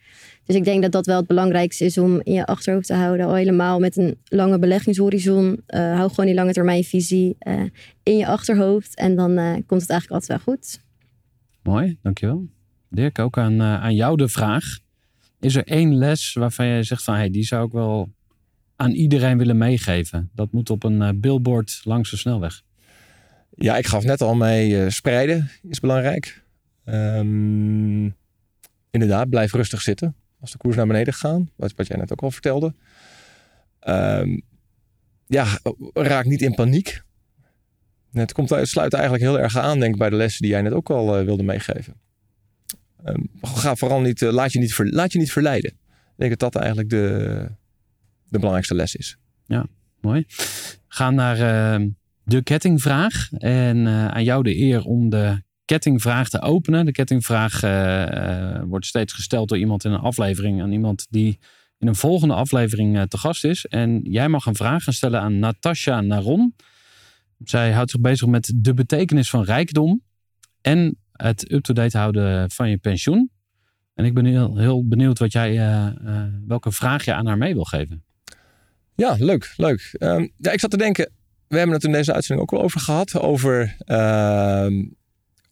Dus 0.45 0.57
ik 0.57 0.65
denk 0.65 0.83
dat 0.83 0.93
dat 0.93 1.07
wel 1.07 1.17
het 1.17 1.27
belangrijkste 1.27 1.85
is 1.85 1.99
om 1.99 2.21
in 2.23 2.33
je 2.33 2.47
achterhoofd 2.47 2.87
te 2.87 2.95
houden. 2.95 3.27
Al 3.27 3.35
helemaal 3.35 3.79
met 3.79 3.97
een 3.97 4.19
lange 4.25 4.59
beleggingshorizon. 4.59 5.63
Uh, 5.69 5.95
hou 5.97 6.09
gewoon 6.09 6.27
die 6.27 6.35
lange 6.35 6.53
termijn 6.53 6.85
visie 6.85 7.37
in 8.03 8.17
je 8.17 8.27
achterhoofd. 8.27 8.97
En 8.97 9.17
dan 9.17 9.63
komt 9.67 9.81
het 9.81 9.91
eigenlijk 9.91 10.11
altijd 10.11 10.45
wel 10.45 10.55
goed. 10.55 10.83
Mooi, 11.65 11.99
dankjewel. 12.03 12.49
Dirk, 12.89 13.19
ook 13.19 13.39
aan, 13.39 13.53
uh, 13.53 13.83
aan 13.83 13.95
jou 13.95 14.17
de 14.17 14.29
vraag. 14.29 14.79
Is 15.41 15.55
er 15.55 15.67
één 15.67 15.95
les 15.95 16.33
waarvan 16.33 16.67
jij 16.67 16.83
zegt 16.83 17.03
van... 17.03 17.15
Hey, 17.15 17.31
die 17.31 17.45
zou 17.45 17.67
ik 17.67 17.73
wel 17.73 18.13
aan 18.77 18.91
iedereen 18.91 19.39
willen 19.39 19.59
meegeven? 19.59 20.31
Dat 20.35 20.53
moet 20.53 20.71
op 20.71 20.85
een 20.85 21.01
uh, 21.01 21.09
billboard 21.15 21.81
langs 21.85 22.11
de 22.11 22.17
snelweg. 22.17 22.63
Ja, 23.55 23.77
ik 23.77 23.87
gaf 23.87 24.05
net 24.05 24.21
al 24.21 24.35
mee. 24.35 24.71
Uh, 24.71 24.89
spreiden 24.89 25.51
is 25.69 25.81
belangrijk. 25.81 26.45
Um, 26.85 28.15
inderdaad, 28.91 29.29
blijf 29.29 29.53
rustig 29.53 29.81
zitten 29.81 30.15
als 30.41 30.51
de 30.53 30.59
koers 30.59 30.77
naar 30.77 30.87
beneden 30.87 31.15
gaat. 31.15 31.41
Wat, 31.57 31.87
jij 31.87 31.97
net 31.97 32.13
ook 32.13 32.23
al 32.23 32.31
vertelde. 32.31 32.75
Um, 33.89 34.43
ja, 35.27 35.47
raak 35.93 36.25
niet 36.25 36.43
in 36.43 36.55
paniek. 36.55 37.03
Het, 38.15 38.33
komt, 38.33 38.51
het 38.51 38.69
sluit 38.69 38.93
eigenlijk 38.93 39.23
heel 39.25 39.41
erg 39.41 39.59
aan, 39.59 39.81
denk 39.81 39.93
ik, 39.93 39.99
bij 39.99 40.11
de 40.11 40.17
lessen 40.17 40.43
die 40.43 40.51
jij 40.51 40.63
net 40.63 40.73
ook 40.73 40.91
al 40.91 41.19
uh, 41.19 41.25
wilde 41.25 41.43
meegeven. 41.43 41.95
Um, 43.05 43.31
ga 43.43 43.77
vooral 43.77 44.01
niet, 44.01 44.21
uh, 44.21 44.33
laat, 44.33 44.53
je 44.53 44.59
niet 44.59 44.75
ver, 44.75 44.87
laat 44.87 45.13
je 45.13 45.19
niet 45.19 45.33
verleiden. 45.33 45.71
Ik 45.71 46.15
denk 46.17 46.31
dat 46.31 46.53
dat 46.53 46.63
eigenlijk 46.63 46.91
de, 46.91 47.49
de 48.29 48.39
belangrijkste 48.39 48.75
les 48.75 48.97
is. 48.97 49.17
Ja, 49.47 49.67
mooi. 50.01 50.25
Ga 50.89 51.11
naar 51.11 51.81
uh, 51.81 51.87
de 52.25 52.43
kettingvraag. 52.43 53.33
En 53.33 53.77
uh, 53.77 54.07
aan 54.07 54.25
jou 54.25 54.43
de 54.43 54.57
eer 54.57 54.85
om 54.85 55.11
de 55.11 55.43
kettingvraag 55.65 56.29
te 56.29 56.41
openen. 56.41 56.85
De 56.85 56.93
kettingvraag 56.93 57.63
eh, 57.63 58.57
eh, 58.57 58.63
wordt 58.67 58.87
steeds 58.87 59.13
gesteld 59.13 59.49
door 59.49 59.59
iemand 59.59 59.85
in 59.85 59.93
een 59.93 60.01
aflevering 60.01 60.63
aan 60.63 60.73
iemand 60.73 61.07
die 61.11 61.39
in 61.79 61.87
een 61.87 61.95
volgende 61.95 62.35
aflevering 62.35 62.97
eh, 62.97 63.03
te 63.03 63.19
gast 63.19 63.45
is. 63.45 63.67
En 63.67 64.01
jij 64.03 64.29
mag 64.29 64.47
een 64.47 64.55
vraag 64.55 64.85
gaan 64.85 64.93
stellen 64.93 65.21
aan 65.21 65.39
Natasha 65.39 66.01
Naron. 66.01 66.55
Zij 67.39 67.73
houdt 67.73 67.91
zich 67.91 68.01
bezig 68.01 68.29
met 68.29 68.53
de 68.57 68.75
betekenis 68.75 69.31
van 69.31 69.45
rijkdom 69.45 70.03
en 70.61 70.99
het 71.13 71.53
up-to-date 71.53 71.99
houden 71.99 72.51
van 72.51 72.71
je 72.71 72.79
pensioen. 72.79 73.31
En 73.95 74.05
ik 74.05 74.15
ben 74.15 74.25
heel, 74.25 74.57
heel 74.57 74.87
benieuwd 74.89 75.19
wat 75.19 75.33
jij, 75.33 75.51
eh, 75.51 75.87
eh, 75.87 76.33
welke 76.47 76.73
vraag 76.73 77.05
je 77.05 77.15
aan 77.15 77.27
haar 77.27 77.39
mee 77.39 77.55
wil 77.55 77.65
geven. 77.65 78.05
Ja, 78.95 79.17
leuk, 79.19 79.55
leuk. 79.57 79.95
Ehm, 79.99 80.27
ja, 80.37 80.51
ik 80.51 80.61
zat 80.61 80.71
te 80.71 80.77
denken, 80.77 81.11
we 81.49 81.57
hebben 81.57 81.75
het 81.75 81.85
in 81.85 81.93
deze 81.93 82.13
uitzending 82.13 82.49
ook 82.49 82.57
wel 82.57 82.65
over 82.65 82.81
gehad. 82.81 83.19
Over, 83.19 83.77
ehm, 83.79 84.85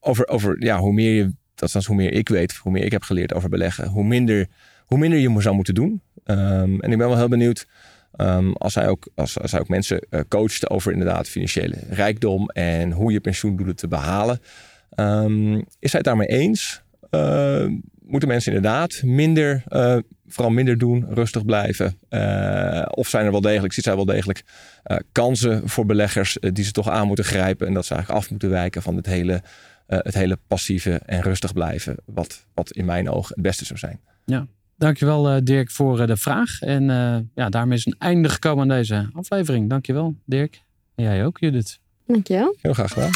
over, 0.00 0.28
over 0.28 0.64
ja, 0.64 0.78
hoe 0.78 0.92
meer 0.92 1.14
je, 1.14 1.34
dat 1.54 1.74
is 1.74 1.86
hoe 1.86 1.96
meer 1.96 2.12
ik 2.12 2.28
weet, 2.28 2.54
hoe 2.54 2.72
meer 2.72 2.84
ik 2.84 2.92
heb 2.92 3.02
geleerd 3.02 3.34
over 3.34 3.48
beleggen, 3.48 3.88
hoe 3.88 4.04
minder, 4.04 4.48
hoe 4.86 4.98
minder 4.98 5.18
je 5.18 5.40
zou 5.40 5.54
moeten 5.54 5.74
doen. 5.74 6.02
Ehm, 6.24 6.80
en 6.80 6.92
ik 6.92 6.98
ben 6.98 7.08
wel 7.08 7.16
heel 7.16 7.28
benieuwd 7.28 7.66
als, 8.52 8.74
hij 8.74 8.88
ook, 8.88 9.08
als, 9.14 9.34
hij 9.34 9.60
ook 9.60 9.68
mensen 9.68 10.06
uh, 10.10 10.20
coacht 10.28 10.70
over 10.70 10.92
inderdaad 10.92 11.28
financiële 11.28 11.76
rijkdom 11.90 12.48
en 12.48 12.92
hoe 12.92 13.12
je 13.12 13.20
pensioendoelen 13.20 13.76
te 13.76 13.88
behalen. 13.88 14.40
is 15.78 15.92
hij 15.92 16.00
het 16.00 16.04
daarmee 16.04 16.28
eens? 16.28 16.82
moeten 18.06 18.28
mensen 18.28 18.52
inderdaad 18.52 19.02
minder, 19.02 19.64
uh, 19.68 19.96
vooral 20.26 20.52
minder 20.52 20.78
doen, 20.78 21.06
rustig 21.08 21.44
blijven? 21.44 21.98
Uh, 22.10 22.82
of 22.90 23.08
zijn 23.08 23.24
er 23.24 23.30
wel 23.30 23.40
degelijk, 23.40 23.72
ziet 23.72 23.84
zij 23.84 23.96
wel 23.96 24.04
degelijk 24.04 24.44
kansen 25.12 25.68
voor 25.68 25.86
beleggers 25.86 26.36
die 26.40 26.64
ze 26.64 26.72
toch 26.72 26.88
aan 26.88 27.06
moeten 27.06 27.24
grijpen 27.24 27.66
en 27.66 27.74
dat 27.74 27.86
ze 27.86 27.94
eigenlijk 27.94 28.24
af 28.24 28.30
moeten 28.30 28.50
wijken 28.50 28.82
van 28.82 28.96
het 28.96 29.06
hele, 29.06 29.42
het 29.86 30.14
hele 30.14 30.38
passieve 30.46 31.00
en 31.06 31.20
rustig 31.20 31.52
blijven, 31.52 31.96
wat, 32.04 32.46
wat 32.54 32.70
in 32.70 32.84
mijn 32.84 33.10
ogen 33.10 33.34
het 33.34 33.42
beste 33.42 33.64
zou 33.64 33.78
zijn. 33.78 34.00
Ja. 34.24 34.46
Dankjewel 34.82 35.44
Dirk 35.44 35.70
voor 35.70 36.06
de 36.06 36.16
vraag. 36.16 36.60
En 36.60 36.84
ja, 37.34 37.48
daarmee 37.48 37.78
is 37.78 37.86
een 37.86 37.94
einde 37.98 38.28
gekomen 38.28 38.62
aan 38.62 38.76
deze 38.76 39.10
aflevering. 39.12 39.68
Dankjewel 39.68 40.16
Dirk. 40.24 40.62
En 40.94 41.04
jij 41.04 41.24
ook 41.24 41.38
Judith. 41.38 41.80
Dankjewel. 42.06 42.56
Heel 42.60 42.72
graag 42.72 42.92
gedaan. 42.92 43.10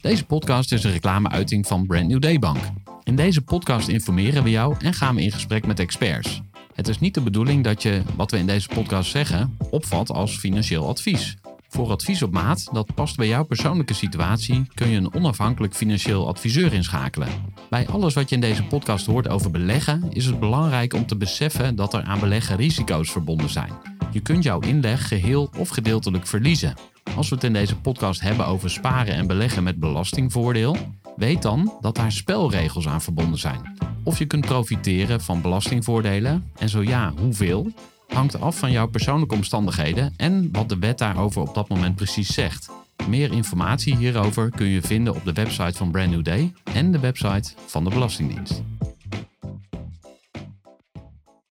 Deze 0.00 0.24
podcast 0.24 0.72
is 0.72 0.84
een 0.84 0.92
reclameuiting 0.92 1.66
van 1.66 1.86
Brand 1.86 2.08
New 2.08 2.20
Day 2.20 2.38
Bank. 2.38 2.58
In 3.02 3.16
deze 3.16 3.42
podcast 3.42 3.88
informeren 3.88 4.42
we 4.42 4.50
jou 4.50 4.74
en 4.78 4.94
gaan 4.94 5.14
we 5.14 5.22
in 5.22 5.32
gesprek 5.32 5.66
met 5.66 5.80
experts. 5.80 6.42
Het 6.74 6.88
is 6.88 6.98
niet 6.98 7.14
de 7.14 7.22
bedoeling 7.22 7.64
dat 7.64 7.82
je 7.82 8.02
wat 8.16 8.30
we 8.30 8.38
in 8.38 8.46
deze 8.46 8.68
podcast 8.68 9.10
zeggen 9.10 9.56
opvat 9.70 10.10
als 10.10 10.38
financieel 10.38 10.88
advies. 10.88 11.36
Voor 11.76 11.90
advies 11.90 12.22
op 12.22 12.32
maat 12.32 12.68
dat 12.72 12.94
past 12.94 13.16
bij 13.16 13.26
jouw 13.26 13.44
persoonlijke 13.44 13.94
situatie 13.94 14.66
kun 14.74 14.88
je 14.88 14.96
een 14.96 15.14
onafhankelijk 15.14 15.74
financieel 15.74 16.28
adviseur 16.28 16.72
inschakelen. 16.72 17.28
Bij 17.70 17.88
alles 17.88 18.14
wat 18.14 18.28
je 18.28 18.34
in 18.34 18.40
deze 18.40 18.64
podcast 18.64 19.06
hoort 19.06 19.28
over 19.28 19.50
beleggen 19.50 20.12
is 20.12 20.26
het 20.26 20.40
belangrijk 20.40 20.94
om 20.94 21.06
te 21.06 21.16
beseffen 21.16 21.76
dat 21.76 21.94
er 21.94 22.02
aan 22.02 22.20
beleggen 22.20 22.56
risico's 22.56 23.10
verbonden 23.10 23.50
zijn. 23.50 23.72
Je 24.10 24.20
kunt 24.20 24.42
jouw 24.42 24.60
inleg 24.60 25.08
geheel 25.08 25.50
of 25.58 25.68
gedeeltelijk 25.68 26.26
verliezen. 26.26 26.74
Als 27.16 27.28
we 27.28 27.34
het 27.34 27.44
in 27.44 27.52
deze 27.52 27.76
podcast 27.76 28.20
hebben 28.20 28.46
over 28.46 28.70
sparen 28.70 29.14
en 29.14 29.26
beleggen 29.26 29.62
met 29.62 29.80
belastingvoordeel, 29.80 30.76
weet 31.16 31.42
dan 31.42 31.72
dat 31.80 31.96
daar 31.96 32.12
spelregels 32.12 32.88
aan 32.88 33.02
verbonden 33.02 33.38
zijn. 33.38 33.76
Of 34.04 34.18
je 34.18 34.26
kunt 34.26 34.46
profiteren 34.46 35.20
van 35.20 35.40
belastingvoordelen 35.40 36.50
en 36.58 36.68
zo 36.68 36.82
ja, 36.82 37.12
hoeveel, 37.18 37.72
hangt 38.08 38.40
af 38.40 38.58
van 38.58 38.70
jouw 38.70 38.86
persoonlijke 38.86 39.34
omstandigheden 39.34 40.14
en 40.16 40.48
wat 40.52 40.68
de 40.68 40.78
wet 40.78 40.98
daarover 40.98 41.42
op 41.42 41.54
dat 41.54 41.68
moment 41.68 41.96
precies 41.96 42.34
zegt. 42.34 42.70
Meer 43.08 43.32
informatie 43.32 43.96
hierover 43.96 44.50
kun 44.50 44.66
je 44.66 44.82
vinden 44.82 45.14
op 45.14 45.24
de 45.24 45.32
website 45.32 45.76
van 45.76 45.90
Brand 45.90 46.10
New 46.10 46.24
Day 46.24 46.52
en 46.64 46.92
de 46.92 46.98
website 46.98 47.52
van 47.66 47.84
de 47.84 47.90
Belastingdienst. 47.90 48.62